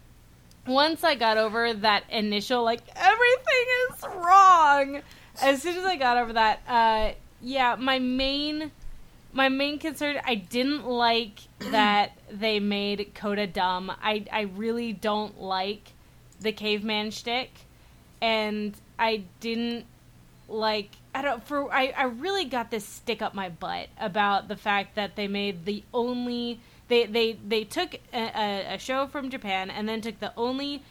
once 0.71 1.05
I 1.05 1.15
got 1.15 1.37
over 1.37 1.73
that 1.73 2.05
initial 2.11 2.63
like 2.63 2.83
everything 2.97 3.67
is 3.91 4.03
wrong, 4.17 5.03
as 5.43 5.63
soon 5.63 5.77
as 5.77 5.85
I 5.85 5.97
got 5.97 6.17
over 6.17 6.33
that, 6.35 6.61
uh, 6.69 7.13
yeah, 7.41 7.77
my 7.77 7.99
main 7.99 8.71
my 9.33 9.49
main 9.49 9.79
concern 9.79 10.21
I 10.25 10.35
didn't 10.35 10.87
like 10.87 11.41
that 11.59 12.13
they 12.31 12.61
made 12.61 13.13
Koda 13.15 13.47
dumb. 13.47 13.91
I 14.03 14.25
I 14.33 14.43
really 14.43 14.93
don't 14.93 15.41
like 15.41 15.93
the 16.41 16.53
caveman 16.53 17.11
shtick, 17.11 17.51
and 18.21 18.75
I 18.99 19.25
didn't 19.41 19.87
like 20.49 20.91
I 21.15 21.23
don't 21.23 21.45
for 21.45 21.73
I, 21.73 21.93
I 21.97 22.05
really 22.05 22.45
got 22.45 22.71
this 22.71 22.85
stick 22.85 23.23
up 23.23 23.35
my 23.35 23.49
butt 23.49 23.89
about 23.99 24.49
the 24.49 24.57
fact 24.57 24.97
that 24.97 25.17
they 25.17 25.29
made 25.29 25.65
the 25.65 25.83
only 25.95 26.61
they 26.91 27.07
they 27.07 27.33
they 27.47 27.65
took 27.65 27.95
a, 28.13 28.75
a, 28.75 28.79
show 28.79 29.07
from 29.07 29.31
Japan 29.31 29.71
and 29.71 29.89
then 29.89 30.03
took 30.03 30.19
the 30.19 30.35
only 30.37 30.83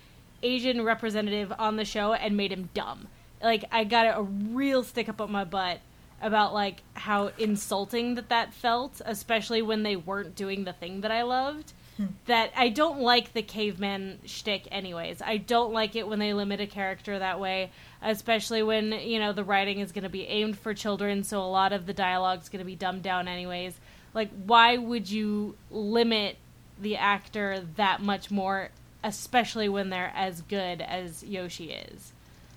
Asian 0.41 0.81
representative 0.83 1.53
on 1.59 1.75
the 1.75 1.85
show 1.85 2.13
and 2.13 2.35
made 2.35 2.51
him 2.51 2.69
dumb. 2.73 3.07
Like 3.43 3.65
I 3.71 3.83
got 3.83 4.17
a 4.17 4.23
real 4.23 4.83
stick 4.83 5.09
up 5.09 5.21
on 5.21 5.31
my 5.31 5.43
butt 5.43 5.79
about 6.21 6.53
like 6.53 6.81
how 6.93 7.31
insulting 7.37 8.15
that 8.15 8.29
that 8.29 8.53
felt, 8.53 9.01
especially 9.05 9.61
when 9.61 9.83
they 9.83 9.95
weren't 9.95 10.35
doing 10.35 10.63
the 10.63 10.73
thing 10.73 11.01
that 11.01 11.11
I 11.11 11.21
loved. 11.21 11.73
Hmm. 11.97 12.05
That 12.27 12.51
I 12.55 12.69
don't 12.69 13.01
like 13.01 13.33
the 13.33 13.41
caveman 13.41 14.19
shtick, 14.25 14.69
anyways. 14.71 15.21
I 15.21 15.35
don't 15.35 15.73
like 15.73 15.97
it 15.97 16.07
when 16.07 16.19
they 16.19 16.33
limit 16.33 16.61
a 16.61 16.67
character 16.67 17.19
that 17.19 17.41
way, 17.41 17.71
especially 18.01 18.63
when 18.63 18.93
you 18.93 19.19
know 19.19 19.33
the 19.33 19.43
writing 19.43 19.79
is 19.79 19.91
going 19.91 20.03
to 20.03 20.09
be 20.09 20.25
aimed 20.27 20.57
for 20.57 20.73
children, 20.73 21.25
so 21.25 21.41
a 21.41 21.51
lot 21.51 21.73
of 21.73 21.85
the 21.85 21.93
dialogue 21.93 22.41
is 22.41 22.47
going 22.47 22.59
to 22.59 22.65
be 22.65 22.75
dumbed 22.75 23.03
down, 23.03 23.27
anyways. 23.27 23.77
Like, 24.19 24.31
why 24.45 24.75
would 24.75 25.09
you 25.09 25.55
limit 25.71 26.35
the 26.81 26.97
actor 26.97 27.63
that 27.77 28.01
much 28.01 28.29
more, 28.29 28.67
especially 29.01 29.69
when 29.69 29.89
they're 29.89 30.11
as 30.13 30.41
good 30.41 30.81
as 30.81 31.23
Yoshi 31.23 31.71
is? 31.71 32.11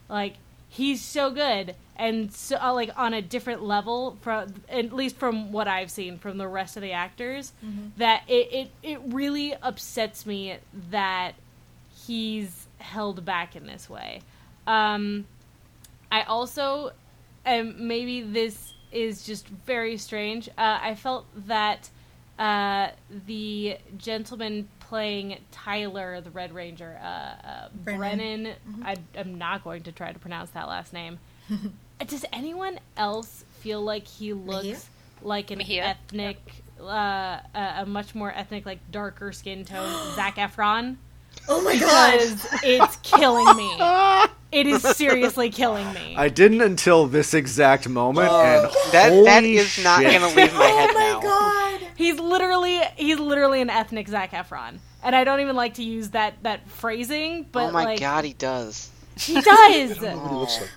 Like, 0.09 0.35
he's 0.69 1.01
so 1.01 1.31
good 1.31 1.77
and 1.95 2.33
so 2.33 2.57
uh, 2.57 2.73
like 2.73 2.91
on 2.97 3.15
a 3.15 3.23
different 3.23 3.63
level 3.63 4.17
from 4.23 4.53
at 4.69 4.93
least 4.93 5.17
from 5.17 5.53
what 5.53 5.69
I've 5.69 5.91
seen 5.91 6.19
from 6.19 6.39
the 6.39 6.49
rest 6.49 6.77
of 6.77 6.83
the 6.83 6.93
actors 6.93 7.53
that 7.99 8.23
it, 8.27 8.53
it 8.53 8.71
it 8.83 9.01
really 9.05 9.55
upsets 9.55 10.25
me 10.25 10.57
that 10.91 11.35
he's 12.07 12.67
held 12.79 13.25
back 13.25 13.55
in 13.55 13.67
this 13.67 13.89
way. 13.89 14.23
Um, 14.67 15.27
I 16.11 16.23
also, 16.23 16.93
and 17.45 17.79
maybe 17.79 18.23
this 18.23 18.75
is 18.93 19.25
just 19.25 19.47
very 19.49 19.97
strange. 19.97 20.49
Uh, 20.51 20.79
I 20.83 20.95
felt 20.95 21.27
that 21.47 21.91
uh, 22.39 22.89
the 23.27 23.77
gentleman 23.97 24.69
playing 24.81 25.39
Tyler, 25.51 26.21
the 26.21 26.31
Red 26.31 26.53
Ranger, 26.55 26.99
uh, 27.03 27.07
uh, 27.07 27.69
Brennan. 27.75 27.99
Brennan. 28.43 28.55
I, 28.85 28.97
I'm 29.17 29.39
not 29.39 29.65
going 29.65 29.83
to 29.85 29.93
try 29.93 30.13
to 30.13 30.19
pronounce 30.19 30.51
that 30.51 30.69
last 30.69 30.93
name. 30.93 31.19
Does 32.07 32.25
anyone 32.33 32.81
else 32.97 33.45
feel 33.61 33.81
like 33.81 34.07
he 34.07 34.33
looks 34.33 34.65
Mejia? 34.65 34.79
like 35.23 35.51
an 35.51 35.59
Mejia? 35.59 35.85
ethnic, 35.85 36.39
uh, 36.81 36.85
a, 37.55 37.75
a 37.79 37.87
much 37.87 38.15
more 38.15 38.33
ethnic, 38.33 38.67
like 38.67 38.79
darker 38.91 39.33
skin 39.33 39.65
tone, 39.65 39.89
Zac 40.17 40.37
Efron? 40.37 40.97
Oh 41.49 41.61
my 41.63 41.77
god! 41.77 42.13
Because 42.19 42.47
it's 42.63 42.97
killing 43.03 43.57
me. 43.57 43.77
It 44.53 44.67
is 44.67 44.83
seriously 44.83 45.49
killing 45.49 45.91
me. 45.95 46.15
I 46.15 46.29
didn't 46.29 46.61
until 46.61 47.07
this 47.07 47.33
exact 47.33 47.89
moment, 47.89 48.29
Oh. 48.31 48.39
and 48.43 48.65
That 48.93 49.11
that 49.25 49.41
holy 49.41 49.57
is 49.57 49.83
not 49.83 50.03
gonna 50.03 50.27
leave 50.27 50.53
my 50.53 50.67
head. 50.67 50.91
oh 50.93 50.95
my 50.95 51.09
now. 51.09 51.21
god! 51.23 51.81
He's 51.97 52.21
literally 52.21 52.79
he's 52.97 53.19
literally 53.19 53.63
an 53.63 53.71
ethnic 53.71 54.09
Zac 54.09 54.33
Efron, 54.33 54.77
and 55.03 55.17
I 55.17 55.25
don't 55.25 55.41
even 55.41 55.57
like 55.57 55.73
to 55.75 55.83
use 55.83 56.11
that 56.11 56.35
that 56.43 56.69
phrasing, 56.69 57.47
but 57.51 57.71
oh 57.71 57.73
my 57.73 57.85
like 57.85 58.01
god, 58.01 58.27
he 58.27 58.35
does. 58.35 58.91
he 59.17 59.33
does. 59.41 59.47
I 59.49 59.87
don't 59.87 60.01
know 60.03 60.17
what 60.19 60.31
he 60.31 60.37
looks 60.37 60.61
like. 60.61 60.71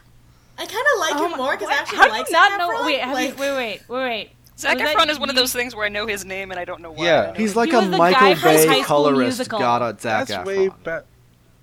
I 0.58 0.66
kind 0.68 0.86
of 0.94 1.00
like 1.02 1.16
Oh 1.16 1.26
him 1.26 1.32
my- 1.32 1.38
more 1.38 1.52
because 1.52 1.68
what? 1.68 1.82
actually 1.82 1.98
how 1.98 2.06
do 2.06 2.12
like 2.12 2.28
you 2.28 2.32
not 2.32 2.52
Zac 2.52 2.60
know? 2.60 2.70
Efron. 2.70 2.86
Wait, 2.86 3.00
have 3.02 3.14
like, 3.14 3.30
you, 3.32 3.36
wait, 3.42 3.56
wait, 3.58 3.82
wait, 3.90 4.00
wait. 4.10 4.30
Zac 4.58 4.76
Was 4.76 4.84
that 4.84 4.96
Efron 4.98 5.10
is 5.10 5.20
one 5.20 5.30
of 5.30 5.36
those 5.36 5.52
things 5.54 5.76
where 5.76 5.86
I 5.86 5.90
know 5.90 6.08
his 6.08 6.24
name 6.26 6.52
and 6.52 6.60
I 6.60 6.66
don't 6.66 6.82
know 6.82 6.92
why. 6.92 7.06
Yeah. 7.06 7.34
He's 7.36 7.56
like 7.56 7.72
He 7.72 7.76
a 7.76 7.82
Michael 7.82 8.36
guy 8.36 8.66
Bay 8.66 8.84
colorist 8.84 9.20
Musical. 9.40 9.60
got 9.60 9.82
at 9.82 10.02
Zac 10.02 10.28
That's 10.28 10.42
Efron. 10.42 10.46
way 10.46 10.70
back. 10.84 11.04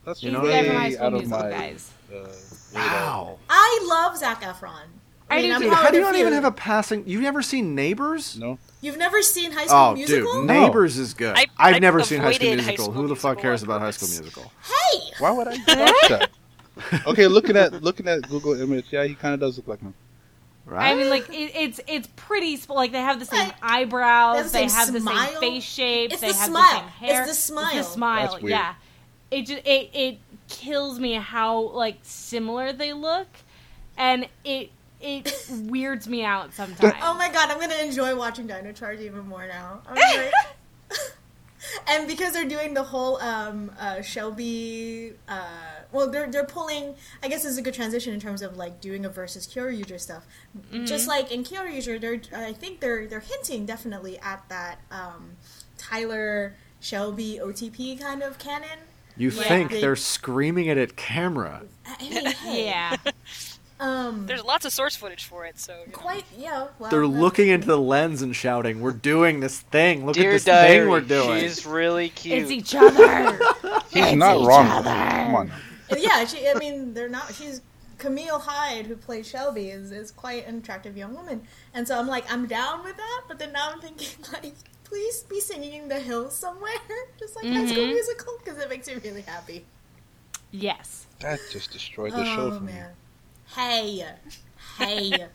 That's 0.05 0.23
You 0.23 0.31
He's 0.31 0.39
know 0.39 0.45
the 0.47 0.53
what 0.53 0.55
I 0.55 0.63
guy 0.63 0.67
from 0.67 0.73
mean? 0.73 0.81
High 0.81 0.89
way 0.89 0.95
School 0.95 1.07
out 1.07 1.15
of 1.15 1.29
my. 1.29 1.51
guys. 1.51 1.91
Uh. 2.13 2.29
Wow. 2.75 3.39
I 3.49 3.85
love 3.89 4.17
Zac 4.19 4.43
Efron. 4.43 4.71
I 5.31 5.41
mean, 5.41 5.53
I'm 5.53 5.63
How 5.71 5.91
do 5.91 5.97
you 5.97 6.03
not 6.03 6.15
even 6.17 6.35
have 6.35 6.45
a 6.45 6.51
passing? 6.53 7.05
You've 7.07 7.23
never 7.23 7.41
seen 7.41 7.75
Neighbors? 7.75 8.37
No. 8.39 8.59
You've 8.83 8.99
never 8.99 9.23
seen 9.23 9.53
High 9.53 9.65
School 9.67 9.79
Oh, 9.79 9.95
Musical? 9.95 10.29
Oh, 10.31 10.41
dude, 10.41 10.47
Neighbors 10.49 10.99
is 10.99 11.15
good. 11.15 11.35
I- 11.37 11.47
I've 11.57 11.77
I 11.77 11.79
never 11.79 12.03
seen 12.03 12.21
High 12.21 12.33
School 12.33 12.49
avoided 12.49 12.61
High 12.65 12.71
Musical. 12.73 12.85
School 12.93 12.95
Who 13.03 13.09
the 13.09 13.17
fuck 13.17 13.39
cares 13.41 13.63
about 13.63 13.81
High. 13.81 13.93
School 13.93 14.09
Musical? 14.09 14.53
Hey, 14.65 14.99
Why 15.19 15.31
would 15.31 15.49
I 15.49 15.51
watch 15.69 16.09
that? 16.11 16.31
Okay, 17.07 17.27
looking 17.29 17.57
at 17.57 17.83
looking 17.83 18.09
at 18.09 18.29
Google 18.29 18.61
image, 18.61 18.87
yeah, 18.91 19.05
he 19.05 19.15
kind 19.15 19.33
of 19.35 19.41
does 19.41 19.57
look 19.57 19.69
like 19.69 19.81
him. 19.81 19.95
Right? 20.73 20.91
I 20.91 20.95
mean, 20.95 21.11
like 21.11 21.29
it, 21.29 21.53
it's 21.55 21.81
it's 21.87 22.09
pretty 22.17 22.59
like 22.69 22.93
they 22.93 23.01
have 23.01 23.19
the 23.19 23.27
same 23.27 23.49
Like, 23.49 23.57
eyebrows, 23.63 24.53
they 24.53 24.67
they 24.67 24.73
have 24.73 24.93
the 24.93 25.01
have 25.01 25.03
same 25.03 25.05
the 25.05 25.27
same 25.31 25.41
face 25.41 25.63
shape, 25.65 26.13
It's 26.13 26.21
they 26.23 26.29
the 26.33 26.35
have 26.35 26.47
smile. 26.49 26.63
the 26.73 26.79
same 26.81 26.89
hair. 26.89 27.23
It's 27.23 27.31
the 27.31 27.35
smile. 27.37 27.79
It's 27.79 27.89
the 27.89 27.93
smile. 27.95 28.31
That's 28.31 28.43
weird. 28.43 28.51
Yeah, 28.51 28.75
it 29.31 29.47
just 29.47 29.67
it 29.67 29.91
it 29.93 30.19
kills 30.49 30.99
me 30.99 31.15
how 31.15 31.61
like 31.61 31.99
similar 32.03 32.73
they 32.73 32.93
look, 32.95 33.29
and 33.99 34.27
it 34.45 34.71
it 35.01 35.47
weirds 35.51 36.09
me 36.09 36.25
out 36.25 36.55
sometimes. 36.55 36.95
Oh 37.03 37.15
my 37.15 37.31
god, 37.31 37.51
I'm 37.51 37.61
gonna 37.61 37.75
enjoy 37.83 38.17
watching 38.17 38.47
Dino 38.47 38.73
Charge 38.73 39.01
even 39.01 39.27
more 39.29 39.47
now. 39.47 39.83
I'm 41.63 41.87
like, 41.87 41.99
and 42.01 42.09
because 42.09 42.33
they're 42.33 42.49
doing 42.49 42.75
the 42.75 42.83
whole 42.83 43.17
um, 43.21 43.71
uh, 43.79 44.03
Shelby, 44.03 45.13
uh, 45.29 45.45
well, 45.93 46.11
they're 46.11 46.31
they're 46.31 46.45
pulling. 46.47 46.95
I 47.23 47.29
guess 47.29 47.43
this 47.43 47.53
is 47.53 47.59
a 47.59 47.63
good 47.63 47.75
transition 47.75 48.13
in 48.15 48.21
terms 48.21 48.43
of 48.43 48.57
like 48.57 48.81
doing 48.81 49.05
a 49.05 49.09
versus 49.09 49.47
Kyoryuger 49.47 50.01
stuff. 50.01 50.25
Just 50.85 51.07
like 51.09 51.31
in 51.31 51.45
Kyoryuger, 51.45 52.01
they're 52.01 52.21
I 52.47 52.53
think 52.53 52.81
they're 52.81 53.07
they're 53.07 53.21
hinting 53.21 53.67
definitely 53.67 54.19
at 54.21 54.49
that 54.49 54.79
um, 54.91 55.33
Tyler 55.79 56.55
Shelby 56.81 57.39
OTP 57.43 58.01
kind 58.01 58.23
of 58.23 58.39
canon. 58.39 58.79
you 59.17 59.31
Yeah. 59.31 59.43
think 59.43 59.71
They- 59.71 59.81
they're 59.83 59.97
screaming 59.97 60.67
it 60.67 60.79
at 60.79 60.97
camera. 60.97 61.63
I 61.87 62.03
mean, 62.09 62.27
hey, 62.27 62.65
yeah, 62.67 62.97
um, 63.83 64.27
There's 64.27 64.43
lots 64.45 64.65
of 64.65 64.73
source 64.73 64.95
footage 64.97 65.25
for 65.25 65.45
it, 65.45 65.59
so 65.59 65.73
you 65.81 65.87
know. 65.93 65.99
quite 65.99 66.25
yeah. 66.37 66.69
Well, 66.79 66.91
They're 66.91 67.05
uh, 67.05 67.09
looking 67.09 67.49
into 67.49 67.67
the 67.67 67.79
lens 67.79 68.23
and 68.23 68.35
shouting, 68.35 68.81
"We're 68.81 68.93
doing 68.93 69.41
this 69.41 69.61
thing! 69.61 70.07
Look 70.07 70.15
Dear 70.15 70.31
at 70.31 70.33
this 70.35 70.45
diary, 70.45 70.79
thing 70.81 70.89
we're 70.91 71.01
doing!" 71.01 71.41
she's 71.41 71.67
really 71.67 72.09
cute. 72.11 72.43
it's 72.43 72.51
each 72.51 72.75
other. 72.75 73.39
He's 73.93 74.15
not 74.15 74.45
wrong. 74.47 74.67
Come 74.85 75.35
on. 75.35 75.53
yeah, 75.99 76.25
she, 76.25 76.49
I 76.49 76.55
mean, 76.55 76.95
they're 76.95 77.09
not. 77.09 77.35
She's 77.35 77.61
Camille 77.99 78.39
Hyde, 78.39 78.87
who 78.87 78.97
plays 78.97 79.29
Shelby, 79.29 79.69
is 79.71 79.93
is 79.93 80.11
quite 80.11 80.47
an 80.47 80.59
attractive 80.59 80.97
young 80.97 81.15
woman, 81.15 81.43
and 81.75 81.87
so 81.87 81.99
I'm 81.99 82.09
like, 82.09 82.31
I'm 82.33 82.47
down 82.47 82.85
with 82.85 82.97
that. 82.97 83.23
But 83.29 83.39
then 83.39 83.53
now 83.53 83.71
I'm 83.73 83.81
thinking, 83.81 84.09
like, 84.33 84.55
please 84.85 85.23
be 85.25 85.41
singing 85.41 85.83
in 85.83 85.89
the 85.89 85.99
hills 86.01 86.37
somewhere, 86.37 86.73
just 87.19 87.35
like 87.37 87.47
High 87.47 87.67
School 87.67 87.85
Mhm. 87.85 87.93
Musical, 87.95 88.39
because 88.45 88.59
it 88.63 88.69
makes 88.69 88.87
me 88.89 88.95
really 89.03 89.23
happy. 89.23 89.65
yes. 90.51 91.07
That 91.21 91.39
just 91.53 91.71
destroyed 91.71 92.13
the 92.13 92.25
show 92.25 92.51
Oh 92.53 92.59
for 92.59 92.65
me. 92.65 92.73
Man, 93.57 94.19
hey, 94.79 95.11
hey. 95.13 95.27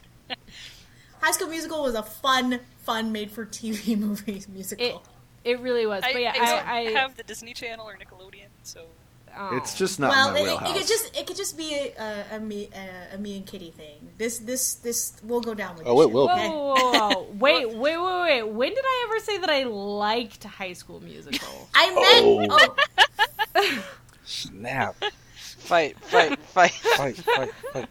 High 1.22 1.32
School 1.32 1.50
Musical 1.50 1.84
was 1.84 1.96
a 1.96 2.04
fun, 2.04 2.60
fun 2.84 3.12
made-for-TV 3.12 3.98
movie 4.00 4.44
musical. 4.50 4.86
It 4.86 4.96
it 5.44 5.60
really 5.62 5.86
was. 5.86 6.04
I, 6.04 6.14
but 6.14 6.22
yeah, 6.22 6.34
I 6.34 6.38
don't 6.38 6.68
I, 6.68 6.78
I 6.78 6.92
have 7.00 7.16
the 7.16 7.24
Disney 7.24 7.54
Channel 7.54 7.88
or 7.88 7.94
Nickelodeon, 7.94 8.50
so 8.64 8.86
oh. 9.38 9.56
It's 9.56 9.78
just 9.78 10.00
not 10.00 10.10
well, 10.10 10.28
in 10.28 10.34
my 10.34 10.40
it, 10.40 10.42
it, 10.42 10.46
wheelhouse. 10.46 10.70
it 10.70 10.78
could 10.78 10.88
just 10.88 11.18
it 11.18 11.28
could 11.28 11.38
just 11.38 11.58
be 11.58 11.74
a, 11.74 11.94
a, 12.02 12.36
a 12.36 12.40
me 12.40 12.70
a, 12.76 13.16
a 13.16 13.18
me 13.18 13.38
and 13.38 13.46
Kitty 13.46 13.72
thing. 13.72 14.10
This 14.18 14.40
this 14.40 14.76
this 14.76 15.14
will 15.24 15.42
go 15.42 15.54
down 15.54 15.78
with. 15.78 15.88
Oh, 15.88 16.02
it 16.02 16.06
shit, 16.06 16.14
will 16.14 16.28
Whoa, 16.28 16.34
okay? 16.34 16.50
whoa, 16.50 16.74
whoa, 16.76 17.10
whoa. 17.10 17.28
wait, 17.40 17.70
wait, 17.70 17.98
wait, 17.98 18.22
wait. 18.22 18.44
When 18.44 18.70
did 18.70 18.84
I 18.84 19.06
ever 19.08 19.20
say 19.24 19.38
that 19.38 19.50
I 19.50 19.64
liked 19.64 20.44
High 20.44 20.74
School 20.74 21.02
Musical? 21.02 21.70
I 21.74 21.94
meant. 21.94 22.52
Oh. 22.52 22.76
Oh. 23.56 23.84
Snap. 24.26 24.96
Fight, 25.68 26.00
fight, 26.00 26.40
fight. 26.40 26.72
Fight, 26.72 27.16
fight, 27.18 27.52
fight. 27.74 27.86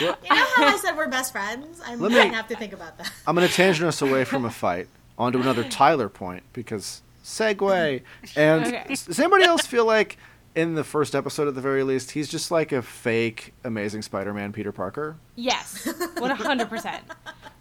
You 0.00 0.06
know 0.08 0.14
how 0.56 0.66
I 0.66 0.78
said 0.80 0.96
we're 0.96 1.08
best 1.08 1.32
friends? 1.32 1.80
I 1.84 1.94
Let 1.94 2.12
might 2.12 2.28
me- 2.28 2.34
have 2.34 2.48
to 2.48 2.56
think 2.56 2.72
about 2.74 2.98
that. 2.98 3.10
I'm 3.26 3.34
going 3.34 3.48
to 3.48 3.52
tangent 3.52 3.86
us 3.88 4.02
away 4.02 4.24
from 4.24 4.44
a 4.44 4.50
fight 4.50 4.88
onto 5.16 5.40
another 5.40 5.64
Tyler 5.70 6.08
point 6.10 6.42
because 6.52 7.00
segue. 7.24 8.02
And 8.36 8.66
Okay. 8.66 8.84
does 8.88 9.18
anybody 9.18 9.44
else 9.44 9.66
feel 9.66 9.86
like 9.86 10.18
in 10.54 10.74
the 10.74 10.84
first 10.84 11.14
episode 11.14 11.48
at 11.48 11.54
the 11.54 11.60
very 11.62 11.82
least, 11.82 12.10
he's 12.10 12.28
just 12.28 12.50
like 12.50 12.72
a 12.72 12.82
fake 12.82 13.54
Amazing 13.64 14.02
Spider-Man 14.02 14.52
Peter 14.52 14.70
Parker? 14.70 15.16
Yes, 15.34 15.88
one 16.18 16.30
hundred 16.30 16.68
percent. 16.68 17.02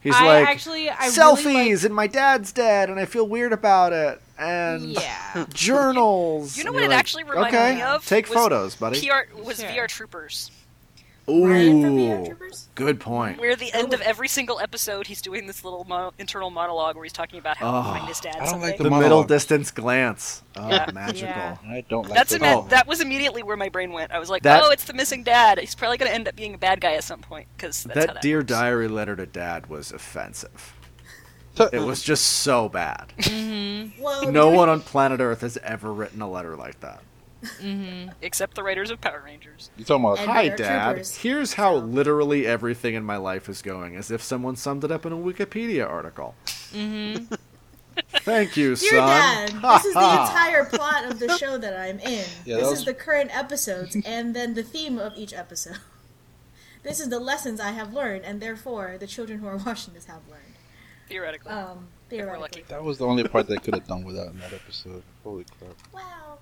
He's 0.03 0.13
I 0.15 0.25
like 0.41 0.47
actually, 0.47 0.89
I 0.89 1.07
selfies 1.07 1.45
really 1.45 1.73
like- 1.75 1.83
and 1.85 1.95
my 1.95 2.07
dad's 2.07 2.51
dead 2.51 2.89
and 2.89 2.99
I 2.99 3.05
feel 3.05 3.27
weird 3.27 3.53
about 3.53 3.93
it 3.93 4.21
and 4.37 4.83
Yeah. 4.91 5.45
journals. 5.53 6.57
You 6.57 6.65
know 6.65 6.71
what 6.73 6.83
it 6.83 6.89
like, 6.89 6.99
actually 6.99 7.23
reminded 7.23 7.57
okay, 7.57 7.75
me 7.75 7.81
of? 7.81 8.05
Take 8.05 8.27
was 8.29 8.37
photos, 8.37 8.75
buddy. 8.75 8.99
PR 9.07 9.33
was 9.41 9.59
Sure. 9.59 9.69
VR 9.69 9.87
Troopers, 9.87 10.51
Ryan 11.27 11.81
from 11.81 11.97
VR 11.97 12.21
Ooh, 12.21 12.25
Troopers? 12.25 12.69
good 12.75 12.99
point. 12.99 13.39
where 13.39 13.55
the 13.55 13.71
end 13.73 13.93
of 13.93 14.01
oh. 14.01 14.03
every 14.05 14.27
single 14.27 14.59
episode 14.59 15.07
he's 15.07 15.21
doing 15.21 15.47
this 15.47 15.63
little 15.63 15.86
mo- 15.86 16.12
internal 16.19 16.49
monologue 16.49 16.95
where 16.95 17.05
he's 17.05 17.13
talking 17.13 17.39
about 17.39 17.57
how 17.57 17.69
Oh, 17.69 17.81
he'll 17.81 17.93
find 17.93 18.07
his 18.07 18.19
dad 18.19 18.36
I 18.36 18.39
don't 18.39 18.47
someday. 18.49 18.65
like 18.67 18.77
The 18.77 18.83
The 18.83 18.89
middle 18.91 19.23
distance 19.23 19.71
glance. 19.71 20.43
Oh, 20.57 20.69
Yeah. 20.69 20.89
magical. 20.93 21.27
Yeah. 21.29 21.57
I 21.65 21.86
don't 21.88 22.03
like 22.07 22.13
That's 22.13 22.31
the 22.31 22.38
ima- 22.38 22.59
Oh. 22.59 22.67
that 22.69 22.88
was 22.88 22.99
immediately 22.99 23.41
where 23.41 23.55
my 23.57 23.69
brain 23.69 23.93
went. 23.93 24.12
I 24.12 24.19
was 24.19 24.29
like, 24.29 24.43
That- 24.43 24.63
"Oh, 24.63 24.69
it's 24.71 24.83
the 24.83 24.93
missing 24.93 25.23
dad. 25.23 25.59
He's 25.59 25.75
probably 25.75 25.97
going 25.97 26.09
to 26.09 26.15
end 26.15 26.27
up 26.27 26.36
being 26.36 26.55
a 26.55 26.57
bad 26.57 26.81
guy 26.81 26.93
at 26.93 27.03
some 27.05 27.21
point." 27.21 27.47
Because 27.55 27.83
That 27.83 27.95
that 27.95 28.21
Dear 28.21 28.39
works. 28.39 28.49
Diary 28.49 28.88
letter 28.89 29.15
to 29.15 29.25
dad 29.25 29.67
was 29.67 29.91
offensive. 29.91 30.73
It 31.71 31.79
was 31.79 32.01
just 32.01 32.25
so 32.25 32.67
bad. 32.67 33.13
Mm-hmm. 33.19 34.01
Well, 34.01 34.31
No 34.31 34.49
one 34.49 34.69
on 34.69 34.81
planet 34.81 35.19
Earth 35.21 35.41
has 35.41 35.55
ever 35.57 35.93
written 35.93 36.21
a 36.21 36.29
letter 36.29 36.55
like 36.57 36.79
that. 36.79 37.01
Except 38.21 38.56
the 38.56 38.63
writers 38.63 38.89
of 38.89 38.99
Power 39.01 39.21
Rangers. 39.25 39.69
You 39.77 39.86
talking 39.86 40.06
about? 40.06 40.19
And- 40.19 40.29
Hi, 40.32 40.47
they're 40.49 40.58
Dad. 40.58 40.86
troopers, 40.91 41.15
Here's 41.15 41.53
how 41.53 41.75
literally 41.75 42.45
everything 42.47 42.93
in 42.95 43.03
my 43.03 43.17
life 43.17 43.49
is 43.49 43.62
going, 43.62 43.95
as 43.95 44.12
if 44.12 44.21
someone 44.21 44.56
summed 44.56 44.84
it 44.84 44.91
up 44.91 45.06
in 45.06 45.13
a 45.13 45.17
Wikipedia 45.17 45.89
article. 45.89 46.36
Mm-hmm. 46.73 47.34
Thank 48.21 48.58
you, 48.58 48.75
Dear 48.75 48.89
son. 48.89 49.08
Dad, 49.08 49.49
this 49.62 49.86
is 49.86 49.93
the 49.93 49.99
entire 49.99 50.65
plot 50.65 51.06
of 51.06 51.19
the 51.19 51.38
show 51.38 51.58
that 51.60 51.79
I'm 51.79 51.99
in. 51.99 52.25
Yeah, 52.45 52.56
this 52.56 52.63
that 52.63 52.63
is 52.63 52.69
was- 52.71 52.86
the 52.86 52.93
current 52.93 53.36
episodes, 53.36 53.95
and 54.06 54.36
then 54.36 54.53
the 54.56 54.63
theme 54.63 54.97
of 54.97 55.13
each 55.15 55.34
episode. 55.34 55.77
This 56.84 56.99
is 56.99 57.08
the 57.08 57.19
lessons 57.19 57.62
I 57.62 57.71
have 57.71 57.93
learned, 57.93 58.25
and 58.25 58.41
therefore 58.41 58.97
the 58.99 59.08
children 59.08 59.39
who 59.39 59.47
are 59.47 59.56
watching 59.56 59.93
this 59.93 60.03
have 60.08 60.19
learned. 60.29 60.52
Theoretically, 61.09 61.51
Um, 61.51 61.87
if 62.09 62.11
we're 62.11 62.17
theoretically. 62.25 62.41
lucky. 62.41 62.61
That 62.69 62.83
was 62.83 62.97
the 62.97 63.05
only 63.05 63.23
part 63.27 63.47
they 63.47 63.57
could 63.57 63.73
have 63.75 63.87
done 63.87 64.03
without 64.03 64.27
in 64.27 64.39
that 64.39 64.53
episode. 64.53 65.03
Holy 65.23 65.45
crap! 65.59 65.75
Wow. 65.93 66.37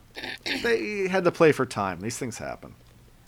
They 0.63 1.07
had 1.07 1.23
to 1.23 1.31
play 1.31 1.51
for 1.51 1.65
time. 1.65 2.01
These 2.01 2.17
things 2.17 2.37
happen. 2.37 2.75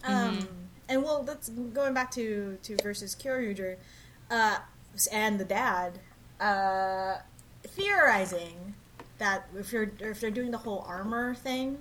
Um, 0.04 0.48
and 0.90 1.02
well, 1.04 1.24
that's 1.24 1.50
going 1.50 1.94
back 1.94 2.12
to 2.12 2.58
to 2.64 2.78
versus 2.84 3.16
Kyoryuger, 3.16 3.78
uh, 4.30 4.58
and 5.12 5.40
the 5.40 5.46
dad, 5.46 6.00
uh, 6.42 7.18
theorizing 7.64 8.76
that 9.18 9.48
if 9.58 9.72
you're 9.72 9.92
if 10.00 10.20
they're 10.20 10.32
doing 10.32 10.52
the 10.52 10.58
whole 10.58 10.84
armor 10.88 11.34
thing, 11.36 11.80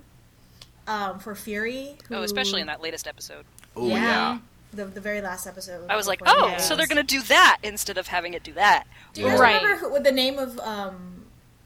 um, 0.87 1.19
for 1.19 1.35
Fury, 1.35 1.97
who, 2.07 2.15
Oh, 2.15 2.23
especially 2.23 2.61
in 2.61 2.67
that 2.67 2.81
latest 2.81 3.07
episode. 3.07 3.45
Oh, 3.75 3.87
yeah, 3.87 3.95
yeah. 3.95 4.37
The 4.75 4.85
the 4.85 5.01
very 5.01 5.21
last 5.21 5.47
episode. 5.47 5.85
I 5.89 5.95
was 5.95 6.07
like, 6.07 6.21
"Oh, 6.25 6.47
he 6.47 6.51
Yeah. 6.53 6.57
so 6.57 6.75
they're 6.75 6.87
going 6.87 6.97
to 6.97 7.03
do 7.03 7.21
that 7.23 7.57
instead 7.63 7.97
of 7.97 8.07
having 8.07 8.33
it 8.33 8.43
do 8.43 8.53
that." 8.53 8.85
Do 9.13 9.21
you 9.21 9.27
guys 9.27 9.39
Right. 9.39 9.61
remember 9.61 9.77
who, 9.85 9.91
what 9.91 10.03
the 10.03 10.11
name 10.11 10.39
of 10.39 10.59
um, 10.59 11.25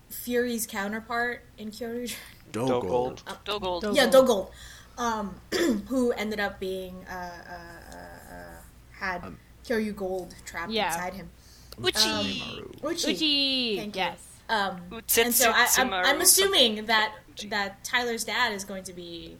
Fury's 0.09 0.65
counterpart 0.67 1.43
in 1.57 1.71
Kyoryuger? 1.71 2.15
Dogold. 2.51 3.23
Dogold. 3.45 3.81
Dogold. 3.83 3.95
Yeah, 3.95 4.07
Dogold, 4.07 4.49
um, 4.97 5.35
who 5.87 6.11
ended 6.13 6.39
up 6.39 6.59
being 6.59 7.05
uh, 7.09 7.13
uh, 7.13 7.95
uh, 7.95 8.35
uh, 8.35 8.37
had 8.99 9.23
Um, 9.23 9.37
Kyoryu 9.65 9.95
Gold 9.95 10.33
trapped 10.45 10.71
Yeah. 10.71 10.87
inside 10.93 11.13
him. 11.13 11.29
Uchi. 11.83 12.09
Uchi. 12.83 13.13
Uchi. 13.13 13.77
Thank 13.77 13.95
you. 13.95 14.01
Yes. 14.01 14.19
Um, 14.49 14.81
Utsutsu 14.91 15.25
and 15.25 15.33
so 15.35 15.51
I, 15.51 15.67
I'm, 15.77 15.93
I'm 15.93 16.21
assuming 16.21 16.85
that 16.85 17.13
that 17.49 17.83
Tyler's 17.83 18.23
dad 18.23 18.53
is 18.53 18.63
going 18.63 18.83
to 18.85 18.93
be, 18.93 19.37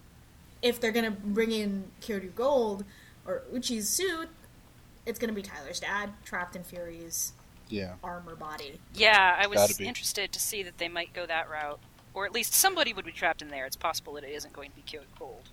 if 0.62 0.80
they're 0.82 0.92
going 0.92 1.06
to 1.06 1.12
bring 1.12 1.52
in 1.52 1.86
Kyoryu 2.02 2.36
Gold 2.36 2.84
or 3.28 3.44
Uchi's 3.54 3.88
suit, 3.90 4.30
it's 5.06 5.20
going 5.20 5.30
to 5.30 5.36
be 5.36 5.42
Tyler's 5.42 5.80
dad 5.80 6.12
trapped 6.26 6.56
in 6.56 6.64
Fury's 6.64 7.34
Yeah. 7.70 7.94
armor 8.04 8.36
body. 8.36 8.80
Yeah, 8.94 9.36
I 9.40 9.46
was 9.48 9.80
interested 9.80 10.32
to 10.32 10.40
see 10.40 10.64
that 10.64 10.78
they 10.80 10.88
might 10.88 11.14
go 11.14 11.26
that 11.26 11.50
route, 11.50 11.80
or 12.14 12.26
at 12.26 12.32
least 12.32 12.54
somebody 12.54 12.94
would 12.94 13.06
be 13.06 13.12
trapped 13.12 13.42
in 13.42 13.50
there. 13.50 13.66
It's 13.66 13.76
possible 13.76 14.14
that 14.14 14.24
it 14.24 14.32
isn't 14.32 14.54
going 14.54 14.72
to 14.72 14.76
be 14.76 14.82
Kyoryu 14.82 15.06
Gold. 15.20 15.50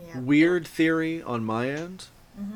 Yeah. 0.00 0.18
Weird 0.20 0.66
theory 0.66 1.22
on 1.22 1.44
my 1.44 1.68
end. 1.70 2.06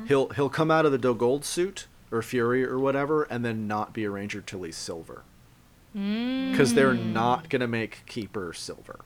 He'll 0.07 0.29
he'll 0.29 0.49
come 0.49 0.71
out 0.71 0.87
of 0.87 0.91
the 0.91 0.97
Dogold 0.97 1.43
suit 1.43 1.85
or 2.11 2.23
Fury 2.23 2.65
or 2.65 2.79
whatever, 2.79 3.23
and 3.23 3.45
then 3.45 3.67
not 3.67 3.93
be 3.93 4.05
a 4.05 4.09
Ranger 4.09 4.41
till 4.41 4.63
he's 4.63 4.75
silver. 4.75 5.21
Because 5.93 6.73
they're 6.73 6.95
Hmm. 6.95 7.13
not 7.13 7.49
gonna 7.49 7.67
make 7.67 8.03
Keeper 8.07 8.53
silver. 8.53 9.01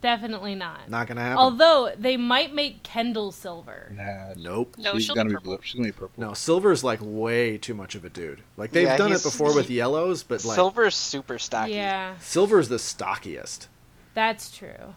Definitely 0.00 0.54
not. 0.54 0.88
Not 0.90 1.06
gonna 1.06 1.20
happen. 1.20 1.38
Although 1.38 1.92
they 1.98 2.16
might 2.16 2.52
make 2.54 2.82
Kendall 2.82 3.30
silver. 3.32 3.92
Nah. 3.94 4.34
nope. 4.36 4.74
No, 4.78 4.94
she's 4.94 5.04
she'll 5.04 5.14
gonna 5.14 5.28
be 5.28 5.34
be 5.34 5.36
purple. 5.36 5.52
blue. 5.52 5.58
She's 5.62 5.74
gonna 5.74 5.88
be 5.88 5.92
purple. 5.92 6.20
No, 6.24 6.34
Silver's 6.34 6.82
like 6.82 6.98
way 7.02 7.56
too 7.58 7.74
much 7.74 7.94
of 7.94 8.04
a 8.04 8.08
dude. 8.10 8.42
Like 8.56 8.72
they've 8.72 8.84
Yeah, 8.86 8.96
done 8.96 9.08
it 9.08 9.10
he's- 9.10 9.22
before 9.22 9.54
with 9.54 9.70
yellows, 9.70 10.22
but 10.22 10.44
like 10.44 10.54
Silver's 10.56 10.94
super 10.96 11.38
stocky. 11.38 11.72
Yeah, 11.74 12.16
Silver's 12.18 12.68
the 12.68 12.76
stockiest. 12.78 13.68
that's 14.14 14.56
true. 14.56 14.94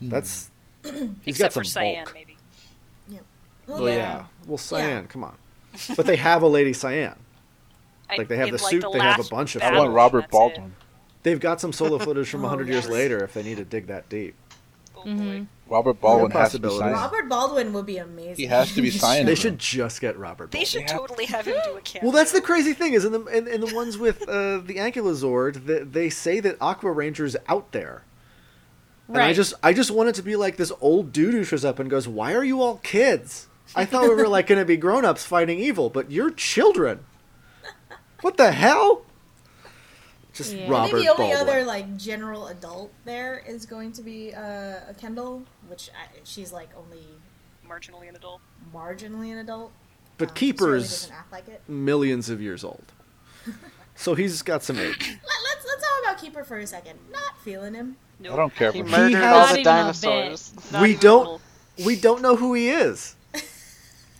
Hmm. 0.00 0.08
That's 0.08 0.50
he's 0.82 0.92
Except 1.26 1.54
got 1.54 1.60
for 1.60 1.64
some 1.64 1.82
Cyan, 1.82 2.04
bulk. 2.04 2.14
maybe. 2.14 2.30
Well, 3.66 3.88
yeah. 3.88 4.26
Well, 4.46 4.58
Cyan, 4.58 5.06
come 5.06 5.24
on. 5.24 5.36
But 5.96 6.04
they 6.06 6.16
have 6.16 6.42
a 6.42 6.46
lady 6.46 6.72
Cyan. 6.74 7.14
I- 8.10 8.16
Like 8.16 8.28
they 8.28 8.36
have 8.36 8.48
in, 8.48 8.56
the 8.56 8.62
like, 8.62 8.70
suit, 8.70 8.82
the 8.82 8.90
they 8.90 8.98
have 8.98 9.16
a 9.16 9.22
last 9.22 9.30
bunch 9.30 9.56
of 9.56 9.62
I 9.62 9.70
battle, 9.70 9.84
want 9.84 9.94
Robert 9.94 10.18
that's 10.20 10.26
it. 10.26 10.30
Baldwin. 10.32 10.74
They've 11.24 11.40
got 11.40 11.60
some 11.60 11.72
solo 11.72 11.98
footage 12.06 12.28
from 12.28 12.40
Oh, 12.40 12.48
100 12.48 12.68
years 12.68 12.88
later 12.88 13.24
if 13.24 13.34
they 13.34 13.42
need 13.42 13.56
to 13.56 13.64
dig 13.64 13.88
that 13.88 14.08
deep. 14.08 14.36
Oh, 14.96 15.02
boy. 15.02 15.10
Mhm. 15.10 15.46
Robert 15.66 16.00
Baldwin 16.00 16.30
has 16.32 16.52
to 16.52 16.58
be 16.58 16.68
signed. 16.70 16.92
Robert 16.92 17.28
Baldwin 17.28 17.72
would 17.72 17.86
be 17.86 17.96
amazing. 17.96 18.36
He 18.36 18.46
has 18.46 18.72
to 18.74 18.82
be 18.82 18.90
signed. 19.04 19.26
They 19.26 19.34
should 19.34 19.58
just 19.58 20.00
get 20.00 20.16
Robert. 20.18 20.50
Baldwin. 20.50 20.52
They 20.52 20.58
Baldwin. 20.58 20.66
should 20.66 20.90
have- 20.90 21.00
totally 21.00 21.24
have 21.26 21.46
him 21.46 21.56
do 21.64 21.76
a 21.76 21.80
cameo. 21.80 22.04
Well, 22.04 22.12
that's 22.12 22.32
the 22.32 22.40
crazy 22.40 22.72
thing 22.74 22.92
is 22.92 23.04
in 23.04 23.12
the 23.12 23.24
in, 23.26 23.48
in 23.48 23.60
the 23.62 23.74
ones 23.74 23.98
with 23.98 24.22
uh, 24.28 24.58
the 24.58 24.76
Ankylozord, 24.76 25.66
they, 25.66 25.80
they 25.80 26.10
say 26.10 26.38
that 26.40 26.56
Aqua 26.60 26.92
Ranger's 26.92 27.36
out 27.48 27.72
there, 27.72 28.04
Right. 29.08 29.20
and 29.22 29.30
I 29.30 29.32
just 29.32 29.54
I 29.62 29.72
just 29.72 29.90
want 29.90 30.10
it 30.10 30.14
to 30.16 30.22
be 30.22 30.36
like 30.36 30.56
this 30.56 30.72
old 30.82 31.12
dude 31.12 31.32
who 31.34 31.44
shows 31.44 31.64
up 31.64 31.78
and 31.78 31.88
goes, 31.90 32.06
"Why 32.06 32.34
are 32.34 32.44
you 32.44 32.60
all 32.60 32.76
kids? 32.78 33.48
I 33.74 33.86
thought 33.86 34.02
we 34.08 34.14
were 34.14 34.28
like 34.28 34.46
going 34.46 34.58
to 34.60 34.64
be 34.66 34.76
grown 34.76 35.04
ups 35.06 35.24
fighting 35.24 35.58
evil, 35.58 35.88
but 35.90 36.10
you're 36.10 36.30
children. 36.30 37.00
What 38.20 38.36
the 38.36 38.52
hell?" 38.52 39.02
Just 40.34 40.52
Yeah. 40.52 40.64
I 40.64 40.66
I 40.66 40.70
Robert 40.70 40.90
think 40.90 41.04
the 41.04 41.12
only 41.22 41.32
Baldwin. 41.34 41.48
other 41.48 41.64
like 41.64 41.96
general 41.96 42.46
adult 42.48 42.92
there 43.04 43.42
is 43.46 43.64
going 43.66 43.92
to 43.92 44.02
be 44.02 44.34
uh, 44.34 44.40
a 44.90 44.94
Kendall, 44.98 45.42
which 45.68 45.90
I, 45.90 46.08
she's 46.24 46.52
like 46.52 46.68
only 46.76 47.04
marginally 47.66 48.08
an 48.08 48.16
adult. 48.16 48.40
marginally 48.74 49.30
an 49.32 49.38
adult. 49.38 49.72
but 50.18 50.30
Um, 50.30 50.34
Keeper's 50.34 51.10
like 51.32 51.48
it. 51.48 51.62
millions 51.68 52.28
of 52.28 52.42
years 52.42 52.64
old, 52.64 52.84
so 53.94 54.14
he's 54.14 54.42
got 54.42 54.62
some 54.62 54.78
age. 54.78 54.98
Let, 55.08 55.18
let's 55.44 55.66
let's 55.66 55.82
talk 55.82 56.02
about 56.02 56.18
Keeper 56.20 56.44
for 56.44 56.58
a 56.58 56.66
second. 56.66 56.98
Not 57.12 57.38
feeling 57.44 57.74
him. 57.74 57.96
No, 58.20 58.32
I 58.32 58.36
don't 58.36 58.54
care 58.54 58.72
He 58.72 58.80
for 58.80 58.86
him. 58.86 58.90
murdered 58.92 59.14
has- 59.18 59.48
all 59.50 59.54
the 59.56 59.62
dinosaurs. 59.62 60.52
we 60.80 60.94
don't- 60.96 61.40
We 61.84 61.96
don't 61.96 62.22
know 62.22 62.36
who 62.36 62.54
he 62.54 62.68
is. 62.70 63.16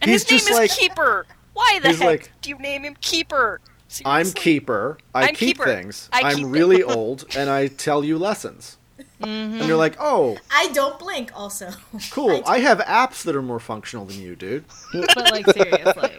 And 0.03 0.11
He's 0.11 0.23
his 0.25 0.31
name 0.31 0.39
just 0.39 0.51
is 0.51 0.57
like- 0.57 0.71
Keeper. 0.73 1.25
Why 1.55 1.79
the 1.83 1.91
heck 1.93 2.01
like- 2.01 2.31
do 2.43 2.51
you 2.51 2.59
name 2.59 2.83
him 2.85 2.97
Keeper? 3.01 3.61
I'm 4.05 4.31
keeper. 4.33 4.99
I 5.15 5.29
I'm 5.29 5.35
keep 5.35 5.57
keeper. 5.57 5.65
things. 5.65 6.09
I 6.13 6.23
I'm 6.23 6.37
keep 6.37 6.47
really 6.49 6.83
old, 6.97 7.25
and 7.37 7.51
I 7.51 7.69
tell 7.69 8.05
you 8.05 8.19
lessons. 8.19 8.77
Mhm. 9.21 9.61
And 9.61 9.67
you're 9.67 9.77
like, 9.77 9.97
oh, 10.01 10.37
I 10.51 10.69
don't 10.73 10.99
blink. 10.99 11.31
Also, 11.35 11.71
cool. 12.11 12.43
I 12.47 12.55
I 12.55 12.59
have 12.59 12.79
apps 12.81 13.23
that 13.25 13.35
are 13.35 13.43
more 13.43 13.61
functional 13.61 14.05
than 14.05 14.21
you, 14.21 14.37
dude. 14.37 14.65
But 14.93 15.31
like 15.31 15.47
seriously. 15.51 16.13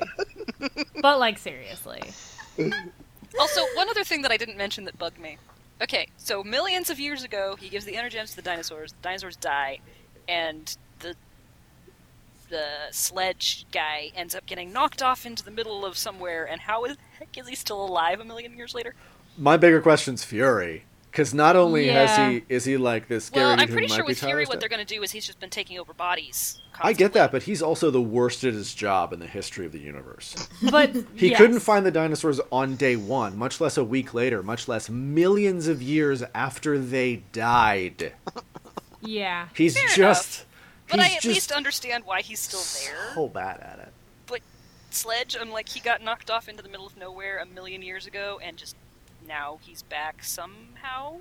but 1.01 1.19
like 1.19 1.37
seriously. 1.37 2.01
Also, 3.39 3.61
one 3.75 3.89
other 3.89 4.03
thing 4.03 4.21
that 4.21 4.31
I 4.31 4.37
didn't 4.37 4.57
mention 4.57 4.85
that 4.85 4.97
bugged 4.97 5.19
me. 5.19 5.37
Okay, 5.81 6.07
so 6.17 6.41
millions 6.43 6.89
of 6.89 6.99
years 6.99 7.23
ago, 7.23 7.57
he 7.59 7.67
gives 7.67 7.83
the 7.85 7.93
energems 7.93 8.29
to 8.31 8.37
the 8.37 8.41
dinosaurs. 8.41 8.93
The 8.93 9.01
dinosaurs 9.01 9.35
die, 9.35 9.79
and 10.27 10.75
the 12.49 12.55
the 12.55 12.91
sledge 12.91 13.65
guy 13.71 14.11
ends 14.15 14.33
up 14.35 14.45
getting 14.45 14.71
knocked 14.71 15.01
off 15.01 15.25
into 15.25 15.43
the 15.43 15.51
middle 15.51 15.85
of 15.85 15.97
somewhere. 15.97 16.45
And 16.45 16.61
how 16.61 16.85
the 16.87 16.95
heck 17.19 17.37
is 17.37 17.47
he 17.47 17.55
still 17.55 17.83
alive 17.83 18.19
a 18.19 18.25
million 18.25 18.55
years 18.55 18.73
later? 18.73 18.95
My 19.37 19.57
bigger 19.57 19.81
question's 19.81 20.23
Fury, 20.23 20.85
because 21.11 21.33
not 21.33 21.55
only 21.55 21.87
Yeah. 21.87 22.05
has 22.07 22.33
he 22.33 22.43
is 22.47 22.65
he 22.65 22.77
like 22.77 23.07
this 23.07 23.25
scary 23.25 23.45
well, 23.45 23.59
I'm 23.59 23.67
pretty 23.67 23.87
sure 23.87 24.05
with 24.05 24.19
Fury, 24.19 24.45
what 24.45 24.55
of 24.55 24.59
they're 24.61 24.69
going 24.69 24.85
to 24.85 24.95
do 24.95 25.03
is 25.03 25.11
he's 25.11 25.25
just 25.25 25.39
been 25.39 25.49
taking 25.49 25.77
over 25.77 25.93
bodies. 25.93 26.61
I 26.81 26.93
get 26.93 27.13
that, 27.13 27.31
but 27.31 27.43
he's 27.43 27.61
also 27.61 27.91
the 27.91 28.01
worst 28.01 28.43
at 28.43 28.53
his 28.53 28.73
job 28.73 29.11
in 29.13 29.19
the 29.19 29.27
history 29.27 29.65
of 29.65 29.71
the 29.71 29.79
universe. 29.79 30.47
But 30.71 30.95
He 31.15 31.29
yes. 31.29 31.37
couldn't 31.37 31.59
find 31.59 31.85
the 31.85 31.91
dinosaurs 31.91 32.39
on 32.51 32.75
day 32.75 32.95
one, 32.95 33.37
much 33.37 33.59
less 33.61 33.77
a 33.77 33.83
week 33.83 34.13
later, 34.13 34.41
much 34.43 34.67
less 34.67 34.89
millions 34.89 35.67
of 35.67 35.81
years 35.81 36.23
after 36.33 36.79
they 36.79 37.23
died. 37.33 38.13
Yeah. 39.01 39.47
He's 39.55 39.77
Fair 39.77 39.87
just. 39.89 40.45
But 40.89 40.99
he's 40.99 41.11
I 41.13 41.15
at 41.15 41.25
least 41.25 41.51
understand 41.51 42.03
why 42.05 42.21
he's 42.21 42.39
still 42.39 42.61
there. 42.83 43.13
So 43.15 43.27
bad 43.27 43.59
at 43.61 43.79
it. 43.79 43.93
But 44.27 44.41
Sledge, 44.91 45.35
I'm 45.39 45.51
like, 45.51 45.69
he 45.69 45.79
got 45.79 46.01
knocked 46.03 46.29
off 46.29 46.47
into 46.47 46.61
the 46.63 46.69
middle 46.69 46.85
of 46.85 46.95
nowhere 46.97 47.39
a 47.39 47.45
million 47.45 47.81
years 47.81 48.05
ago, 48.07 48.39
and 48.43 48.55
just 48.57 48.75
now 49.27 49.59
he's 49.63 49.81
back 49.83 50.23
somehow. 50.23 51.17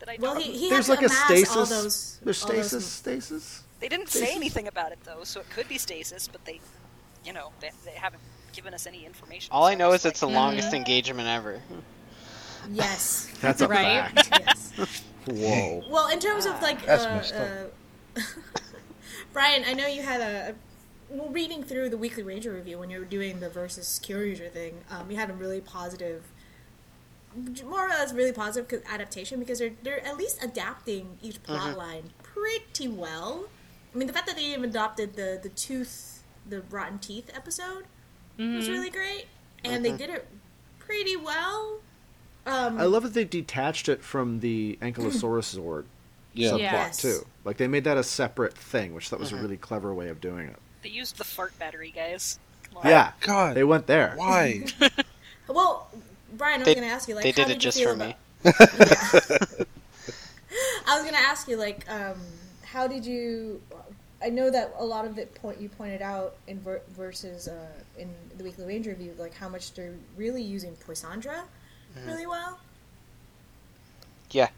That 0.00 0.08
I 0.08 0.16
well, 0.18 0.34
don't. 0.34 0.42
he, 0.42 0.52
he 0.58 0.70
There's 0.70 0.88
had 0.88 0.96
like 0.98 1.06
a 1.06 1.08
stasis. 1.08 1.56
all 1.56 1.66
those. 1.66 2.18
There's 2.24 2.42
all 2.42 2.48
those- 2.52 2.66
stasis. 2.66 2.86
Stasis. 2.86 3.62
they 3.78 3.88
didn't 3.88 4.08
say 4.08 4.34
anything 4.34 4.66
about 4.66 4.90
it 4.92 4.98
though, 5.04 5.22
so 5.22 5.38
it 5.40 5.48
could 5.50 5.68
be 5.68 5.78
stasis, 5.78 6.26
but 6.26 6.44
they, 6.44 6.60
you 7.24 7.32
know, 7.32 7.52
they, 7.60 7.70
they 7.84 7.92
haven't 7.92 8.22
given 8.52 8.74
us 8.74 8.86
any 8.88 9.06
information. 9.06 9.50
All 9.52 9.64
so 9.64 9.70
I 9.70 9.74
know 9.76 9.88
is 9.92 10.02
just 10.02 10.06
it's 10.06 10.20
the 10.20 10.26
like, 10.26 10.34
longest 10.34 10.72
Mhm. 10.72 10.74
engagement 10.78 11.28
ever. 11.28 11.62
Yes. 12.70 13.30
That's 13.40 13.60
a 13.60 13.68
Right. 13.68 14.10
fact. 14.12 14.28
yes. 14.44 15.02
Whoa. 15.26 15.84
Well, 15.88 16.08
in 16.08 16.18
terms 16.18 16.46
of 16.46 16.60
like, 16.62 16.84
That's 16.84 17.04
uh, 17.04 17.14
messed 17.14 17.34
up. 17.34 17.48
uh, 17.48 17.64
Brian, 19.32 19.64
I 19.66 19.74
know 19.74 19.86
you 19.86 20.02
had 20.02 20.20
a. 20.20 20.54
Well, 21.08 21.28
reading 21.28 21.62
through 21.62 21.90
the 21.90 21.98
Weekly 21.98 22.22
Ranger 22.22 22.52
review 22.52 22.78
when 22.78 22.88
you 22.88 22.98
were 22.98 23.04
doing 23.04 23.40
the 23.40 23.50
versus 23.50 24.00
Kyoryuger 24.02 24.50
thing, 24.50 24.78
um, 24.90 25.10
you 25.10 25.16
had 25.18 25.28
a 25.28 25.34
really 25.34 25.60
positive, 25.60 26.22
more 27.66 27.86
or 27.86 27.90
less 27.90 28.14
really 28.14 28.32
positive 28.32 28.82
adaptation 28.90 29.38
because 29.38 29.58
they're 29.58 29.72
they're 29.82 30.04
at 30.06 30.16
least 30.16 30.42
adapting 30.42 31.18
each 31.22 31.42
plot 31.42 31.76
line 31.76 32.10
pretty 32.22 32.88
well. 32.88 33.44
I 33.94 33.98
mean, 33.98 34.06
the 34.06 34.12
fact 34.14 34.26
that 34.26 34.36
they 34.36 34.44
even 34.44 34.64
adopted 34.70 35.16
the 35.16 35.38
the 35.42 35.50
tooth, 35.50 36.22
the 36.48 36.62
rotten 36.70 36.98
teeth 36.98 37.30
episode 37.34 37.84
was 38.38 38.68
really 38.70 38.90
great, 38.90 39.26
and 39.64 39.84
they 39.84 39.92
did 39.92 40.08
it 40.10 40.26
pretty 40.78 41.16
well. 41.16 41.80
Um, 42.44 42.78
I 42.80 42.84
love 42.84 43.04
that 43.04 43.14
they 43.14 43.24
detached 43.24 43.88
it 43.88 44.02
from 44.02 44.40
the 44.40 44.76
Ankylosaurus 44.82 45.56
Zord 45.56 45.84
Yeah. 46.34 46.50
subplot 46.50 46.58
Yeah. 46.58 46.72
Yes. 46.72 46.96
too. 46.98 47.26
Like 47.44 47.56
they 47.56 47.66
made 47.68 47.84
that 47.84 47.96
a 47.96 48.02
separate 48.02 48.56
thing, 48.56 48.94
which 48.94 49.10
that 49.10 49.18
was 49.20 49.32
a 49.32 49.36
really 49.36 49.56
clever 49.56 49.92
way 49.94 50.08
of 50.08 50.20
doing 50.20 50.48
it. 50.48 50.56
They 50.82 50.88
used 50.90 51.16
the 51.16 51.24
fart 51.24 51.58
battery, 51.58 51.92
guys. 51.94 52.38
Come. 52.72 52.82
Yeah, 52.90 53.12
God, 53.20 53.54
they 53.56 53.64
went 53.64 53.86
there. 53.86 54.14
why? 54.16 54.64
Well, 55.48 55.88
Brian, 56.32 56.62
I 56.62 56.64
was 56.64 56.74
going 56.74 56.86
to 56.86 56.92
ask 56.94 57.08
you, 57.08 57.14
like, 57.14 57.24
they 57.24 57.30
how 57.32 57.46
did 57.48 57.50
it 57.50 57.54
you 57.54 57.60
just 57.60 57.78
feel 57.78 57.90
for 57.90 57.96
me. 57.96 58.14
about- 58.44 58.56
I 60.86 60.94
was 60.94 61.02
going 61.02 61.12
to 61.14 61.20
ask 61.20 61.46
you, 61.48 61.56
like, 61.56 61.84
um, 61.90 62.18
how 62.64 62.86
did 62.86 63.04
you? 63.04 63.60
I 64.22 64.28
know 64.30 64.48
that 64.50 64.72
a 64.78 64.84
lot 64.84 65.04
of 65.04 65.18
it 65.18 65.34
point 65.34 65.60
you 65.60 65.68
pointed 65.68 66.00
out 66.00 66.36
in 66.46 66.60
ver- 66.60 66.80
versus 66.96 67.48
uh, 67.48 67.66
in 67.98 68.08
the 68.38 68.44
Weekly 68.44 68.64
Ranger 68.64 68.90
review, 68.90 69.14
like 69.18 69.34
how 69.34 69.48
much 69.48 69.74
they're 69.74 69.94
really 70.16 70.42
using 70.42 70.76
Poisandra 70.86 71.42
Mm-hmm. 71.98 72.06
really 72.08 72.26
well. 72.26 72.58
Yeah. 74.30 74.48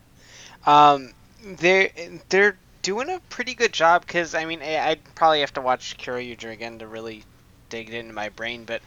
Um, 0.67 1.11
they're 1.45 1.91
they're 2.29 2.57
doing 2.83 3.09
a 3.11 3.21
pretty 3.31 3.55
good 3.55 3.73
job 3.73 4.03
because 4.07 4.35
I 4.35 4.45
mean 4.45 4.61
I, 4.63 4.91
I'd 4.91 5.15
probably 5.15 5.41
have 5.41 5.53
to 5.55 5.61
watch 5.61 5.97
Kyoryuger 5.99 6.53
again 6.53 6.79
to 6.81 6.87
really 6.87 7.25
dig 7.69 7.89
it 7.89 7.95
into 7.95 8.13
my 8.13 8.29
brain, 8.31 8.65
but 8.65 8.83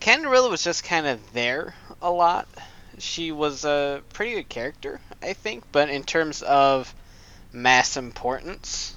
Candelilla 0.00 0.50
was 0.50 0.62
just 0.64 0.84
kind 0.84 1.06
of 1.06 1.32
there 1.32 1.74
a 2.00 2.10
lot. 2.10 2.48
She 2.98 3.32
was 3.32 3.64
a 3.64 4.02
pretty 4.12 4.34
good 4.34 4.48
character, 4.48 5.00
I 5.22 5.32
think, 5.32 5.64
but 5.72 5.88
in 5.88 6.04
terms 6.04 6.42
of 6.42 6.94
mass 7.52 7.96
importance, 7.96 8.94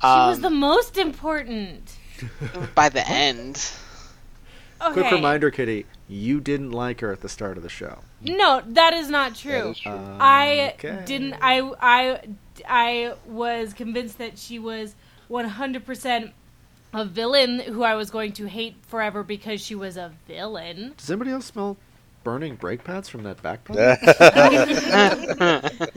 She 0.00 0.06
was 0.06 0.36
um, 0.36 0.42
the 0.42 0.50
most 0.50 0.96
important. 0.96 1.96
by 2.74 2.88
the 2.88 3.06
end. 3.06 3.60
Okay. 4.80 4.92
Quick 4.92 5.12
reminder, 5.12 5.50
Kitty, 5.50 5.86
you 6.08 6.40
didn't 6.40 6.72
like 6.72 7.00
her 7.00 7.12
at 7.12 7.20
the 7.20 7.28
start 7.28 7.56
of 7.56 7.62
the 7.62 7.68
show. 7.68 8.00
No, 8.24 8.62
that 8.66 8.94
is 8.94 9.08
not 9.10 9.34
true. 9.34 9.70
is 9.70 9.78
true. 9.78 9.92
I 9.92 10.72
Okay. 10.74 11.02
didn't. 11.04 11.34
I 11.40 11.60
I 11.80 12.20
I 12.68 13.14
was 13.26 13.72
convinced 13.74 14.18
that 14.18 14.38
she 14.38 14.58
was 14.58 14.94
100% 15.30 16.32
a 16.92 17.04
villain 17.04 17.58
who 17.60 17.82
I 17.82 17.94
was 17.96 18.10
going 18.10 18.32
to 18.34 18.46
hate 18.46 18.76
forever 18.86 19.22
because 19.22 19.60
she 19.60 19.74
was 19.74 19.96
a 19.96 20.12
villain. 20.28 20.94
Does 20.96 21.10
anybody 21.10 21.32
else 21.32 21.46
smell 21.46 21.76
burning 22.22 22.54
brake 22.56 22.84
pads 22.84 23.08
from 23.08 23.24
that 23.24 23.42
backpack? 23.42 23.98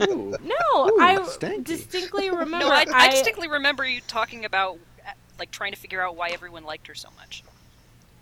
Ooh. 0.02 0.36
No, 0.42 0.88
Ooh, 0.88 0.98
I 1.00 1.16
stanky. 1.28 1.64
distinctly 1.64 2.30
remember. 2.30 2.58
No, 2.58 2.68
I, 2.68 2.84
I 2.92 3.08
distinctly 3.10 3.48
remember 3.48 3.86
you 3.86 4.00
talking 4.06 4.44
about 4.44 4.78
like 5.38 5.50
trying 5.50 5.72
to 5.72 5.78
figure 5.78 6.02
out 6.02 6.16
why 6.16 6.30
everyone 6.30 6.64
liked 6.64 6.86
her 6.88 6.94
so 6.94 7.08
much. 7.16 7.44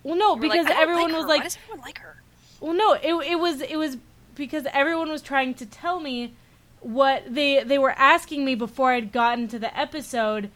well, 0.03 0.17
no, 0.17 0.35
You 0.35 0.43
were 0.43 0.49
like, 0.49 0.61
because 0.61 0.77
everyone 0.79 1.05
like 1.05 1.13
was 1.15 1.23
her. 1.23 1.29
like, 1.29 1.39
why 1.39 1.45
does 1.45 1.57
everyone 1.65 1.81
like 1.85 1.99
her? 2.01 2.17
Well, 2.61 2.75
no, 2.75 2.95
it 2.95 3.13
it 3.31 3.39
was 3.39 3.61
it 3.61 3.77
was 3.77 3.97
because 4.35 4.67
everyone 4.73 5.11
was 5.11 5.23
trying 5.23 5.55
to 5.55 5.67
tell 5.67 6.01
me 6.01 6.35
what 6.81 7.23
they 7.29 7.63
they 7.65 7.79
were 7.79 7.93
asking 7.93 8.45
me 8.45 8.55
before 8.55 8.93
I'd 8.93 9.13
gotten 9.13 9.49
to 9.49 9.59
the 9.59 9.77
episode 9.79 10.51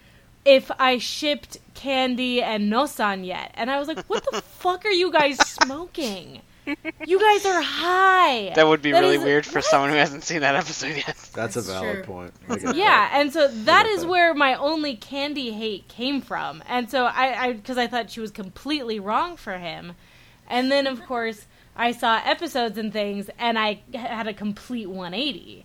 if 0.45 0.71
I 0.79 0.97
shipped 0.99 1.59
Candy 1.75 2.43
and 2.43 2.73
Nossan 2.73 3.27
yet, 3.27 3.51
and 3.55 3.71
I 3.71 3.79
was 3.79 3.89
like, 3.89 4.05
"What 4.07 4.25
the 4.31 4.41
fuck 4.43 4.85
are 4.87 4.91
you 4.91 5.13
guys 5.13 5.37
smoking? 5.47 6.41
You 7.07 7.19
guys 7.21 7.45
are 7.47 7.61
high." 7.63 8.53
That 8.55 8.67
would 8.69 8.81
be 8.81 8.93
That 8.93 9.01
really 9.01 9.17
is- 9.17 9.23
weird 9.25 9.45
for 9.47 9.61
someone 9.61 9.91
who 9.91 9.97
hasn't 9.97 10.25
seen 10.25 10.41
that 10.41 10.55
episode 10.57 10.97
yet. 10.97 11.17
That's 11.35 11.57
a 11.57 11.63
valid 11.63 12.05
true. 12.05 12.05
point. 12.05 12.33
Yeah, 12.77 12.85
that. 12.87 13.11
and 13.15 13.33
so 13.33 13.49
that 13.49 13.87
is 13.87 14.03
that. 14.03 14.09
where 14.09 14.33
my 14.35 14.55
only 14.55 14.97
Candy 14.97 15.51
hate 15.53 15.89
came 15.89 16.21
from, 16.23 16.63
and 16.69 16.91
so 16.91 17.05
I, 17.07 17.45
I, 17.45 17.53
because 17.55 17.77
I 17.79 17.87
thought 17.87 18.11
she 18.11 18.21
was 18.21 18.31
completely 18.31 18.99
wrong 19.01 19.37
for 19.37 19.59
him, 19.59 19.93
and 20.49 20.71
then 20.73 20.87
of 20.87 21.05
course 21.05 21.47
I 21.77 21.93
saw 21.93 22.21
episodes 22.25 22.77
and 22.79 22.93
things, 22.93 23.31
and 23.39 23.59
I 23.59 23.81
had 23.95 24.27
a 24.27 24.35
complete 24.35 24.89
180. 24.89 25.65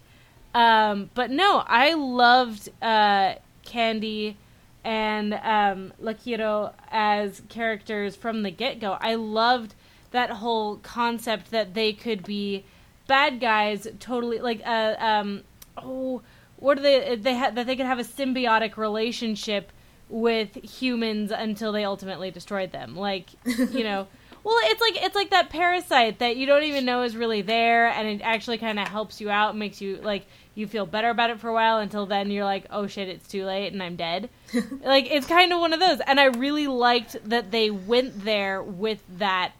Um, 0.53 1.09
but 1.13 1.31
no, 1.31 1.63
I 1.67 1.93
loved 1.93 2.69
uh, 2.81 3.35
Candy 3.65 4.37
and 4.83 5.33
um, 5.33 5.93
Luckyuro 6.01 6.73
as 6.91 7.41
characters 7.49 8.15
from 8.15 8.43
the 8.43 8.51
get 8.51 8.79
go. 8.79 8.97
I 9.01 9.15
loved 9.15 9.75
that 10.11 10.29
whole 10.29 10.77
concept 10.77 11.51
that 11.51 11.73
they 11.73 11.91
could 11.91 12.23
be 12.23 12.63
bad 13.07 13.39
guys 13.39 13.87
totally 13.99 14.39
like 14.39 14.61
uh 14.65 14.95
um 14.97 15.43
oh 15.77 16.21
what 16.57 16.79
are 16.79 16.81
they 16.81 17.15
they 17.15 17.37
ha- 17.37 17.51
that 17.51 17.67
they 17.67 17.75
could 17.75 17.85
have 17.85 17.99
a 17.99 18.03
symbiotic 18.03 18.77
relationship 18.77 19.71
with 20.09 20.55
humans 20.63 21.31
until 21.31 21.71
they 21.71 21.83
ultimately 21.83 22.31
destroyed 22.31 22.71
them 22.71 22.95
like 22.95 23.29
you 23.45 23.83
know 23.83 24.07
well 24.45 24.57
it's 24.63 24.79
like 24.79 25.03
it's 25.03 25.15
like 25.15 25.31
that 25.31 25.49
parasite 25.49 26.19
that 26.19 26.37
you 26.37 26.45
don't 26.45 26.63
even 26.63 26.85
know 26.85 27.01
is 27.03 27.17
really 27.17 27.41
there 27.41 27.87
and 27.87 28.07
it 28.07 28.21
actually 28.23 28.57
kind 28.57 28.79
of 28.79 28.87
helps 28.87 29.19
you 29.19 29.29
out 29.29 29.57
makes 29.57 29.81
you 29.81 29.97
like 29.97 30.25
you 30.53 30.65
feel 30.67 30.85
better 30.85 31.09
about 31.09 31.29
it 31.31 31.39
for 31.41 31.49
a 31.49 31.53
while 31.53 31.79
until 31.79 32.05
then 32.05 32.31
you're 32.31 32.45
like 32.45 32.65
oh 32.69 32.87
shit 32.87 33.09
it's 33.09 33.27
too 33.27 33.43
late 33.43 33.73
and 33.73 33.83
i'm 33.83 33.97
dead 33.97 34.29
like 34.83 35.11
it's 35.11 35.27
kind 35.27 35.51
of 35.51 35.59
one 35.59 35.73
of 35.73 35.81
those 35.81 35.99
and 36.07 36.17
i 36.19 36.25
really 36.25 36.67
liked 36.67 37.17
that 37.27 37.51
they 37.51 37.69
went 37.69 38.23
there 38.23 38.63
with 38.63 39.03
that 39.17 39.51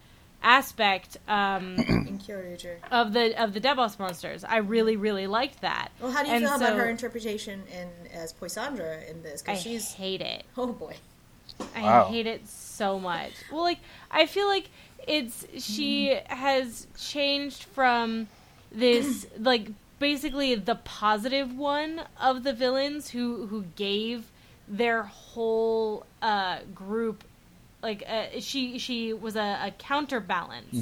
aspect 0.43 1.17
um, 1.27 1.75
of 2.91 3.13
the 3.13 3.41
of 3.43 3.53
the 3.53 3.59
Debos 3.59 3.97
monsters. 3.97 4.43
I 4.43 4.57
really 4.57 4.95
really 4.95 5.25
liked 5.25 5.61
that. 5.61 5.89
Well, 5.99 6.11
how 6.11 6.21
do 6.21 6.29
you 6.29 6.35
And 6.35 6.43
feel 6.43 6.51
so- 6.59 6.65
about 6.67 6.77
her 6.77 6.87
interpretation 6.87 7.63
in 7.71 7.89
as 8.13 8.31
Poisandra 8.33 9.09
in 9.09 9.23
this? 9.23 9.41
I 9.41 9.51
Because 9.53 9.63
she's 9.63 9.93
hate 9.93 10.21
it. 10.21 10.43
oh 10.55 10.67
boy. 10.67 10.95
I 11.75 11.81
Wow. 11.81 12.07
hate 12.09 12.27
it 12.27 12.47
so 12.47 12.64
much. 12.99 13.33
Well, 13.51 13.63
like 13.63 13.79
I 14.11 14.25
feel 14.25 14.47
like 14.47 14.69
it's 15.07 15.45
she 15.59 16.17
has 16.27 16.87
changed 16.97 17.63
from 17.63 18.27
this 18.71 19.27
like 19.39 19.69
basically 19.99 20.55
the 20.55 20.75
positive 20.75 21.55
one 21.57 22.01
of 22.19 22.43
the 22.43 22.53
villains 22.53 23.09
who 23.09 23.47
who 23.47 23.63
gave 23.75 24.31
their 24.67 25.03
whole 25.03 26.05
uh 26.21 26.59
group 26.73 27.23
like 27.83 28.03
uh, 28.07 28.39
she 28.39 28.79
she 28.79 29.13
was 29.13 29.35
a, 29.35 29.59
a 29.67 29.71
counterbalance 29.77 30.75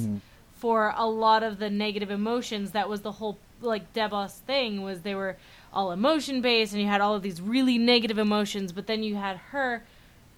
for 0.54 0.94
a 0.96 1.06
lot 1.06 1.42
of 1.42 1.58
the 1.58 1.68
negative 1.68 2.10
emotions 2.10 2.70
that 2.70 2.88
was 2.88 3.02
the 3.02 3.12
whole 3.12 3.38
like 3.60 3.92
Debos 3.92 4.32
thing 4.32 4.82
was 4.82 5.02
they 5.02 5.14
were 5.14 5.36
all 5.72 5.92
emotion 5.92 6.40
based 6.40 6.72
and 6.72 6.80
you 6.80 6.88
had 6.88 7.00
all 7.00 7.14
of 7.14 7.22
these 7.22 7.40
really 7.40 7.76
negative 7.76 8.18
emotions 8.18 8.72
but 8.72 8.86
then 8.86 9.02
you 9.02 9.16
had 9.16 9.36
her 9.36 9.82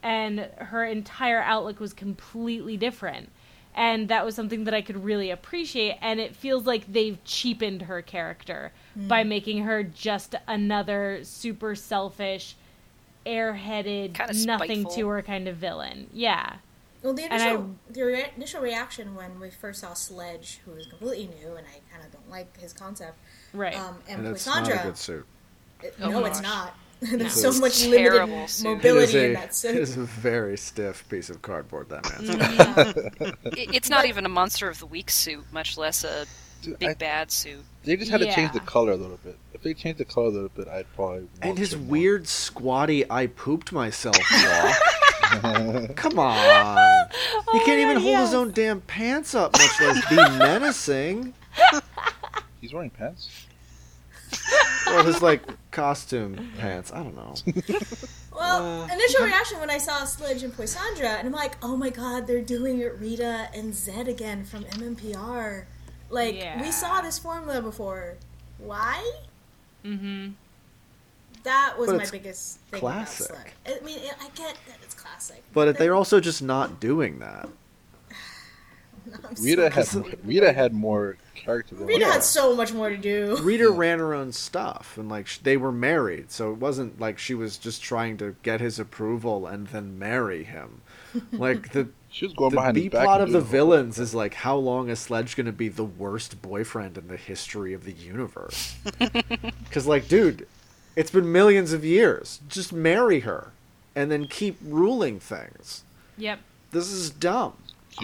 and 0.02 0.40
her 0.58 0.84
entire 0.84 1.40
outlook 1.42 1.80
was 1.80 1.92
completely 1.92 2.76
different 2.76 3.30
and 3.74 4.08
that 4.08 4.24
was 4.24 4.34
something 4.34 4.64
that 4.64 4.72
I 4.72 4.80
could 4.80 5.04
really 5.04 5.30
appreciate 5.30 5.96
and 6.00 6.18
it 6.20 6.34
feels 6.34 6.64
like 6.66 6.90
they've 6.92 7.22
cheapened 7.24 7.82
her 7.82 8.00
character 8.02 8.72
by 8.96 9.24
making 9.24 9.64
her 9.64 9.82
just 9.82 10.34
another 10.46 11.20
super 11.24 11.74
selfish 11.74 12.56
airheaded 13.26 14.14
Kinda 14.14 14.34
nothing 14.46 14.82
spiteful. 14.82 14.90
to 14.92 15.08
her 15.08 15.22
kind 15.22 15.48
of 15.48 15.56
villain 15.56 16.08
yeah 16.12 16.56
Well, 17.02 17.12
the 17.14 17.24
And 17.24 17.32
I- 17.34 17.36
initial 17.50 17.74
the 17.90 18.02
re- 18.02 18.30
initial 18.36 18.60
reaction 18.62 19.14
when 19.14 19.38
we 19.40 19.50
first 19.50 19.80
saw 19.80 19.94
Sledge, 19.94 20.60
who 20.64 20.72
was 20.72 20.86
completely 20.86 21.28
new, 21.40 21.54
and 21.56 21.66
I 21.66 21.80
kind 21.92 22.04
of 22.04 22.12
don't 22.12 22.28
like 22.30 22.58
his 22.58 22.72
concept. 22.72 23.18
right 23.52 23.76
Um, 23.76 23.98
and, 24.08 24.26
And 24.26 24.34
it's 24.34 24.46
not 24.46 24.66
a 24.68 24.76
good 24.82 24.96
suit. 24.96 25.26
it- 25.82 25.94
Oh 26.00 26.08
no, 26.10 26.24
it's 26.24 26.40
not. 26.40 26.74
There's 27.10 27.42
No. 27.42 27.50
so 27.52 27.60
much 27.60 27.84
limited 27.86 28.48
suit. 28.48 28.64
Mobility 28.64 29.18
a, 29.18 29.24
in 29.28 29.32
that 29.34 29.48
it 29.50 29.54
suit. 29.54 29.76
is 29.76 29.96
a 29.96 30.04
very 30.04 30.56
stiff 30.56 31.08
piece 31.08 31.30
of 31.30 31.42
cardboard, 31.42 31.88
that 31.90 32.04
man. 32.04 32.38
Mm-hmm. 32.38 33.22
Yeah. 33.24 33.30
It, 33.56 33.74
it's 33.74 33.90
not 33.90 34.06
even 34.06 34.24
a 34.26 34.28
monster 34.28 34.68
of 34.68 34.78
the 34.78 34.86
week 34.86 35.10
suit, 35.10 35.44
much 35.52 35.76
less 35.78 36.04
a 36.04 36.26
Dude, 36.62 36.78
big 36.78 36.88
I- 36.90 36.94
bad 36.94 37.30
suit. 37.30 37.64
they 37.84 37.96
just 37.96 38.10
had 38.10 38.20
to 38.20 38.32
change 38.32 38.52
the 38.52 38.60
color 38.60 38.92
a 38.92 38.96
little 38.96 39.18
bit. 39.24 39.38
If 39.54 39.62
they 39.62 39.72
changed 39.74 39.98
the 39.98 40.04
color 40.04 40.26
a 40.26 40.30
little 40.30 40.48
bit, 40.50 40.68
I'd 40.68 40.86
probably. 40.94 41.20
want 41.20 41.30
And 41.42 41.58
his 41.58 41.72
it 41.72 41.78
more. 41.80 41.88
weird, 41.92 42.28
squatty, 42.28 43.08
I 43.10 43.26
pooped 43.28 43.72
myself 43.72 44.16
walk. 44.30 45.96
Come 45.96 46.18
on. 46.18 47.06
He 47.52 47.60
can't 47.60 47.78
oh, 47.78 47.90
even 47.90 48.02
hold 48.02 48.18
his 48.18 48.34
own 48.34 48.50
damn 48.50 48.80
pants 48.80 49.34
up, 49.34 49.52
much 49.52 49.80
less 49.80 50.08
be 50.10 50.16
menacing. 50.16 51.32
He's 52.60 52.72
wearing 52.74 52.90
pants. 52.90 53.46
Well, 54.86 55.04
his, 55.04 55.20
like, 55.22 55.42
costume 55.70 56.52
pants. 56.58 56.92
I 56.92 57.02
don't 57.02 57.16
know. 57.16 57.34
Well, 58.36 58.82
Uh, 58.82 58.86
initial 58.92 59.24
reaction 59.24 59.58
when 59.60 59.70
I 59.70 59.78
saw 59.78 60.04
Sledge 60.04 60.42
and 60.42 60.52
Poisandra, 60.54 61.16
and 61.18 61.26
I'm 61.26 61.32
like, 61.32 61.56
oh 61.62 61.74
my 61.74 61.88
god, 61.88 62.26
they're 62.26 62.42
doing 62.42 62.80
Rita 63.00 63.48
and 63.54 63.72
Zedd 63.72 64.08
again 64.08 64.44
from 64.44 64.64
MMPR. 64.64 65.64
Like, 66.10 66.34
Yeah. 66.36 66.60
we 66.60 66.70
saw 66.70 67.00
this 67.00 67.18
formula 67.18 67.62
before. 67.62 68.16
Why? 68.58 69.10
mm-hmm 69.82 70.32
That 71.44 71.76
was 71.78 71.88
But 71.88 71.96
my 71.96 72.06
biggest 72.10 72.58
thing 72.70 72.80
classic. 72.80 73.30
about 73.30 73.38
Sledge. 73.64 73.80
I 73.80 73.84
mean, 73.84 74.00
I 74.20 74.24
get 74.34 74.56
that 74.68 74.78
it's 74.82 74.94
classic. 74.94 75.42
But 75.54 75.78
they're 75.78 75.94
also 75.94 76.20
just 76.20 76.42
not 76.42 76.78
doing 76.78 77.18
that. 77.20 77.48
I'm 79.28 79.36
so 79.36 79.44
Rita 79.44 79.70
had 79.70 79.86
confused. 79.88 80.16
Rita 80.24 80.52
had 80.52 80.72
more 80.74 81.16
character 81.34 81.74
than 81.74 81.86
Rita 81.86 82.00
Yeah. 82.00 82.12
had 82.12 82.22
so 82.24 82.54
much 82.56 82.72
more 82.72 82.88
to 82.90 82.96
do. 82.96 83.36
Rita 83.42 83.70
ran 83.70 83.98
her 83.98 84.14
own 84.14 84.32
stuff, 84.32 84.96
and 84.98 85.08
like 85.08 85.26
sh- 85.26 85.38
they 85.38 85.56
were 85.56 85.72
married, 85.72 86.30
so 86.30 86.50
it 86.52 86.58
wasn't 86.58 87.00
like 87.00 87.18
she 87.18 87.34
was 87.34 87.56
just 87.58 87.82
trying 87.82 88.16
to 88.18 88.34
get 88.42 88.60
his 88.60 88.78
approval 88.78 89.46
and 89.46 89.68
then 89.68 89.98
marry 89.98 90.44
him. 90.44 90.80
Like 91.32 91.72
the 91.72 91.88
She 92.10 92.26
was 92.26 92.34
going 92.34 92.50
the 92.50 92.56
behind 92.56 92.74
B 92.74 92.82
his 92.84 92.90
back. 92.92 93.04
plot 93.04 93.20
of 93.22 93.30
the 93.32 93.38
doing- 93.38 93.50
villains 93.50 93.98
is 93.98 94.14
like 94.14 94.34
how 94.34 94.56
long 94.56 94.90
is 94.90 94.98
Sledge 95.00 95.34
going 95.36 95.46
to 95.46 95.52
be 95.52 95.68
the 95.68 95.84
worst 95.84 96.42
boyfriend 96.42 96.98
in 96.98 97.08
the 97.08 97.16
history 97.16 97.72
of 97.72 97.84
the 97.84 97.92
universe? 97.92 98.74
Because 99.64 99.86
like, 99.86 100.08
dude, 100.08 100.46
it's 100.94 101.10
been 101.10 101.30
millions 101.32 101.72
of 101.72 101.84
years. 101.84 102.40
Just 102.48 102.72
marry 102.72 103.20
her, 103.20 103.52
and 103.94 104.10
then 104.10 104.26
keep 104.26 104.56
ruling 104.62 105.20
things. 105.20 105.82
yep 106.18 106.38
This 106.70 106.90
is 106.90 107.10
dumb. 107.10 107.54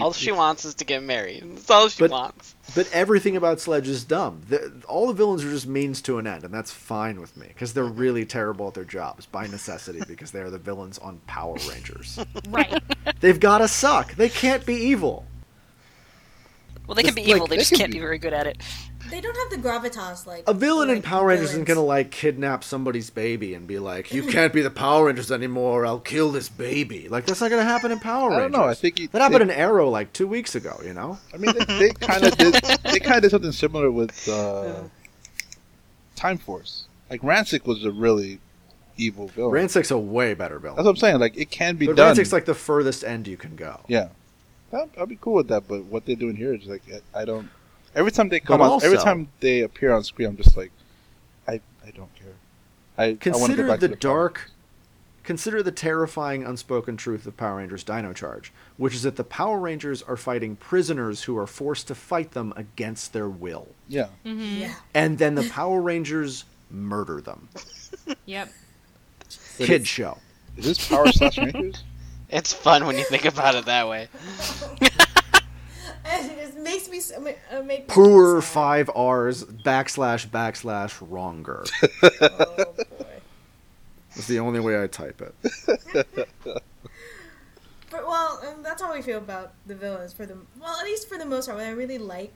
All 0.01 0.13
she 0.13 0.31
wants 0.31 0.65
is 0.65 0.73
to 0.75 0.85
get 0.85 1.03
married. 1.03 1.43
That's 1.55 1.69
all 1.69 1.87
she 1.89 1.99
But- 1.99 2.11
wants. 2.11 2.55
But 2.75 2.89
everything 2.91 3.35
about 3.35 3.59
Sledge 3.59 3.87
is 3.87 4.03
dumb. 4.03 4.41
The, 4.49 4.71
all 4.87 5.05
the 5.07 5.13
villains 5.13 5.43
are 5.43 5.49
just 5.51 5.67
means 5.67 6.01
to 6.03 6.17
an 6.17 6.25
end, 6.25 6.43
and 6.43 6.53
that's 6.53 6.71
fine 6.71 7.19
with 7.21 7.35
me 7.37 7.47
because 7.49 7.73
they're 7.73 7.83
really 7.83 8.25
terrible 8.25 8.69
at 8.69 8.73
their 8.73 8.85
jobs 8.85 9.25
by 9.25 9.45
necessity 9.47 10.01
because 10.07 10.31
they 10.31 10.39
are 10.39 10.49
the 10.49 10.57
villains 10.57 10.97
on 10.97 11.19
Power 11.27 11.57
Rangers. 11.69 12.17
right 12.49 12.81
They've 13.19 13.39
got 13.39 13.59
to 13.59 13.67
suck. 13.67 14.15
They 14.15 14.29
can't 14.29 14.65
be 14.65 14.75
evil. 14.75 15.25
Well, 16.87 16.95
they 16.95 17.03
can 17.03 17.13
be 17.15 17.21
evil, 17.21 17.41
like, 17.41 17.49
they 17.51 17.55
they 17.57 17.61
just 17.61 17.71
can 17.71 17.79
can't 17.79 17.91
be- 17.91 17.97
be 17.97 18.01
very 18.01 18.17
good 18.17 18.33
at 18.33 18.47
it. 18.47 18.57
They 19.13 19.21
don't 19.21 19.37
have 19.37 19.61
the 19.61 19.69
gravitas 19.69 20.25
like 20.25 20.43
A 20.47 20.55
villain 20.55 20.89
in 20.89 21.03
Power 21.03 21.27
Rangers 21.27 21.51
isn't 21.51 21.65
gonna 21.65 21.83
like 21.83 22.09
kidnap 22.09 22.63
somebody's 22.63 23.11
baby 23.11 23.53
and 23.53 23.67
be 23.67 23.77
like, 23.77 24.11
"You 24.11 24.23
can't 24.23 24.51
be 24.51 24.63
the 24.63 24.71
Power 24.71 25.05
Rangers 25.05 25.31
anymore. 25.31 25.85
I'll 25.85 25.99
kill 25.99 26.31
this 26.31 26.49
baby." 26.49 27.07
Like 27.09 27.27
that's 27.27 27.39
not 27.39 27.51
gonna 27.51 27.63
happen 27.63 27.91
in 27.91 27.99
Power 27.99 28.31
I 28.31 28.37
Rangers. 28.37 28.51
don't 28.53 28.61
know. 28.63 28.67
I 28.67 28.73
think 28.73 28.97
he, 28.97 29.05
that 29.05 29.21
happened 29.21 29.51
they, 29.51 29.53
in 29.53 29.59
Arrow 29.59 29.87
like 29.87 30.13
two 30.13 30.25
weeks 30.25 30.55
ago. 30.55 30.81
You 30.83 30.95
know. 30.95 31.19
I 31.31 31.37
mean, 31.37 31.53
they, 31.53 31.63
they 31.77 31.89
kind 31.91 32.23
of 32.23 32.35
did. 32.39 32.55
They 32.55 32.99
kind 32.99 33.17
of 33.17 33.21
did 33.21 33.29
something 33.29 33.51
similar 33.51 33.91
with 33.91 34.27
uh, 34.27 34.81
Time 36.15 36.39
Force. 36.39 36.85
Like 37.11 37.21
Ransik 37.21 37.67
was 37.67 37.85
a 37.85 37.91
really 37.91 38.39
evil 38.97 39.27
villain. 39.27 39.53
Ransik's 39.53 39.91
a 39.91 39.97
way 39.99 40.33
better 40.33 40.57
villain. 40.57 40.77
That's 40.77 40.85
what 40.85 40.89
I'm 40.91 40.97
saying. 40.97 41.19
Like 41.19 41.37
it 41.37 41.51
can 41.51 41.75
be 41.75 41.85
But 41.85 41.97
done. 41.97 42.15
Ransik's 42.15 42.33
like 42.33 42.45
the 42.45 42.55
furthest 42.55 43.03
end 43.03 43.27
you 43.27 43.37
can 43.37 43.55
go. 43.55 43.79
yeah, 43.87 44.07
I'd, 44.73 44.89
I'd 44.99 45.09
be 45.09 45.19
cool 45.21 45.35
with 45.35 45.49
that. 45.49 45.67
But 45.67 45.83
what 45.85 46.07
they're 46.07 46.15
doing 46.15 46.35
here 46.35 46.55
is 46.55 46.65
like 46.65 46.81
I 47.13 47.21
I 47.21 47.25
don't. 47.25 47.47
Every 47.95 48.11
time 48.11 48.29
they 48.29 48.39
come 48.39 48.59
But 48.59 48.71
on, 48.71 48.83
every 48.83 48.97
time 48.97 49.29
they 49.39 49.61
appear 49.61 49.93
on 49.93 50.03
screen, 50.03 50.29
I'm 50.29 50.37
just 50.37 50.57
like, 50.57 50.71
I 51.47 51.61
I 51.85 51.91
don't 51.91 52.13
care. 52.15 52.33
I 52.97 53.03
I 53.03 53.07
want 53.07 53.19
to 53.21 53.29
Consider 53.31 53.63
go 53.63 53.67
back 53.69 53.79
the 53.79 53.87
the 53.89 53.95
dark. 53.95 54.49
Consider 55.23 55.63
the 55.63 55.71
terrifying 55.71 56.43
unspoken 56.43 56.97
truth 56.97 57.25
of 57.25 57.37
Power 57.37 57.57
Rangers 57.57 57.83
Dino 57.85 58.11
Charge, 58.11 58.51
which 58.75 58.93
is 58.93 59.03
that 59.03 59.15
the 59.15 59.23
Power 59.23 59.57
Rangers 59.57 60.01
are 60.01 60.17
fighting 60.17 60.57
prisoners 60.57 61.23
who 61.23 61.37
are 61.37 61.47
forced 61.47 61.87
to 61.87 61.95
fight 61.95 62.31
them 62.31 62.51
against 62.57 63.13
their 63.13 63.29
will. 63.29 63.69
Yeah, 63.87 64.07
mm-hmm 64.25 64.57
Yeah. 64.61 64.73
And 64.93 65.17
then 65.19 65.35
the 65.35 65.47
Power 65.49 65.81
Rangers 65.81 66.43
murder 66.69 67.21
them. 67.21 67.47
yep 68.25 68.51
But 69.57 69.67
Kid 69.67 69.87
show. 69.87 70.17
is 70.57 70.65
this 70.65 70.87
Power 70.87 71.11
Slash 71.11 71.37
Rangers? 71.37 71.83
It's 72.29 72.51
fun 72.51 72.87
when 72.87 72.97
you 72.97 73.03
think 73.03 73.25
about 73.25 73.53
it 73.53 73.65
that 73.65 73.87
way. 73.87 74.07
And 76.23 76.31
it 76.31 76.45
just 76.45 76.57
makes 76.57 76.89
me 76.89 76.99
so, 76.99 77.15
uh, 77.17 77.61
make 77.61 77.81
me 77.81 77.85
Poor 77.87 78.41
five 78.41 78.89
R's 78.95 79.43
backslash 79.43 80.27
backslash 80.27 81.05
wronger. 81.07 81.65
Oh 82.21 82.73
boy. 82.97 83.05
It's 84.15 84.27
the 84.27 84.39
only 84.39 84.59
way 84.59 84.81
I 84.81 84.87
type 84.87 85.21
it. 85.21 86.27
But 87.93 88.07
well, 88.07 88.41
um, 88.47 88.63
that's 88.63 88.81
how 88.81 88.91
we 88.91 89.03
feel 89.03 89.19
about 89.19 89.53
the 89.67 89.75
villains 89.75 90.13
for 90.13 90.25
the 90.25 90.35
well, 90.59 90.75
at 90.79 90.83
least 90.83 91.07
for 91.07 91.19
the 91.19 91.25
most 91.27 91.45
part. 91.45 91.59
What 91.59 91.67
I 91.67 91.69
really 91.69 91.99
like, 91.99 92.33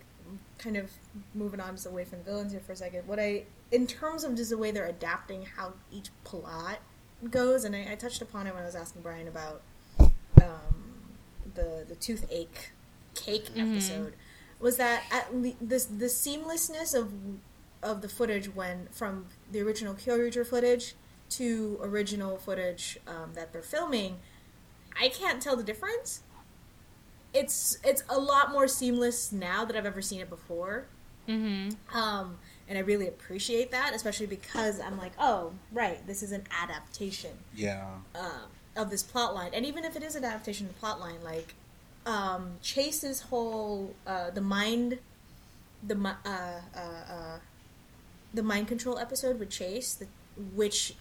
kind 0.59 0.77
of 0.77 0.91
moving 1.33 1.59
on 1.59 1.73
just 1.73 1.87
away 1.87 2.05
from 2.05 2.21
villains 2.21 2.51
here 2.51 2.61
for 2.61 2.73
a 2.73 2.75
second. 2.75 3.07
What 3.07 3.19
I, 3.19 3.45
in 3.71 3.87
terms 3.87 4.23
of 4.23 4.35
just 4.35 4.51
the 4.51 4.57
way 4.59 4.69
they're 4.69 4.85
adapting 4.85 5.47
how 5.57 5.73
each 5.91 6.09
plot 6.23 6.77
goes, 7.31 7.63
and 7.63 7.75
I, 7.75 7.87
I 7.93 7.95
touched 7.95 8.21
upon 8.21 8.45
it 8.45 8.53
when 8.53 8.61
I 8.61 8.67
was 8.67 8.75
asking 8.75 9.01
Brian 9.01 9.27
about 9.27 9.63
um, 9.99 10.75
the 11.55 11.85
the 11.89 11.95
toothache 11.95 12.69
cake 13.17 13.47
episode, 13.55 14.13
was 14.59 14.77
that 14.77 15.03
at 15.11 15.35
le- 15.35 15.53
this 15.61 15.85
the 15.85 16.05
seamlessness 16.05 16.93
of 16.95 17.11
of 17.83 18.01
the 18.01 18.09
footage 18.09 18.53
when 18.55 18.87
from 18.91 19.25
the 19.51 19.61
original 19.61 19.93
Kyoryuger 19.93 20.45
footage 20.45 20.95
to 21.31 21.77
original 21.81 22.37
footage 22.37 22.97
um, 23.07 23.31
that 23.33 23.51
they're 23.53 23.61
filming 23.61 24.17
I 24.99 25.09
can't 25.09 25.41
tell 25.41 25.55
the 25.55 25.63
difference. 25.63 26.23
it's 27.33 27.77
it's 27.83 28.03
a 28.09 28.17
lot 28.19 28.51
more 28.51 28.67
seamless 28.67 29.31
now 29.31 29.63
that 29.65 29.75
I've 29.75 29.85
ever 29.85 30.01
seen 30.01 30.21
it 30.21 30.29
before. 30.29 30.85
Mm-hmm. 31.27 31.95
Um, 31.97 32.37
and 32.67 32.77
I 32.77 32.81
really 32.81 33.07
appreciate 33.07 33.69
that, 33.71 33.93
especially 33.93 34.25
because 34.27 34.79
I'm 34.79 34.97
like, 34.97 35.11
oh, 35.19 35.51
right, 35.71 36.05
this 36.07 36.23
is 36.23 36.31
an 36.31 36.43
adaptation 36.63 37.31
Yeah. 37.53 37.85
uh, 38.15 38.45
of 38.75 38.89
this 38.89 39.03
plot 39.03 39.35
line. 39.35 39.51
And 39.53 39.65
even 39.65 39.83
if 39.85 39.95
it 39.95 40.03
is 40.03 40.15
an 40.15 40.23
adaptation 40.23 40.67
of 40.67 40.73
the 40.73 40.79
plot 40.79 40.99
line, 40.99 41.21
like 41.23 41.53
um, 42.07 42.53
Chase's 42.61 43.21
whole 43.21 43.93
uh, 44.05 44.29
the 44.31 44.41
mind, 44.41 44.99
the 45.85 45.95
uh, 45.95 46.61
uh, 46.75 46.79
uh, 46.79 47.39
the 48.33 48.43
mind 48.43 48.67
control 48.67 48.97
episode 48.97 49.39
with 49.39 49.49
Chase, 49.49 49.93
the, 49.95 50.07
which 50.55 50.95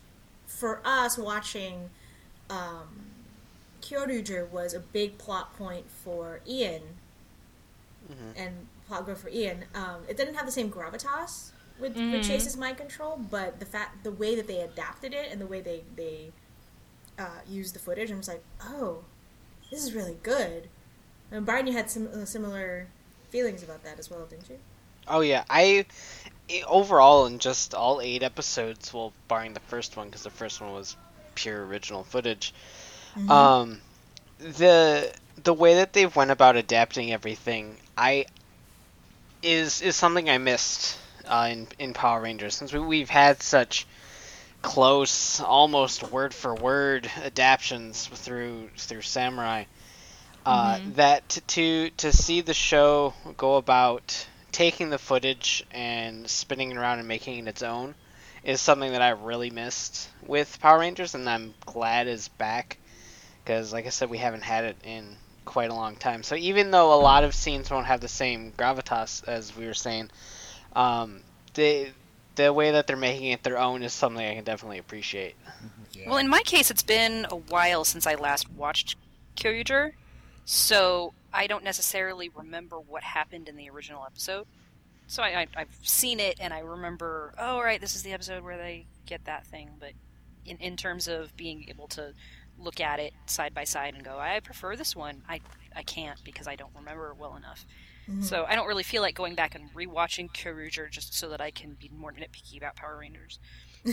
for 0.46 0.80
us 0.84 1.16
watching 1.16 1.90
um, 2.50 3.06
Kyoryuger 3.82 4.48
was 4.50 4.74
a 4.74 4.80
big 4.80 5.16
plot 5.18 5.56
point 5.56 5.84
for 5.90 6.40
Ian 6.46 6.82
and 8.36 8.66
plot 8.86 9.04
growth 9.04 9.20
for 9.22 9.28
Ian. 9.28 9.64
Um, 9.74 10.02
it 10.08 10.16
didn't 10.16 10.34
have 10.34 10.46
the 10.46 10.52
same 10.52 10.70
gravitas 10.70 11.50
with, 11.80 11.96
Mhm. 11.96 12.12
with 12.12 12.24
Chase's 12.26 12.56
mind 12.56 12.76
control, 12.78 13.16
but 13.30 13.58
the 13.60 13.66
fact 13.66 14.04
the 14.04 14.12
way 14.12 14.34
that 14.36 14.46
they 14.46 14.60
adapted 14.60 15.12
it 15.12 15.30
and 15.30 15.40
the 15.40 15.46
way 15.46 15.60
they 15.60 15.82
they 15.96 16.32
uh, 17.18 17.40
used 17.48 17.74
the 17.74 17.78
footage, 17.78 18.12
I 18.12 18.16
was 18.16 18.28
like, 18.28 18.44
oh, 18.62 19.04
this 19.70 19.82
is 19.84 19.94
really 19.94 20.18
good. 20.22 20.68
And 21.30 21.44
Brian, 21.44 21.66
you 21.66 21.72
had 21.72 21.90
some 21.90 22.08
uh, 22.08 22.24
similar 22.24 22.86
feelings 23.30 23.62
about 23.62 23.84
that 23.84 23.98
as 23.98 24.10
well, 24.10 24.26
didn't 24.26 24.48
you? 24.48 24.58
Oh 25.08 25.20
yeah, 25.20 25.44
I 25.48 25.86
overall 26.66 27.26
in 27.26 27.38
just 27.38 27.74
all 27.74 28.00
eight 28.00 28.22
episodes, 28.22 28.92
well, 28.92 29.12
barring 29.28 29.54
the 29.54 29.60
first 29.60 29.96
one 29.96 30.08
because 30.08 30.22
the 30.22 30.30
first 30.30 30.60
one 30.60 30.72
was 30.72 30.96
pure 31.34 31.64
original 31.66 32.04
footage. 32.04 32.54
Um, 33.28 33.80
the 34.38 35.12
the 35.42 35.54
way 35.54 35.76
that 35.76 35.92
they've 35.92 36.14
went 36.14 36.30
about 36.30 36.56
adapting 36.56 37.12
everything, 37.12 37.76
I 37.96 38.26
is 39.42 39.82
is 39.82 39.96
something 39.96 40.28
I 40.28 40.38
missed 40.38 40.98
uh, 41.26 41.48
in 41.50 41.68
in 41.78 41.94
Power 41.94 42.20
Rangers 42.20 42.54
since 42.56 42.72
we, 42.72 42.80
we've 42.80 43.10
had 43.10 43.42
such 43.42 43.86
close, 44.62 45.40
almost 45.40 46.02
word 46.02 46.34
for 46.34 46.54
word 46.54 47.10
adaptions 47.22 48.06
through 48.06 48.70
through 48.76 49.02
Samurai. 49.02 49.64
Uh, 50.46 50.78
That 50.94 51.40
to 51.48 51.90
to 51.90 52.12
see 52.12 52.40
the 52.40 52.54
show 52.54 53.14
go 53.36 53.56
about 53.56 54.26
taking 54.52 54.90
the 54.90 54.98
footage 54.98 55.64
and 55.70 56.28
spinning 56.30 56.70
it 56.70 56.76
around 56.76 56.98
and 57.00 57.08
making 57.08 57.38
it 57.38 57.48
its 57.48 57.62
own 57.62 57.94
is 58.44 58.60
something 58.60 58.92
that 58.92 59.02
I 59.02 59.10
really 59.10 59.50
missed 59.50 60.08
with 60.24 60.60
Power 60.60 60.78
Rangers, 60.78 61.14
and 61.14 61.28
I'm 61.28 61.52
glad 61.66 62.06
is 62.06 62.28
back 62.28 62.78
because, 63.44 63.72
like 63.72 63.86
I 63.86 63.90
said, 63.90 64.08
we 64.08 64.18
haven't 64.18 64.44
had 64.44 64.64
it 64.64 64.76
in 64.84 65.16
quite 65.44 65.70
a 65.70 65.74
long 65.74 65.96
time. 65.96 66.22
So 66.22 66.36
even 66.36 66.70
though 66.70 66.94
a 66.94 67.00
lot 67.00 67.24
of 67.24 67.34
scenes 67.34 67.70
won't 67.70 67.86
have 67.86 68.00
the 68.00 68.08
same 68.08 68.52
gravitas 68.52 69.26
as 69.26 69.54
we 69.56 69.66
were 69.66 69.74
saying, 69.74 70.10
um, 70.74 71.22
the 71.54 71.88
the 72.36 72.52
way 72.52 72.70
that 72.70 72.86
they're 72.86 72.96
making 72.96 73.32
it 73.32 73.42
their 73.42 73.58
own 73.58 73.82
is 73.82 73.92
something 73.92 74.24
I 74.24 74.34
can 74.34 74.44
definitely 74.44 74.78
appreciate. 74.78 75.34
Yeah. 75.92 76.08
Well, 76.08 76.18
in 76.18 76.28
my 76.28 76.42
case, 76.42 76.70
it's 76.70 76.82
been 76.82 77.26
a 77.30 77.36
while 77.36 77.84
since 77.84 78.06
I 78.06 78.14
last 78.14 78.50
watched 78.52 78.96
Kyoryuger, 79.36 79.92
so 80.46 81.12
I 81.32 81.48
don't 81.48 81.64
necessarily 81.64 82.28
remember 82.28 82.78
what 82.78 83.02
happened 83.02 83.48
in 83.48 83.56
the 83.56 83.68
original 83.68 84.04
episode. 84.06 84.46
So 85.08 85.22
I, 85.22 85.40
I, 85.40 85.46
I've 85.56 85.76
seen 85.82 86.20
it 86.20 86.38
and 86.40 86.54
I 86.54 86.60
remember, 86.60 87.34
oh, 87.36 87.60
right, 87.60 87.80
this 87.80 87.96
is 87.96 88.04
the 88.04 88.12
episode 88.12 88.44
where 88.44 88.56
they 88.56 88.86
get 89.06 89.24
that 89.24 89.44
thing. 89.44 89.70
But 89.78 89.92
in, 90.44 90.56
in 90.58 90.76
terms 90.76 91.08
of 91.08 91.36
being 91.36 91.66
able 91.68 91.88
to 91.88 92.14
look 92.58 92.80
at 92.80 93.00
it 93.00 93.12
side 93.26 93.54
by 93.54 93.64
side 93.64 93.94
and 93.94 94.04
go, 94.04 94.18
I 94.20 94.38
prefer 94.38 94.76
this 94.76 94.94
one, 94.94 95.22
I, 95.28 95.40
I 95.74 95.82
can't 95.82 96.22
because 96.22 96.46
I 96.46 96.54
don't 96.54 96.74
remember 96.76 97.10
it 97.10 97.16
well 97.18 97.34
enough. 97.34 97.66
Mm-hmm. 98.08 98.22
So 98.22 98.44
I 98.48 98.54
don't 98.54 98.68
really 98.68 98.84
feel 98.84 99.02
like 99.02 99.16
going 99.16 99.34
back 99.34 99.56
and 99.56 99.74
rewatching 99.74 100.32
Kyoryuger 100.32 100.88
just 100.90 101.12
so 101.12 101.28
that 101.30 101.40
I 101.40 101.50
can 101.50 101.74
be 101.74 101.90
more 101.92 102.12
nitpicky 102.12 102.56
about 102.56 102.76
Power 102.76 102.98
Rangers. 103.00 103.40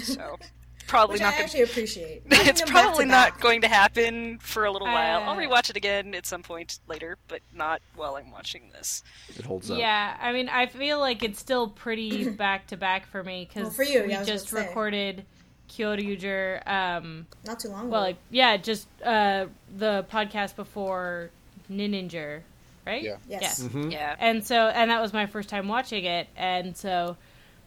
So 0.03 0.37
probably 0.87 1.13
Which 1.13 1.21
not 1.21 1.33
I 1.33 1.37
going 1.37 1.43
actually 1.45 1.61
appreciate. 1.63 2.23
It's 2.31 2.59
them 2.61 2.67
back 2.73 2.83
probably 2.83 3.05
back. 3.05 3.33
not 3.33 3.41
going 3.41 3.61
to 3.61 3.67
happen 3.67 4.37
for 4.39 4.65
a 4.65 4.71
little 4.71 4.87
while. 4.87 5.21
I'll 5.23 5.31
Uh, 5.31 5.41
rewatch 5.41 5.69
it 5.69 5.77
again 5.77 6.13
at 6.15 6.25
some 6.25 6.43
point 6.43 6.79
later, 6.87 7.17
but 7.27 7.41
not 7.53 7.81
while 7.95 8.15
I'm 8.15 8.31
watching 8.31 8.69
this. 8.73 9.03
It 9.37 9.45
holds 9.45 9.71
up. 9.71 9.77
Yeah, 9.77 10.17
I 10.21 10.31
mean, 10.33 10.49
I 10.49 10.65
feel 10.67 10.99
like 10.99 11.23
it's 11.23 11.39
still 11.39 11.67
pretty 11.69 12.29
back 12.29 12.67
to 12.67 12.77
back 12.77 13.05
for 13.07 13.23
me 13.23 13.45
because 13.47 13.63
Well, 13.63 13.71
for 13.71 13.83
you, 13.83 14.03
we 14.03 14.09
yeah, 14.11 14.23
just 14.23 14.49
about 14.51 14.57
to 14.59 14.63
say. 14.63 14.67
recorded 14.69 15.25
Kyoryuger. 15.69 16.67
Um, 16.67 17.27
Not 17.45 17.59
too 17.59 17.69
long 17.69 17.81
ago. 17.81 17.89
well, 17.89 18.01
like 18.01 18.17
yeah, 18.29 18.57
just 18.57 18.87
uh, 19.03 19.47
the 19.77 20.05
podcast 20.11 20.55
before 20.55 21.29
Ninninger, 21.71 22.41
right? 22.85 23.01
Yeah. 23.01 23.17
yes. 23.27 23.59
Yeah. 23.61 23.69
Mhm. 23.69 23.91
Yeah. 23.91 24.15
And 24.19 24.45
so, 24.45 24.67
and 24.67 24.91
that 24.91 25.01
was 25.01 25.13
my 25.13 25.25
first 25.25 25.49
time 25.49 25.67
watching 25.67 26.05
it, 26.05 26.27
and 26.35 26.75
so 26.77 27.17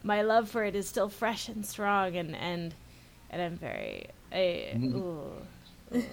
my 0.02 0.22
love 0.22 0.48
for 0.50 0.62
it 0.64 0.76
is 0.76 0.86
still 0.88 1.08
fresh 1.08 1.48
and 1.48 1.64
strong, 1.66 2.14
and 2.16 2.36
and 2.36 2.74
and 3.31 3.41
I'm 3.43 3.57
very. 3.57 4.07
I, 4.33 4.72
Mhm. 4.74 5.43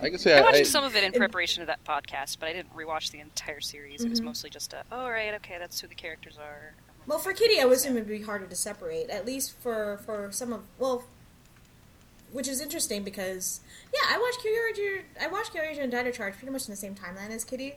I 0.01 0.09
can 0.09 0.20
say 0.20 0.36
I 0.36 0.39
I, 0.39 0.41
watched 0.43 0.57
I, 0.57 0.64
some 0.64 0.84
of 0.84 0.95
it 0.95 1.03
in 1.03 1.11
preparation 1.14 1.61
of 1.61 1.68
that 1.68 1.84
podcast, 1.84 2.38
but 2.39 2.47
I 2.49 2.53
didn't 2.53 2.76
rewatch 2.76 3.11
the 3.11 3.20
entire 3.20 3.59
series. 3.59 4.03
It 4.03 4.09
was 4.09 4.22
Mhm. 4.22 4.26
mostly 4.26 4.49
just 4.51 4.72
a, 4.74 4.84
oh, 4.91 5.09
right, 5.09 5.34
okay, 5.36 5.57
that's 5.57 5.80
who 5.82 5.88
the 5.88 5.95
characters 5.95 6.38
are. 6.38 6.74
Well, 7.07 7.18
for 7.20 7.34
Kitty, 7.34 7.59
I 7.59 7.66
would 7.66 7.78
assume 7.78 7.97
it'd 7.97 8.07
be 8.07 8.22
harder 8.22 8.45
to 8.45 8.55
separate, 8.55 9.09
at 9.09 9.26
least 9.26 9.57
for 9.59 9.97
for 10.05 10.32
some 10.32 10.53
of 10.53 10.64
well, 10.78 11.03
which 12.32 12.47
is 12.47 12.61
interesting 12.61 13.03
because 13.03 13.61
yeah, 13.93 14.16
I 14.16 14.18
watched 14.20 14.39
Kyoryuger, 14.45 15.03
I 15.22 15.28
watched 15.28 15.53
Kyoryuger 15.53 15.82
and 15.84 15.91
Dino 15.91 16.11
Charge 16.11 16.36
pretty 16.36 16.51
much 16.51 16.68
in 16.68 16.72
the 16.72 16.78
same 16.78 16.95
timeline 16.95 17.30
as 17.32 17.43
Kitty, 17.43 17.76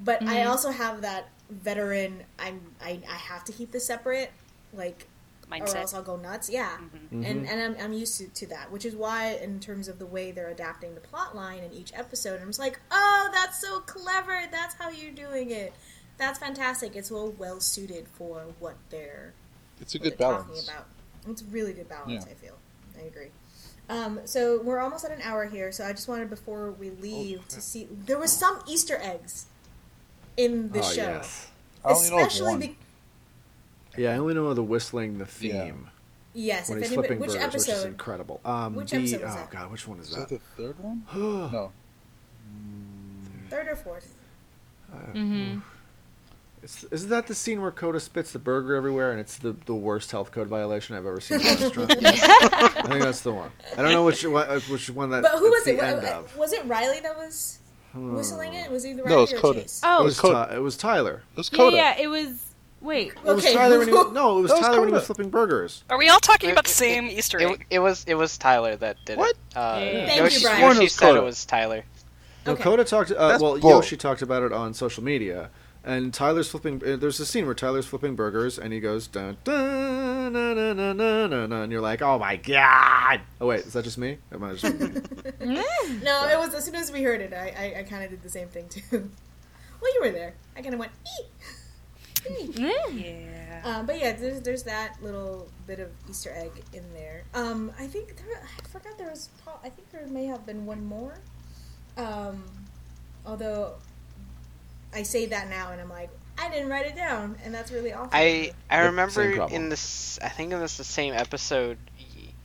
but 0.00 0.22
I 0.22 0.36
Mhm. 0.38 0.48
also 0.48 0.70
have 0.70 1.00
that 1.02 1.28
veteran. 1.50 2.24
I'm 2.38 2.74
I, 2.80 3.00
I 3.08 3.14
have 3.14 3.44
to 3.44 3.52
keep 3.52 3.70
this 3.72 3.86
separate, 3.86 4.32
like 4.72 5.06
or 5.50 5.76
else 5.76 5.94
I'll 5.94 6.02
go 6.02 6.16
nuts. 6.16 6.48
Yeah, 6.50 6.76
Mhm. 7.12 7.24
and 7.28 7.48
and 7.48 7.60
I'm, 7.78 7.84
I'm 7.84 7.92
used 7.92 8.18
to, 8.18 8.28
to 8.28 8.46
that, 8.48 8.70
which 8.70 8.84
is 8.84 8.94
why 8.94 9.32
in 9.42 9.60
terms 9.60 9.88
of 9.88 9.98
the 9.98 10.06
way 10.06 10.30
they're 10.30 10.48
adapting 10.48 10.94
the 10.94 11.00
plot 11.00 11.34
line 11.34 11.62
in 11.62 11.72
each 11.72 11.92
episode, 11.94 12.40
I'm 12.40 12.48
just 12.48 12.58
like, 12.58 12.78
oh, 12.90 13.28
that's 13.32 13.60
so 13.60 13.80
clever. 13.80 14.42
That's 14.50 14.74
how 14.74 14.90
you're 14.90 15.12
doing 15.12 15.50
it. 15.50 15.72
That's 16.18 16.38
fantastic. 16.38 16.96
It's 16.96 17.10
well 17.10 17.32
well 17.38 17.60
suited 17.60 18.06
for 18.08 18.42
what 18.58 18.76
they're 18.90 19.32
it's 19.80 19.94
a 19.94 19.98
good 19.98 20.18
balance. 20.18 20.68
about. 20.68 20.86
It's 21.28 21.42
really 21.44 21.72
good 21.72 21.88
balance. 21.88 22.24
Yeah. 22.26 22.32
I 22.32 22.34
feel. 22.34 22.58
I 22.98 23.02
agree. 23.06 23.28
Um, 23.90 24.20
so 24.26 24.60
we're 24.60 24.80
almost 24.80 25.04
at 25.06 25.12
an 25.12 25.22
hour 25.22 25.46
here. 25.46 25.72
So 25.72 25.84
I 25.84 25.92
just 25.92 26.08
wanted 26.08 26.28
before 26.28 26.72
we 26.72 26.90
leave 26.90 27.46
to 27.48 27.60
see 27.62 27.88
there 28.06 28.18
was 28.18 28.32
some 28.32 28.60
Easter 28.66 28.98
eggs 29.00 29.46
in 30.36 30.70
the 30.72 30.80
oh 30.80 30.82
show, 30.82 31.02
yes. 31.02 31.46
I 31.84 31.92
only 31.92 32.10
know 32.10 32.18
especially 32.18 32.50
one. 32.50 32.60
be- 32.60 32.78
Yeah, 33.98 34.14
I 34.14 34.18
only 34.18 34.34
know 34.34 34.52
the 34.54 34.62
whistling, 34.62 35.18
the 35.18 35.28
Yeah. 35.40 35.64
theme 35.64 35.88
yes. 36.34 36.68
when 36.68 36.78
If 36.78 36.84
he's 36.84 36.92
anybody, 36.92 37.08
flipping 37.08 37.20
which 37.20 37.30
burgers, 37.38 37.52
which 37.52 37.54
is 37.62 37.68
episode? 37.68 37.86
incredible. 37.88 38.40
Um, 38.44 38.74
Which 38.74 38.90
the, 38.92 38.96
episode 38.98 39.22
was 39.22 39.32
oh 39.32 39.36
that? 39.36 39.50
god, 39.50 39.70
which 39.72 39.88
one 39.88 39.98
is 39.98 40.08
Is 40.10 40.14
that 40.16 40.28
that? 40.28 40.40
the 40.56 40.62
third 40.62 40.78
one? 40.80 41.02
no. 41.14 41.48
No. 41.48 41.72
Third 43.50 43.68
or 43.68 43.76
fourth? 43.76 44.14
Mm-hmm. 45.12 45.58
Is, 46.62 46.84
isn't 46.90 47.10
that 47.10 47.26
the 47.28 47.34
scene 47.34 47.60
where 47.62 47.70
Koda 47.70 48.00
spits 48.00 48.32
the 48.32 48.38
burger 48.38 48.74
everywhere 48.74 49.12
and 49.12 49.20
it's 49.20 49.38
the, 49.38 49.54
the 49.66 49.74
worst 49.74 50.10
health 50.10 50.32
code 50.32 50.48
violation 50.48 50.96
I've 50.96 51.06
ever 51.06 51.20
seen 51.20 51.40
in 51.40 51.46
a 51.46 51.50
restaurant? 51.50 51.90
I 52.04 52.82
think 52.88 53.02
that's 53.04 53.20
the 53.20 53.32
one. 53.32 53.50
I 53.76 53.82
don't 53.82 53.92
know 53.92 54.04
which 54.04 54.24
one, 54.26 54.48
uh, 54.48 54.58
which 54.60 54.90
one 54.90 55.10
that. 55.10 55.22
But 55.22 55.38
who 55.38 55.50
was 55.50 55.66
it? 55.66 55.76
the 55.76 55.82
Wa- 55.82 55.88
end 55.88 56.04
uh, 56.06 56.18
of. 56.18 56.36
Was 56.36 56.52
it 56.52 56.64
Riley 56.66 57.00
that 57.00 57.16
was 57.16 57.58
whistling 57.94 58.54
it? 58.54 58.70
Was 58.70 58.84
it 58.84 58.90
either 58.90 59.04
No, 59.04 59.10
Riley 59.10 59.22
it's 59.24 59.32
or 59.34 59.38
Koda. 59.38 59.60
Chase? 59.62 59.80
It 59.82 59.86
Oh, 59.86 60.04
was, 60.04 60.18
Koda. 60.18 60.46
Ty- 60.50 60.56
it 60.56 60.60
was 60.60 60.76
Tyler. 60.76 61.22
It 61.32 61.36
was 61.36 61.50
yeah, 61.52 61.68
yeah. 61.70 61.98
It 61.98 62.08
was. 62.08 62.44
Wait. 62.80 63.08
It 63.08 63.24
was 63.24 63.44
Okay, 63.44 63.54
Tyler 63.54 63.78
when 63.78 63.88
he 63.88 63.92
who- 63.94 64.12
no, 64.12 64.38
it 64.38 64.42
was 64.42 64.50
That 64.50 64.58
was 64.58 64.66
Tyler 64.66 64.80
when 64.80 64.88
he 64.90 64.94
was 64.94 65.06
flipping 65.06 65.30
burgers. 65.30 65.84
Are 65.90 65.98
we 65.98 66.08
all 66.08 66.20
talking 66.20 66.50
about 66.50 66.64
the 66.64 66.70
it- 66.70 66.74
same 66.74 67.06
Easter 67.06 67.38
It, 67.40 67.50
egg? 67.50 67.66
it 67.70 67.78
was 67.80 68.04
it 68.06 68.14
was 68.14 68.38
Tyler 68.38 68.76
that 68.76 68.96
did 69.04 69.18
What? 69.18 69.30
it. 69.30 69.56
Uh, 69.56 69.80
Yeah. 69.82 70.06
Thank 70.06 70.20
Yoshi, 70.20 70.34
you, 70.36 70.40
Brian. 70.42 70.58
Sworn 70.58 70.70
it 70.70 70.74
Yoshi 70.74 70.84
was 70.84 70.92
said 70.92 71.16
it 71.16 71.22
was 71.22 71.44
Tyler. 71.44 71.84
No, 72.46 72.52
Okay. 72.52 72.62
Koda 72.62 72.84
talked. 72.84 73.10
Uh, 73.10 73.38
well, 73.40 73.58
bull. 73.58 73.70
Yoshi 73.70 73.96
talked 73.96 74.22
about 74.22 74.42
it 74.42 74.52
on 74.52 74.72
social 74.72 75.02
media, 75.04 75.50
and 75.84 76.14
Tyler's 76.14 76.48
flipping. 76.48 76.80
Uh, 76.86 76.96
there's 76.96 77.18
a 77.20 77.26
scene 77.26 77.44
where 77.46 77.54
Tyler's 77.54 77.84
flipping 77.86 78.14
burgers, 78.14 78.58
and 78.58 78.72
he 78.72 78.80
goes 78.80 79.06
dun 79.08 79.36
dun 79.44 80.32
na 80.32 80.54
na 80.54 80.72
na 80.72 80.92
na 80.92 81.26
na 81.26 81.46
na, 81.46 81.62
and 81.62 81.72
you're 81.72 81.80
like, 81.82 82.00
oh 82.00 82.18
my 82.18 82.36
god! 82.36 83.20
Oh 83.40 83.48
wait, 83.48 83.60
is 83.66 83.72
that 83.74 83.82
just 83.84 83.98
me? 83.98 84.18
Am 84.32 84.42
I 84.44 84.54
just- 84.54 84.64
No, 85.40 86.28
it 86.28 86.38
was 86.38 86.54
as 86.54 86.64
soon 86.64 86.76
as 86.76 86.90
we 86.92 87.02
heard 87.02 87.20
it, 87.20 87.34
I 87.34 87.74
I, 87.76 87.80
I 87.80 87.82
kind 87.82 88.04
of 88.04 88.10
did 88.10 88.22
the 88.22 88.30
same 88.30 88.48
thing 88.48 88.68
too. 88.68 88.82
well, 89.80 89.94
you 89.94 90.00
were 90.02 90.10
there. 90.10 90.34
I 90.56 90.62
kind 90.62 90.74
of 90.74 90.80
went. 90.80 90.92
Ee! 91.20 91.24
Ee! 92.30 92.50
Yeah. 92.54 93.60
Um, 93.64 93.86
but 93.86 93.98
yeah, 93.98 94.12
there's, 94.12 94.40
there's 94.42 94.62
that 94.64 95.02
little 95.02 95.48
bit 95.66 95.80
of 95.80 95.90
Easter 96.08 96.32
egg 96.34 96.52
in 96.72 96.84
there. 96.94 97.22
Um, 97.34 97.72
I 97.78 97.86
think 97.86 98.16
there, 98.16 98.42
I 98.42 98.68
forgot 98.68 98.96
there 98.98 99.10
was. 99.10 99.28
I 99.62 99.68
think 99.68 99.90
there 99.90 100.06
may 100.06 100.26
have 100.26 100.46
been 100.46 100.66
one 100.66 100.84
more. 100.84 101.14
Um, 101.96 102.44
although 103.26 103.74
I 104.94 105.02
say 105.02 105.26
that 105.26 105.48
now, 105.48 105.72
and 105.72 105.80
I'm 105.80 105.90
like, 105.90 106.10
I 106.38 106.48
didn't 106.50 106.68
write 106.68 106.86
it 106.86 106.96
down, 106.96 107.36
and 107.44 107.52
that's 107.52 107.72
really 107.72 107.92
awful. 107.92 108.10
I 108.12 108.52
I 108.70 108.86
remember 108.86 109.48
in 109.48 109.68
this. 109.68 110.18
I 110.22 110.28
think 110.28 110.52
in 110.52 110.60
this 110.60 110.76
the 110.76 110.84
same 110.84 111.14
episode. 111.14 111.78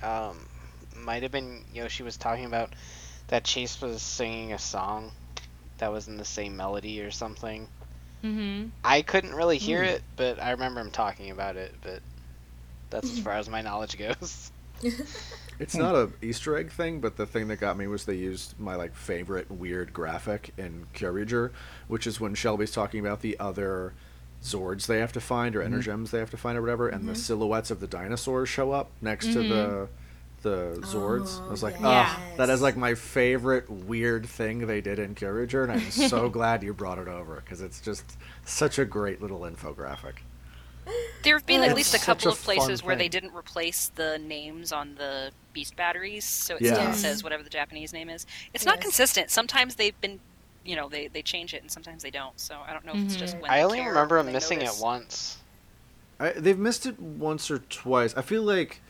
Um, 0.02 0.38
might 0.98 1.24
have 1.24 1.32
been 1.32 1.64
Yoshi 1.74 2.04
was 2.04 2.18
talking 2.18 2.46
about 2.46 2.74
that 3.28 3.44
Chase 3.44 3.82
was 3.82 4.02
singing 4.02 4.54
a 4.54 4.60
song 4.60 5.12
that 5.78 5.92
was 5.92 6.08
in 6.08 6.18
the 6.18 6.26
same 6.26 6.58
melody 6.58 7.02
or 7.02 7.12
something. 7.12 7.68
Mm-hmm. 8.24 8.70
I 8.84 9.02
couldn't 9.02 9.36
really 9.36 9.58
hear 9.58 9.84
hmm. 9.84 9.90
it, 9.90 10.04
but 10.16 10.42
I 10.42 10.52
remember 10.52 10.80
him 10.82 10.92
talking 10.92 11.32
about 11.32 11.56
it. 11.56 11.74
But 11.82 12.02
that's 12.90 13.12
as 13.12 13.20
far 13.24 13.34
as 13.34 13.50
my 13.50 13.62
knowledge 13.62 13.98
goes. 13.98 14.52
It's 15.60 15.76
not 15.76 15.96
a 15.96 16.10
Easter 16.22 16.58
egg 16.58 16.72
thing, 16.72 17.00
but 17.00 17.16
the 17.16 17.26
thing 17.26 17.48
that 17.50 17.58
got 17.58 17.78
me 17.78 17.88
was 17.88 18.06
they 18.06 18.16
used 18.16 18.60
my 18.60 18.76
like 18.76 18.96
favorite 18.96 19.52
weird 19.52 19.94
graphic 19.94 20.52
in 20.58 20.88
Kyoryuger, 20.94 21.52
which 21.88 22.08
is 22.08 22.20
when 22.20 22.34
Shelby's 22.34 22.72
talking 22.72 23.00
about 23.00 23.22
the 23.22 23.40
other 23.40 23.94
Zords 24.42 24.88
they 24.88 25.00
have 25.00 25.14
to 25.14 25.22
find 25.22 25.56
or 25.56 25.62
mm-hmm. 25.62 25.74
Energems 25.74 26.10
they 26.10 26.20
have 26.20 26.32
to 26.32 26.38
find 26.38 26.58
or 26.58 26.62
whatever, 26.62 26.90
and 26.90 27.08
the 27.08 27.14
mm-hmm. 27.14 27.22
silhouettes 27.22 27.72
of 27.72 27.80
the 27.80 27.88
dinosaurs 27.88 28.50
show 28.50 28.72
up 28.72 28.90
next 29.02 29.28
to 29.28 29.44
the 29.44 29.88
mm-hmm. 29.88 29.94
The 30.44 30.78
Zords. 30.82 31.42
I 31.48 31.50
was 31.50 31.64
like, 31.64 31.76
Oh, 31.82 31.86
oh, 31.86 31.92
yes. 31.92 32.20
that 32.38 32.50
is 32.50 32.62
like 32.62 32.76
my 32.78 32.94
favorite 32.96 33.70
weird 33.70 34.26
thing 34.26 34.68
they 34.68 34.82
did 34.82 35.00
in 35.00 35.16
Kyoryuger, 35.16 35.64
and 35.64 35.72
I'm 35.72 35.90
so 35.92 36.30
glad 36.38 36.62
you 36.64 36.74
brought 36.74 37.00
it 37.00 37.08
over 37.08 37.36
because 37.36 37.62
it's 37.62 37.80
just 37.82 38.04
such 38.46 38.78
a 38.78 38.86
great 38.86 39.22
little 39.22 39.40
infographic. 39.42 40.16
There 41.24 41.38
have 41.38 41.46
been 41.46 41.62
at 41.62 41.68
It's 41.70 41.76
least 41.78 41.96
a 41.96 42.00
couple 42.00 42.28
a 42.28 42.32
of 42.34 42.42
places 42.44 42.82
fun 42.82 42.88
where 42.88 42.96
they 42.98 43.08
didn't 43.08 43.34
replace 43.34 43.88
the 43.96 44.18
names 44.20 44.74
on 44.74 44.96
the 44.96 45.32
beast 45.54 45.78
batteries, 45.78 46.26
so 46.26 46.56
it 46.58 46.64
Yeah. 46.64 46.74
still 46.74 46.94
says 46.94 47.24
whatever 47.24 47.42
the 47.42 47.50
Japanese 47.50 47.94
name 47.94 48.10
is. 48.10 48.26
It's 48.54 48.66
not 48.66 48.82
consistent. 48.82 49.30
Sometimes 49.32 49.76
they've 49.76 50.00
been, 50.02 50.20
you 50.66 50.76
know, 50.76 50.90
they, 50.90 51.08
they 51.08 51.22
change 51.22 51.54
it, 51.54 51.62
and 51.62 51.72
sometimes 51.72 52.04
they 52.04 52.12
don't. 52.12 52.38
So 52.38 52.58
I 52.68 52.74
don't 52.74 52.86
know 52.86 52.92
if 52.96 53.06
it's 53.06 53.16
just 53.16 53.38
Mhm. 53.38 53.42
when 53.44 53.52
I 53.52 53.62
only 53.62 53.80
care 53.80 53.88
remember 53.90 54.18
when 54.22 54.34
missing 54.34 54.60
notice. 54.60 54.78
it 54.78 54.84
once. 54.84 55.38
I, 56.20 56.32
they've 56.32 56.60
missed 56.60 56.86
it 56.86 57.00
once 57.00 57.50
or 57.50 57.60
twice. 57.60 58.14
I 58.18 58.22
feel 58.22 58.44
like 58.44 58.82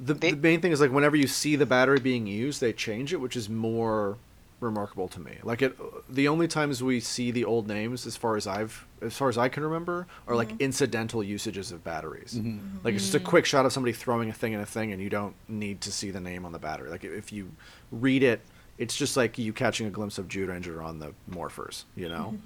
the, 0.00 0.14
They- 0.14 0.30
the 0.32 0.36
main 0.36 0.60
thing 0.60 0.72
is 0.72 0.80
like 0.80 0.90
whenever 0.92 1.16
you 1.16 1.26
see 1.26 1.56
the 1.56 1.66
battery 1.66 2.00
being 2.00 2.26
used, 2.26 2.60
they 2.60 2.72
change 2.72 3.12
it, 3.12 3.16
which 3.20 3.36
is 3.36 3.48
more 3.48 4.18
remarkable 4.60 5.06
to 5.08 5.20
me. 5.20 5.36
Like 5.42 5.60
it, 5.62 5.76
the 6.08 6.28
only 6.28 6.48
times 6.48 6.82
we 6.82 6.98
see 7.00 7.30
the 7.30 7.44
old 7.44 7.68
names, 7.68 8.06
as 8.06 8.16
far 8.16 8.36
as 8.36 8.46
I've, 8.46 8.86
as 9.02 9.14
far 9.16 9.28
as 9.28 9.36
I 9.36 9.48
can 9.50 9.62
remember, 9.62 10.06
are 10.26 10.34
like 10.34 10.50
incidental 10.60 11.22
usages 11.22 11.72
of 11.72 11.84
batteries. 11.84 12.34
Mm-hmm. 12.34 12.78
Like 12.82 12.94
it's 12.94 13.04
just 13.04 13.14
a 13.14 13.20
quick 13.20 13.44
shot 13.44 13.66
of 13.66 13.72
somebody 13.72 13.92
throwing 13.92 14.30
a 14.30 14.32
thing 14.32 14.52
in 14.54 14.60
a 14.60 14.66
thing, 14.66 14.92
and 14.92 15.02
you 15.02 15.10
don't 15.10 15.34
need 15.48 15.80
to 15.82 15.92
see 15.92 16.10
the 16.10 16.20
name 16.20 16.44
on 16.46 16.52
the 16.52 16.58
battery. 16.58 16.88
Like 16.90 17.04
if 17.04 17.32
you 17.32 17.50
read 17.92 18.22
it, 18.22 18.40
it's 18.78 18.96
just 18.96 19.16
like 19.16 19.38
you 19.38 19.52
catching 19.52 19.86
a 19.86 19.90
glimpse 19.90 20.16
of 20.18 20.26
Juranger 20.28 20.82
on 20.82 20.98
the 20.98 21.12
morphers. 21.30 21.84
You 21.94 22.08
know. 22.08 22.38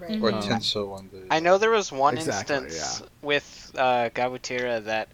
Right. 0.00 0.20
Or 0.22 0.32
Um, 0.32 0.42
Tenso 0.42 0.92
on 0.96 1.10
the. 1.12 1.26
I 1.30 1.38
know 1.38 1.58
there 1.58 1.70
was 1.70 1.92
one 1.92 2.16
Exactly, 2.16 2.56
instance 2.56 3.02
with 3.20 3.72
uh, 3.76 4.08
Gabutyra 4.14 4.82
that 4.84 5.08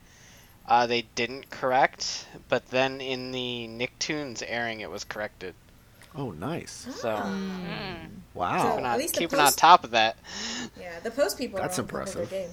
uh, 0.69 0.87
they 0.87 1.03
didn't 1.15 1.51
correct, 1.51 2.27
but 2.49 2.67
then 2.69 3.01
in 3.01 3.33
the 3.33 3.67
Nicktoons 3.69 4.43
airing, 4.47 4.81
it 4.81 4.91
was 4.91 5.03
corrected. 5.05 5.55
Oh, 6.15 6.31
nice! 6.31 6.87
So 7.01 7.17
Mm. 7.17 8.09
Wow. 8.35 8.59
So- 8.63 8.69
keeping, 8.71 8.85
at 8.87 8.93
on, 8.93 8.99
least 8.99 9.15
the 9.15 9.21
keeping 9.21 9.39
on 9.41 9.53
top 9.53 9.85
of 9.85 9.91
that. 9.93 10.17
Yeah, 10.81 11.01
the 11.01 11.11
post 11.11 11.37
people 11.39 11.59
That's 11.59 11.79
are 11.79 11.83
on 11.83 11.89
their 11.89 11.99
impressive. 12.01 12.31
game. 12.31 12.51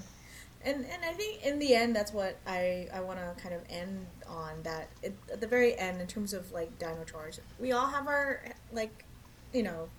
And 0.64 0.84
and 0.86 1.04
I 1.06 1.14
think 1.14 1.46
in 1.46 1.60
the 1.60 1.76
end, 1.76 1.96
that's 1.96 2.12
what 2.12 2.38
I 2.48 2.88
I 2.94 3.00
want 3.02 3.20
to 3.20 3.42
kind 3.42 3.54
of 3.56 3.62
end 3.70 4.08
on. 4.28 4.64
That 4.64 4.90
it, 5.04 5.16
at 5.32 5.40
the 5.42 5.48
very 5.48 5.78
end, 5.78 6.02
in 6.02 6.08
terms 6.08 6.34
of 6.34 6.52
like 6.52 6.78
Dino 6.80 7.04
Charge, 7.06 7.38
we 7.60 7.72
all 7.72 7.88
have 7.88 8.08
our 8.08 8.42
like, 8.72 9.06
you 9.54 9.62
know, 9.64 9.90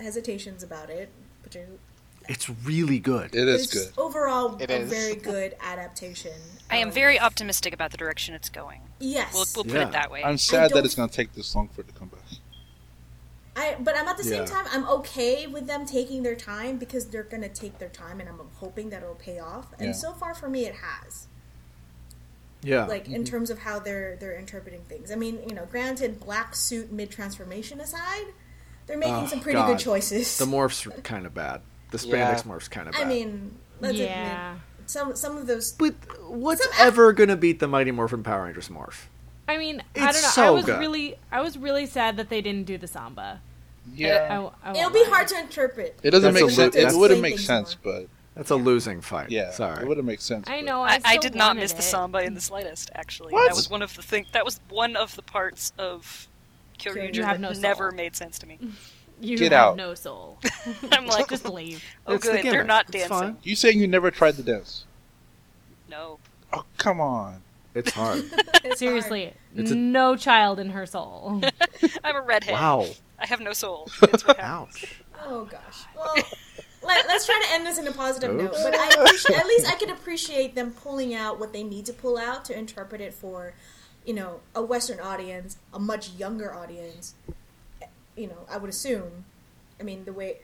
hesitations 0.00 0.62
about 0.62 0.90
it, 0.90 1.08
but 1.42 1.54
you- 1.54 1.78
It's 2.28 2.48
really 2.64 2.98
good. 2.98 3.34
It 3.34 3.46
but 3.46 3.48
is 3.48 3.64
it's 3.64 3.74
good. 3.74 3.92
overall 3.98 4.56
It 4.60 4.70
a 4.70 4.80
is. 4.80 4.90
very 4.90 5.14
good 5.16 5.56
adaptation. 5.60 6.32
I 6.70 6.76
am 6.76 6.90
very 6.90 7.18
optimistic 7.20 7.74
about 7.74 7.90
the 7.90 7.96
direction 7.96 8.34
it's 8.34 8.48
going. 8.48 8.80
yes. 9.00 9.32
We'll, 9.34 9.44
we'll 9.54 9.64
put 9.64 9.74
Yeah. 9.74 9.88
it 9.88 9.92
that 9.92 10.10
way. 10.10 10.22
I'm 10.24 10.38
sad 10.38 10.70
that 10.72 10.84
it's 10.84 10.94
going 10.94 11.08
to 11.08 11.14
take 11.14 11.32
this 11.34 11.54
long 11.54 11.68
for 11.68 11.80
it 11.82 11.88
to 11.88 11.94
come 11.94 12.08
back. 12.08 12.20
I 13.54 13.76
but 13.78 13.94
I'm 13.96 14.08
at 14.08 14.16
the 14.16 14.24
same 14.24 14.46
time 14.46 14.64
I'm 14.72 14.88
okay 14.88 15.46
with 15.46 15.66
them 15.66 15.84
taking 15.84 16.22
their 16.22 16.34
time 16.34 16.78
because 16.78 17.08
they're 17.08 17.22
gonna 17.22 17.50
take 17.50 17.78
their 17.78 17.90
time, 17.90 18.18
and 18.18 18.26
I'm 18.26 18.40
hoping 18.54 18.88
that 18.88 19.02
it'll 19.02 19.14
pay 19.14 19.40
off. 19.40 19.66
And 19.78 19.88
Yeah. 19.88 19.92
so 19.92 20.12
far 20.14 20.34
for 20.34 20.48
me, 20.48 20.64
it 20.64 20.76
has. 20.76 21.28
Yeah. 22.62 22.86
like 22.86 23.08
in 23.08 23.12
mm-hmm. 23.12 23.24
terms 23.24 23.50
of 23.50 23.58
how 23.58 23.78
they're 23.80 24.16
they're 24.16 24.38
interpreting 24.38 24.80
things. 24.84 25.10
I 25.10 25.16
mean, 25.16 25.40
you 25.48 25.54
know, 25.54 25.66
granted, 25.66 26.18
black 26.18 26.54
suit 26.54 26.90
mid 26.92 27.10
transformation 27.10 27.78
aside, 27.80 28.26
they're 28.86 28.96
making 28.96 29.14
Oh, 29.16 29.26
some 29.26 29.40
pretty 29.40 29.58
God. 29.58 29.66
good 29.66 29.78
choices. 29.80 30.38
The 30.38 30.46
morphs 30.46 30.86
are 30.96 31.00
kind 31.02 31.26
of 31.26 31.34
bad. 31.34 31.60
The 31.92 31.98
spandex 31.98 32.10
Yeah. 32.10 32.42
morphs 32.52 32.68
kind 32.70 32.88
of 32.88 32.94
bad. 32.94 33.02
I 33.02 33.04
mean, 33.08 33.56
let's 33.80 33.96
Yeah. 33.96 34.50
admit, 34.52 34.62
some 34.86 35.14
some 35.16 35.36
of 35.36 35.46
those. 35.46 35.72
but 35.72 35.94
what's 36.26 36.62
Some- 36.62 36.72
ever 36.86 37.12
gonna 37.12 37.36
beat 37.36 37.60
the 37.60 37.68
Mighty 37.68 37.90
Morphin 37.92 38.22
Power 38.22 38.44
Rangers 38.44 38.68
morph? 38.68 39.04
I 39.48 39.56
mean, 39.58 39.82
I 39.96 40.12
don't 40.12 40.36
know. 40.36 40.42
I 40.44 40.50
was 40.50 40.64
good. 40.64 40.78
really, 40.80 41.16
I 41.30 41.40
was 41.40 41.56
really 41.58 41.86
sad 41.86 42.16
that 42.16 42.28
they 42.30 42.40
didn't 42.40 42.64
do 42.66 42.78
the 42.78 42.86
samba. 42.86 43.40
I, 43.40 43.90
Yeah. 43.94 44.48
I 44.64 44.70
It'll 44.78 44.90
be 44.90 45.04
hard 45.04 45.28
to 45.28 45.38
interpret. 45.38 45.98
It 46.02 46.10
doesn't 46.12 46.32
That's 46.34 46.44
make 46.46 46.54
sense. 46.54 46.74
li- 46.74 46.80
It 46.82 46.94
wouldn't 46.96 47.20
make 47.20 47.38
sense, 47.38 47.76
more. 47.84 47.94
but 48.00 48.08
That's 48.36 48.50
a 48.50 48.56
losing 48.56 49.00
fight. 49.00 49.30
yeah, 49.30 49.50
Sorry. 49.50 49.82
it 49.82 49.88
wouldn't 49.88 50.06
make 50.06 50.20
sense. 50.20 50.48
I 50.48 50.60
know. 50.62 50.82
I, 50.82 50.94
I, 50.94 51.00
I 51.04 51.16
did 51.18 51.34
not 51.34 51.48
wanted 51.48 51.60
miss 51.62 51.72
the 51.72 51.82
samba 51.82 52.18
in 52.22 52.34
the 52.34 52.40
slightest. 52.50 52.90
Actually, 52.94 53.32
What? 53.34 53.48
that 53.48 53.54
was 53.56 53.68
one 53.68 53.82
of 53.82 53.94
the 53.96 54.02
thing. 54.02 54.26
That 54.32 54.44
was 54.44 54.60
one 54.70 54.96
of 54.96 55.16
the 55.16 55.22
parts 55.22 55.72
of 55.78 56.28
Kyoryuger 56.78 57.24
have 57.24 57.36
that 57.36 57.40
no 57.40 57.52
soul. 57.52 57.62
never 57.62 57.90
made 57.92 58.16
sense 58.16 58.38
to 58.38 58.46
me. 58.46 58.58
You 59.22 59.38
Get 59.38 59.52
have 59.52 59.60
out. 59.72 59.76
no 59.76 59.94
soul. 59.94 60.38
I'm 60.92 61.06
like, 61.06 61.28
just 61.28 61.48
leave. 61.48 61.82
oh 62.06 62.14
It's 62.14 62.26
the 62.26 62.32
good, 62.32 62.44
they're 62.44 62.52
gimmick. 62.52 62.66
not 62.66 62.82
It's 62.88 62.92
dancing. 62.92 63.08
fine. 63.18 63.36
You 63.42 63.54
saying 63.56 63.78
you 63.78 63.86
never 63.86 64.10
tried 64.10 64.32
the 64.36 64.42
dance? 64.42 64.84
No, 65.88 66.18
Oh, 66.52 66.64
come 66.76 67.00
on. 67.00 67.42
It's 67.74 67.92
hard. 67.92 68.24
It's 68.64 68.78
Seriously, 68.78 69.32
It's 69.56 69.70
a- 69.70 69.74
no 69.74 70.16
child 70.16 70.58
in 70.58 70.70
her 70.70 70.84
soul. 70.86 71.40
I'm 72.04 72.16
a 72.16 72.20
redhead. 72.20 72.52
wow. 72.54 72.86
I 73.18 73.26
have 73.26 73.40
no 73.40 73.52
soul. 73.52 73.88
That's 74.00 74.26
what 74.26 74.36
happens. 74.38 74.76
Ouch. 74.84 74.96
hard. 75.14 75.32
Oh 75.32 75.44
gosh. 75.44 75.84
Well, 75.96 76.14
let, 76.84 77.06
us 77.08 77.24
try 77.26 77.40
to 77.46 77.54
end 77.54 77.64
this 77.66 77.78
in 77.78 77.86
a 77.86 77.92
positive 77.92 78.34
note. 78.34 78.46
Oops. 78.52 78.62
But 78.64 78.74
I 78.74 78.88
appreciate, 79.02 79.38
at 79.38 79.46
least 79.46 79.70
I 79.70 79.76
can 79.76 79.90
appreciate 79.90 80.54
them 80.56 80.72
pulling 80.72 81.14
out 81.14 81.38
what 81.38 81.52
they 81.52 81.62
need 81.62 81.86
to 81.86 81.92
pull 81.92 82.18
out 82.18 82.44
to 82.46 82.58
interpret 82.58 83.00
it 83.00 83.14
for, 83.14 83.54
you 84.04 84.14
know, 84.14 84.40
a 84.54 84.62
Western 84.62 84.98
audience, 85.00 85.56
a 85.72 85.78
much 85.78 86.10
younger 86.10 86.52
audience. 86.52 87.14
You 88.16 88.28
know, 88.28 88.46
I 88.50 88.56
would 88.58 88.70
assume. 88.70 89.24
I 89.80 89.82
mean, 89.84 90.04
the 90.04 90.12
way 90.12 90.38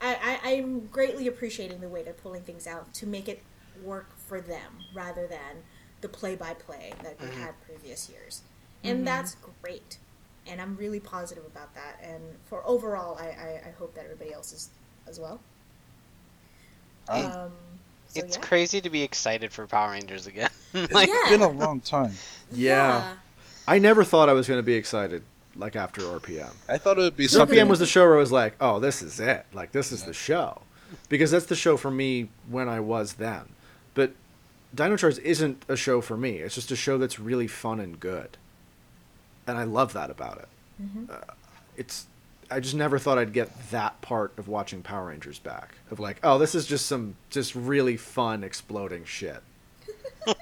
I, 0.00 0.38
I 0.44 0.50
I'm 0.56 0.86
greatly 0.86 1.26
appreciating 1.26 1.80
the 1.80 1.88
way 1.88 2.02
they're 2.02 2.12
pulling 2.12 2.42
things 2.42 2.66
out 2.66 2.92
to 2.94 3.06
make 3.06 3.28
it 3.28 3.42
work 3.82 4.16
for 4.18 4.40
them 4.40 4.84
rather 4.94 5.26
than 5.26 5.62
the 6.00 6.08
play 6.08 6.36
by 6.36 6.54
play 6.54 6.92
that 7.02 7.20
we 7.20 7.26
had 7.40 7.54
previous 7.64 8.08
years. 8.08 8.42
And 8.84 9.06
that's 9.06 9.36
great. 9.62 9.98
And 10.46 10.60
I'm 10.60 10.76
really 10.76 11.00
positive 11.00 11.44
about 11.44 11.74
that. 11.74 11.98
And 12.02 12.22
for 12.46 12.66
overall, 12.66 13.18
I, 13.18 13.26
I, 13.26 13.62
I 13.68 13.70
hope 13.78 13.94
that 13.94 14.04
everybody 14.04 14.32
else 14.32 14.52
is 14.52 14.70
as 15.06 15.18
well. 15.20 15.40
I- 17.08 17.22
Um, 17.24 17.52
so 18.10 18.20
it's 18.20 18.36
yeah. 18.36 18.42
crazy 18.42 18.80
to 18.80 18.88
be 18.88 19.02
excited 19.02 19.52
for 19.52 19.66
Power 19.66 19.90
Rangers 19.90 20.26
again. 20.26 20.50
It's 20.74 20.92
like, 20.92 21.08
Yeah. 21.08 21.30
been 21.30 21.42
a 21.42 21.48
long 21.48 21.80
time. 21.80 22.12
Yeah. 22.52 23.14
I 23.66 23.78
never 23.78 24.04
thought 24.04 24.28
I 24.28 24.32
was 24.32 24.48
gonna 24.48 24.62
be 24.62 24.74
excited 24.74 25.22
like 25.58 25.76
after 25.76 26.00
RPM. 26.02 26.52
I 26.68 26.78
thought 26.78 26.98
it 26.98 27.02
would 27.02 27.16
be 27.16 27.28
something. 27.28 27.58
RPM 27.58 27.68
was 27.68 27.78
the 27.78 27.86
show 27.86 28.04
where 28.04 28.16
I 28.16 28.20
was 28.20 28.32
like, 28.32 28.54
oh, 28.60 28.80
this 28.80 29.02
is 29.02 29.20
it. 29.20 29.46
Like 29.52 29.72
this 29.72 29.92
is 29.92 30.04
the 30.04 30.14
show, 30.14 30.62
because 31.08 31.30
that's 31.30 31.46
the 31.46 31.56
show 31.56 31.76
for 31.76 31.90
me 31.90 32.28
when 32.48 32.68
I 32.68 32.80
was 32.80 33.14
then. 33.14 33.42
But 33.94 34.12
Dino 34.74 34.96
Charge 34.96 35.18
isn't 35.18 35.64
a 35.68 35.76
show 35.76 36.00
for 36.00 36.16
me. 36.16 36.36
It's 36.36 36.54
just 36.54 36.70
a 36.70 36.76
show 36.76 36.98
that's 36.98 37.18
really 37.18 37.48
fun 37.48 37.80
and 37.80 37.98
good, 37.98 38.36
and 39.46 39.58
I 39.58 39.64
love 39.64 39.92
that 39.92 40.10
about 40.10 40.38
it. 40.38 40.48
Mm-hmm. 40.82 41.04
Uh, 41.10 41.34
it's 41.76 42.06
I 42.50 42.60
just 42.60 42.74
never 42.74 42.98
thought 42.98 43.18
I'd 43.18 43.32
get 43.32 43.70
that 43.70 44.00
part 44.00 44.32
of 44.38 44.48
watching 44.48 44.82
Power 44.82 45.06
Rangers 45.06 45.38
back. 45.38 45.74
Of 45.90 46.00
like, 46.00 46.18
oh, 46.22 46.38
this 46.38 46.54
is 46.54 46.66
just 46.66 46.86
some 46.86 47.16
just 47.30 47.54
really 47.54 47.96
fun 47.96 48.42
exploding 48.44 49.04
shit. 49.04 49.42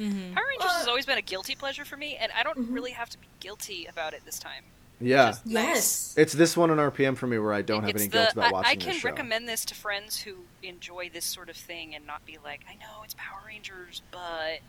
Mhm. 0.00 0.34
Power 0.34 0.44
Rangers 0.48 0.64
Well- 0.66 0.78
has 0.78 0.88
always 0.88 1.06
been 1.06 1.18
a 1.18 1.22
guilty 1.22 1.54
pleasure 1.54 1.84
for 1.84 1.96
me, 1.96 2.16
and 2.16 2.32
I 2.32 2.42
don't 2.42 2.58
Mhm. 2.58 2.74
really 2.74 2.92
have 2.92 3.10
to 3.10 3.18
be 3.18 3.26
guilty 3.40 3.86
about 3.86 4.14
it 4.14 4.24
this 4.24 4.38
time. 4.38 4.64
Yeah, 5.02 5.28
Just 5.30 5.46
nice. 5.46 5.64
Yes. 5.66 6.14
it's 6.18 6.32
this 6.34 6.56
one 6.56 6.70
on 6.70 6.78
RPM 6.78 7.14
for 7.16 7.26
me 7.26 7.38
where 7.38 7.54
I 7.54 7.62
don't 7.62 7.82
have 7.84 7.90
It's 7.90 8.00
any 8.02 8.08
the- 8.08 8.18
guilt 8.18 8.32
about 8.32 8.44
I, 8.44 8.50
watching 8.52 8.70
I 8.70 8.74
can 8.76 8.92
this 8.92 9.00
show. 9.02 9.08
recommend 9.08 9.48
this 9.48 9.64
to 9.66 9.74
friends 9.74 10.20
who 10.22 10.44
enjoy 10.62 11.08
this 11.08 11.24
sort 11.24 11.48
of 11.48 11.56
thing 11.56 11.94
and 11.94 12.06
not 12.06 12.24
be 12.26 12.36
like, 12.38 12.60
I 12.68 12.74
know 12.74 13.02
it's 13.02 13.14
Power 13.14 13.40
Rangers, 13.46 14.02
but 14.10 14.60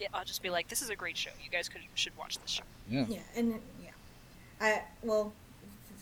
yeah, 0.00 0.08
I'll 0.14 0.24
just 0.24 0.42
be 0.42 0.48
like, 0.50 0.68
this 0.68 0.80
is 0.80 0.88
a 0.90 0.96
great 0.96 1.16
show. 1.18 1.30
You 1.44 1.50
guys 1.50 1.68
could 1.68 1.82
should 1.94 2.16
watch 2.16 2.38
this 2.38 2.50
show. 2.50 2.62
Yeah. 2.88 3.04
Yeah, 3.08 3.20
and 3.36 3.60
yeah, 3.82 3.90
I 4.60 4.82
well, 5.02 5.32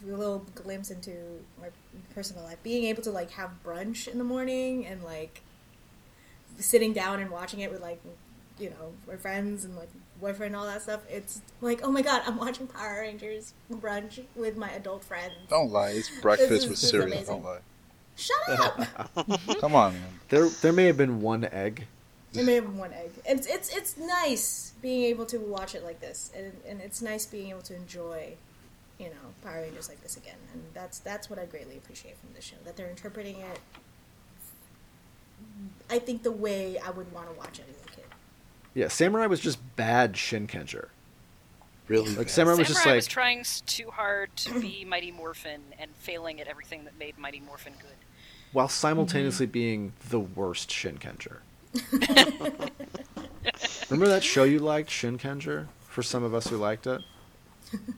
a 0.04 0.06
little 0.14 0.40
glimpse 0.54 0.90
into 0.90 1.44
my 1.60 1.68
personal 2.14 2.44
life. 2.44 2.62
Being 2.62 2.84
able 2.84 3.02
to 3.02 3.10
like 3.10 3.30
have 3.32 3.50
brunch 3.64 4.06
in 4.06 4.18
the 4.18 4.24
morning 4.24 4.86
and 4.86 5.02
like 5.02 5.40
sitting 6.58 6.92
down 6.92 7.20
and 7.20 7.30
watching 7.30 7.60
it 7.60 7.70
with 7.70 7.80
like 7.80 8.00
you 8.58 8.70
know 8.70 8.92
my 9.06 9.16
friends 9.16 9.64
and 9.64 9.76
like 9.76 9.88
boyfriend 10.20 10.54
and 10.54 10.56
all 10.56 10.66
that 10.66 10.82
stuff. 10.82 11.00
It's 11.10 11.42
like 11.60 11.80
oh 11.84 11.90
my 11.90 12.02
god, 12.02 12.22
I'm 12.26 12.36
watching 12.38 12.66
Power 12.66 13.00
Rangers 13.00 13.52
brunch 13.72 14.22
with 14.34 14.56
my 14.56 14.70
adult 14.70 15.04
friends. 15.04 15.34
Don't 15.48 15.70
lie. 15.70 15.90
It's 15.90 16.10
breakfast 16.20 16.50
is- 16.52 16.68
with 16.68 16.80
this 16.80 16.90
cereal. 16.90 17.08
amazing. 17.12 17.26
Don't 17.34 17.44
lie. 17.44 17.58
Shut 18.16 18.48
up! 18.48 18.80
Come 19.60 19.74
on, 19.74 19.92
man. 19.92 20.02
There, 20.30 20.48
there 20.48 20.72
may 20.72 20.86
have 20.86 20.96
been 20.96 21.20
one 21.20 21.44
egg. 21.44 21.86
there 22.32 22.44
may 22.44 22.54
have 22.54 22.64
been 22.64 22.78
one 22.78 22.92
egg. 22.94 23.10
It's 23.26 23.46
it's 23.46 23.74
it's 23.76 23.96
nice 23.98 24.72
being 24.80 25.04
able 25.04 25.26
to 25.26 25.38
watch 25.38 25.74
it 25.74 25.84
like 25.84 26.00
this, 26.00 26.30
and 26.34 26.52
and 26.66 26.80
it's 26.80 27.02
nice 27.02 27.26
being 27.26 27.50
able 27.50 27.60
to 27.62 27.74
enjoy 27.76 28.34
you 28.98 29.06
know 29.08 29.34
Power 29.44 29.60
Rangers 29.60 29.90
like 29.90 30.02
this 30.02 30.16
again, 30.16 30.38
and 30.54 30.62
that's 30.72 30.98
that's 31.00 31.28
what 31.28 31.38
I 31.38 31.44
greatly 31.44 31.76
appreciate 31.76 32.16
from 32.18 32.30
this 32.34 32.44
show 32.44 32.56
that 32.64 32.76
they're 32.76 32.88
interpreting 32.88 33.36
it. 33.36 33.58
I 35.90 35.98
think 35.98 36.22
the 36.22 36.32
way 36.32 36.78
I 36.78 36.90
would 36.90 37.12
want 37.12 37.28
to 37.30 37.38
watch 37.38 37.58
it 37.58 37.66
as 37.68 37.76
a 37.86 37.96
kid. 37.96 38.04
Yeah, 38.74 38.88
Samurai 38.88 39.26
was 39.26 39.40
just 39.40 39.58
bad 39.76 40.16
Shin 40.16 40.46
Shinkenger. 40.46 40.88
Really? 41.88 42.08
Like 42.08 42.26
bad. 42.26 42.30
Samurai 42.30 42.56
was 42.56 42.68
just 42.68 42.80
Samurai 42.80 42.94
like 42.94 42.98
was 42.98 43.06
trying 43.06 43.44
too 43.66 43.90
hard 43.90 44.34
to 44.36 44.60
be 44.60 44.84
Mighty 44.88 45.12
Morphin 45.12 45.60
and 45.78 45.90
failing 45.96 46.40
at 46.40 46.48
everything 46.48 46.84
that 46.84 46.98
made 46.98 47.16
Mighty 47.18 47.40
Morphin 47.40 47.74
good. 47.80 47.90
while 48.52 48.66
mm-hmm. 48.66 48.72
simultaneously 48.72 49.46
being 49.46 49.92
the 50.08 50.20
worst 50.20 50.70
Shin 50.70 50.98
Shinkenger. 50.98 51.38
Remember 53.90 54.08
that 54.08 54.24
show 54.24 54.44
you 54.44 54.58
liked, 54.58 54.90
Shin 54.90 55.18
Shinkenger? 55.18 55.68
For 55.80 56.02
some 56.02 56.24
of 56.24 56.34
us 56.34 56.48
who 56.48 56.56
liked 56.56 56.86
it. 56.86 57.00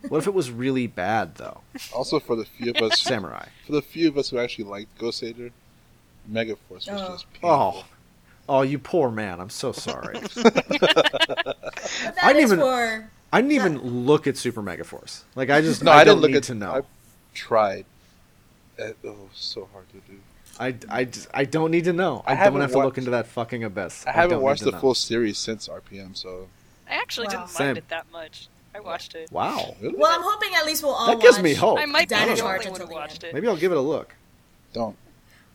What 0.09 0.19
if 0.19 0.27
it 0.27 0.35
was 0.35 0.51
really 0.51 0.87
bad 0.87 1.35
though? 1.37 1.61
Also, 1.95 2.21
for 2.21 2.37
the 2.37 2.45
few 2.45 2.71
of 2.71 2.77
us, 2.77 3.01
Samurai. 3.01 3.47
for 3.67 3.73
the 3.73 3.83
few 3.83 4.09
of 4.09 4.17
us 4.17 4.31
who 4.31 4.39
actually 4.39 4.65
liked 4.65 4.97
Goseiger, 4.99 5.51
Megaforce 6.31 6.57
was 6.71 6.89
Oh. 6.91 7.09
just 7.13 7.33
painful. 7.33 7.51
Oh, 7.51 7.85
oh, 8.49 8.63
you 8.63 8.79
poor 8.79 9.11
man. 9.11 9.41
I'm 9.41 9.51
so 9.51 9.73
sorry. 9.73 10.21
That 10.35 12.15
I 12.23 12.33
didn't 12.33 12.45
is 12.45 12.53
even- 12.53 12.59
for 12.61 13.11
I 13.33 13.41
didn't 13.43 13.53
even 13.53 14.07
look 14.07 14.27
at 14.27 14.37
Super 14.37 14.63
Megaforce. 14.63 15.23
Like 15.35 15.51
I 15.51 15.61
just 15.69 15.83
No, 15.83 15.93
I, 15.93 15.99
I, 15.99 16.05
don't 16.05 16.17
didn't 16.17 16.23
look 16.23 16.31
need 16.33 16.37
at 16.39 16.43
to 16.45 16.55
know. 16.55 16.73
I 16.73 16.81
tried. 17.35 17.85
Uh, 18.81 18.91
oh, 19.07 19.17
so 19.35 19.69
hard 19.73 19.87
to 19.91 19.97
do. 20.11 20.19
I, 20.61 20.75
I, 20.89 21.05
just- 21.05 21.29
I 21.35 21.45
don't 21.45 21.71
need 21.71 21.85
to 21.85 21.93
know. 21.93 22.23
I 22.27 22.33
I, 22.33 22.35
don't 22.35 22.45
haven't 22.45 22.61
have 22.63 22.73
to 22.73 22.79
look 22.79 22.99
into 22.99 23.11
that 23.11 23.27
fucking 23.27 23.65
abyss. 23.65 24.05
I 24.07 24.13
haven't 24.13 24.39
need 24.39 24.45
watched 24.45 24.65
the 24.65 24.73
know. 24.73 24.79
full 24.79 24.95
series 24.95 25.39
since 25.39 25.69
RPM, 25.69 26.17
so 26.17 26.49
I 26.89 26.95
actually 26.95 27.27
Wow. 27.29 27.33
didn't 27.33 27.49
Same. 27.51 27.67
mind 27.67 27.79
it 27.79 27.89
that 27.91 28.07
much. 28.13 28.49
I 28.75 28.81
watched 28.81 29.15
it. 29.15 29.31
Wow, 29.33 29.77
really 29.81 29.97
well, 29.97 30.11
I'm 30.15 30.23
hoping 30.23 30.51
at 30.55 30.65
least 30.67 30.83
we'll 30.83 30.93
all 30.93 31.07
that 31.07 31.21
gives 31.21 31.41
me 31.41 31.55
hope. 31.55 31.79
I 31.79 31.87
might 31.87 32.09
be 32.09 32.15
Dino 32.15 32.31
the 32.35 32.37
Charge 32.37 32.67
only 32.67 32.81
one 32.81 32.89
who 32.89 32.95
watched 32.95 33.25
it. 33.25 33.35
Maybe 33.35 33.47
I'll 33.49 33.57
give 33.57 33.73
it 33.73 33.79
a 33.79 33.81
look. 33.81 34.15
don't. 34.73 34.97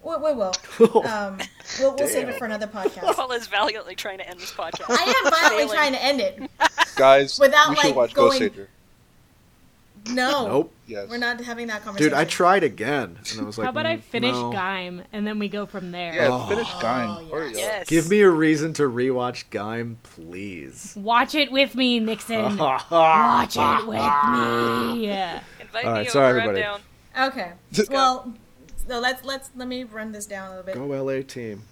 We, 0.03 0.15
we 0.17 0.33
will. 0.33 0.53
Um, 1.05 1.39
we'll 1.79 1.95
we'll 1.95 2.07
save 2.07 2.27
it 2.29 2.35
for 2.37 2.45
another 2.45 2.67
podcast. 2.75 3.15
Paul 3.15 3.31
is 3.31 3.47
valiantly 3.47 3.95
trying 3.95 4.17
to 4.19 4.29
end 4.29 4.39
this 4.39 4.51
podcast. 4.51 4.85
I 4.89 5.13
am 5.25 5.31
violently 5.31 5.75
trying 5.75 5.93
to 5.93 6.03
end 6.03 6.19
it. 6.21 6.49
Guys, 6.95 7.39
Without, 7.39 7.69
you 7.69 7.75
should 7.77 7.85
like, 7.87 7.95
watch 7.95 8.13
going- 8.13 8.29
Ghost 8.39 8.39
Sager. 8.39 8.69
No, 10.09 10.47
Nope. 10.47 10.73
Yes. 10.85 11.07
we're 11.09 11.17
not 11.17 11.39
having 11.39 11.67
that 11.67 11.81
conversation. 11.85 12.09
Dude, 12.11 12.17
I 12.19 12.25
tried 12.25 12.65
again, 12.65 13.17
and 13.31 13.39
I 13.39 13.43
was 13.45 13.57
like, 13.57 13.63
How 13.63 13.69
about 13.71 13.85
I 13.85 13.95
"Mm, 13.95 14.01
finish 14.01 14.33
no. 14.33 14.51
Gaim 14.51 15.05
and 15.13 15.25
then 15.25 15.39
we 15.39 15.47
go 15.47 15.65
from 15.65 15.91
there? 15.93 16.13
Yeah, 16.13 16.27
Oh. 16.29 16.45
finish 16.49 16.67
Gaim. 16.67 17.29
Oh, 17.31 17.45
yes. 17.45 17.55
Yes. 17.55 17.87
Give 17.89 18.09
me 18.09 18.19
a 18.19 18.29
reason 18.29 18.73
to 18.73 18.83
rewatch 18.83 19.45
Gaim, 19.49 19.95
please. 20.03 20.93
Watch 20.97 21.35
it 21.35 21.53
with 21.53 21.73
me, 21.75 22.01
Nixon. 22.01 22.57
Watch 22.57 23.55
it 23.55 23.87
with 23.87 23.95
me. 23.95 25.05
Yeah. 25.07 25.39
Invite 25.61 25.85
All 25.85 25.93
me 25.93 25.97
right, 25.99 26.11
sorry, 26.11 26.31
over. 26.31 26.39
I'm 26.41 26.49
everybody. 26.49 26.61
down. 27.15 27.27
Okay. 27.29 27.51
Well, 27.89 28.33
so 28.87 28.99
let's 28.99 29.23
let's 29.23 29.49
let 29.55 29.67
me 29.67 29.83
run 29.83 30.11
this 30.11 30.25
down 30.25 30.47
a 30.47 30.49
little 30.49 30.65
bit. 30.65 30.75
Go 30.75 31.03
LA 31.03 31.21
team. 31.21 31.63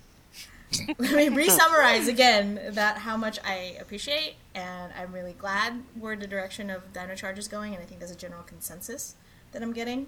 Let 1.00 1.12
me 1.12 1.28
re-summarize 1.28 2.08
again 2.08 2.58
that 2.72 3.00
how 3.00 3.18
much 3.18 3.40
I 3.44 3.76
appreciate 3.82 4.36
and 4.56 4.94
I'm 4.98 5.12
really 5.12 5.34
glad 5.34 5.84
where 6.00 6.16
the 6.16 6.28
direction 6.28 6.70
of 6.70 6.94
Dino 6.94 7.14
Charge 7.14 7.38
is 7.38 7.50
going, 7.50 7.74
and 7.74 7.84
I 7.84 7.86
think 7.86 8.00
there's 8.00 8.12
a 8.12 8.16
general 8.16 8.44
consensus 8.44 9.16
that 9.52 9.62
I'm 9.62 9.74
getting. 9.74 10.08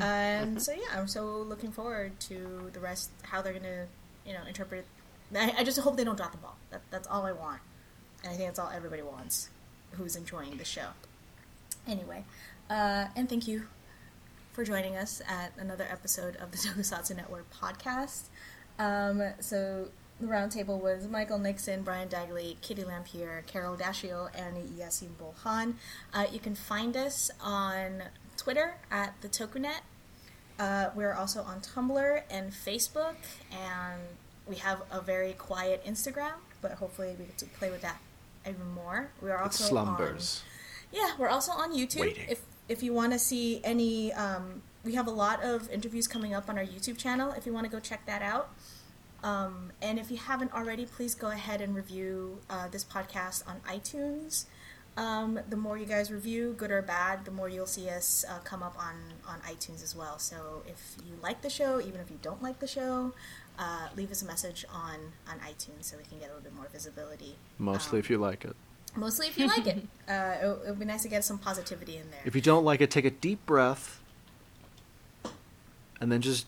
And 0.00 0.62
so 0.62 0.70
yeah, 0.70 0.96
I'm 0.96 1.08
so 1.08 1.38
looking 1.38 1.72
forward 1.72 2.20
to 2.20 2.70
the 2.72 2.78
rest, 2.78 3.10
how 3.22 3.42
they're 3.42 3.52
gonna, 3.52 3.86
you 4.24 4.34
know, 4.34 4.40
interpret. 4.46 4.86
I, 5.34 5.52
I 5.58 5.64
just 5.64 5.80
hope 5.80 5.96
they 5.96 6.04
don't 6.04 6.16
drop 6.16 6.30
the 6.30 6.38
ball. 6.38 6.56
That, 6.70 6.82
that's 6.90 7.08
all 7.08 7.26
I 7.26 7.32
want, 7.32 7.60
and 8.22 8.32
I 8.32 8.36
think 8.36 8.48
that's 8.48 8.60
all 8.60 8.70
everybody 8.72 9.02
wants, 9.02 9.48
who's 9.92 10.14
enjoying 10.14 10.56
the 10.58 10.64
show. 10.64 10.90
Anyway, 11.88 12.24
uh, 12.70 13.06
and 13.16 13.28
thank 13.28 13.48
you 13.48 13.66
for 14.58 14.64
joining 14.64 14.96
us 14.96 15.22
at 15.28 15.52
another 15.56 15.86
episode 15.88 16.34
of 16.34 16.50
the 16.50 16.56
Tokusatsu 16.58 17.14
Network 17.14 17.46
podcast. 17.54 18.22
Um, 18.76 19.22
so 19.38 19.86
the 20.20 20.26
roundtable 20.26 20.80
was 20.82 21.06
Michael 21.06 21.38
Nixon, 21.38 21.82
Brian 21.82 22.08
Dagley, 22.08 22.60
Kitty 22.60 22.82
Lampier, 22.82 23.46
Carol 23.46 23.76
Dashio, 23.76 24.28
and 24.34 24.56
Yasin 24.76 25.10
Bolhan. 25.16 25.74
Uh, 26.12 26.26
you 26.32 26.40
can 26.40 26.56
find 26.56 26.96
us 26.96 27.30
on 27.40 28.02
Twitter 28.36 28.74
at 28.90 29.14
the 29.20 29.28
Tokunet. 29.28 29.82
Uh, 30.58 30.90
we're 30.96 31.14
also 31.14 31.42
on 31.42 31.60
Tumblr 31.60 32.22
and 32.28 32.50
Facebook, 32.50 33.14
and 33.52 34.02
we 34.44 34.56
have 34.56 34.82
a 34.90 35.00
very 35.00 35.34
quiet 35.34 35.84
Instagram, 35.86 36.32
but 36.60 36.72
hopefully 36.72 37.14
we 37.16 37.26
get 37.26 37.38
to 37.38 37.46
play 37.46 37.70
with 37.70 37.82
that 37.82 38.00
even 38.44 38.68
more. 38.72 39.12
We 39.22 39.30
are 39.30 39.38
It 39.38 39.42
also 39.42 39.62
slumbers. 39.62 40.42
on 40.42 40.98
yeah, 41.00 41.12
we're 41.16 41.28
also 41.28 41.52
on 41.52 41.72
YouTube. 41.76 42.00
Waiting. 42.00 42.26
If 42.28 42.40
if 42.68 42.82
you 42.82 42.92
want 42.92 43.12
to 43.12 43.18
see 43.18 43.60
any, 43.64 44.12
um, 44.12 44.62
we 44.84 44.94
have 44.94 45.06
a 45.06 45.10
lot 45.10 45.42
of 45.42 45.70
interviews 45.70 46.06
coming 46.06 46.34
up 46.34 46.48
on 46.48 46.58
our 46.58 46.64
YouTube 46.64 46.98
channel. 46.98 47.32
If 47.32 47.46
you 47.46 47.52
want 47.52 47.64
to 47.64 47.70
go 47.70 47.80
check 47.80 48.06
that 48.06 48.22
out, 48.22 48.50
um, 49.22 49.72
and 49.82 49.98
if 49.98 50.10
you 50.10 50.16
haven't 50.16 50.52
already, 50.52 50.86
please 50.86 51.14
go 51.14 51.28
ahead 51.28 51.60
and 51.60 51.74
review 51.74 52.38
uh, 52.48 52.68
this 52.68 52.84
podcast 52.84 53.46
on 53.48 53.60
iTunes. 53.68 54.44
Um, 54.96 55.38
the 55.48 55.56
more 55.56 55.78
you 55.78 55.86
guys 55.86 56.10
review, 56.10 56.54
good 56.58 56.72
or 56.72 56.82
bad, 56.82 57.24
the 57.24 57.30
more 57.30 57.48
you'll 57.48 57.66
see 57.66 57.88
us 57.88 58.24
uh, 58.28 58.38
come 58.40 58.64
up 58.64 58.76
on 58.78 58.96
on 59.28 59.38
iTunes 59.40 59.82
as 59.82 59.94
well. 59.94 60.18
So 60.18 60.62
if 60.66 60.96
you 61.06 61.14
like 61.22 61.42
the 61.42 61.50
show, 61.50 61.80
even 61.80 62.00
if 62.00 62.10
you 62.10 62.18
don't 62.20 62.42
like 62.42 62.58
the 62.58 62.66
show, 62.66 63.12
uh, 63.58 63.88
leave 63.96 64.10
us 64.10 64.22
a 64.22 64.26
message 64.26 64.64
on 64.72 65.12
on 65.28 65.38
iTunes 65.38 65.84
so 65.84 65.96
we 65.96 66.02
can 66.02 66.18
get 66.18 66.30
a 66.30 66.34
little 66.34 66.42
bit 66.42 66.54
more 66.54 66.68
visibility. 66.72 67.36
Mostly 67.58 67.98
Um, 67.98 68.04
if 68.04 68.10
you 68.10 68.18
like 68.18 68.44
it. 68.44 68.56
Mostly 68.98 69.28
if 69.28 69.38
you 69.38 69.46
like 69.46 69.66
it. 69.66 69.86
Uh, 70.08 70.36
it, 70.40 70.46
it 70.46 70.70
would 70.70 70.78
be 70.78 70.86
nice 70.86 71.02
to 71.02 71.08
get 71.08 71.22
some 71.22 71.36
positivity 71.36 71.98
in 71.98 72.10
there. 72.10 72.20
If 72.24 72.34
you 72.34 72.40
don't 72.40 72.64
like 72.64 72.80
it, 72.80 72.90
take 72.90 73.04
a 73.04 73.10
deep 73.10 73.44
breath, 73.44 74.00
and 76.00 76.10
then 76.10 76.22
just 76.22 76.46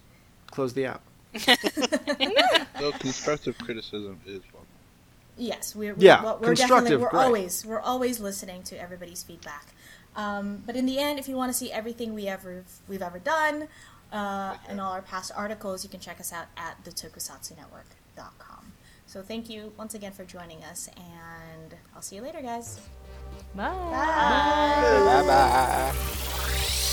close 0.51 0.73
the 0.73 0.87
app. 0.87 1.03
So 2.79 2.93
constructive 2.93 3.59
criticism 3.59 4.19
is 4.27 4.41
welcome. 4.53 4.67
yes, 5.37 5.77
we're, 5.77 5.95
Yeah, 5.99 6.25
we're, 6.25 6.33
we're 6.39 6.47
constructive, 6.55 6.85
definitely 6.85 6.97
we're 7.05 7.11
great. 7.11 7.23
always 7.23 7.67
we're 7.67 7.81
always 7.81 8.19
listening 8.21 8.63
to 8.65 8.81
everybody's 8.81 9.23
feedback. 9.23 9.67
Um, 10.17 10.63
but 10.65 10.75
in 10.75 10.87
the 10.87 10.99
end, 10.99 11.19
if 11.19 11.29
you 11.29 11.37
want 11.37 11.53
to 11.53 11.59
see 11.59 11.71
everything 11.71 12.15
we 12.15 12.27
ever 12.29 12.65
we've 12.89 13.03
ever 13.03 13.19
done 13.19 13.69
uh, 14.13 14.57
and 14.69 14.81
all 14.81 14.93
our 14.93 15.03
past 15.03 15.31
articles, 15.37 15.85
you 15.85 15.91
can 15.91 16.01
check 16.01 16.19
us 16.19 16.33
out 16.33 16.47
at 16.57 16.83
the 16.85 16.91
tokusatsunetwork.com. 16.91 18.50
So 19.11 19.23
thank 19.23 19.51
you 19.51 19.73
once 19.77 19.95
again 19.95 20.13
for 20.13 20.25
joining 20.25 20.63
us, 20.63 20.89
and 20.97 21.75
I'll 21.97 22.01
see 22.01 22.15
you 22.15 22.23
later, 22.23 22.41
guys. 22.41 22.79
Bye. 23.57 23.67
Bye. 23.67 25.03
Bye 25.05 25.27
bye. 25.27 26.87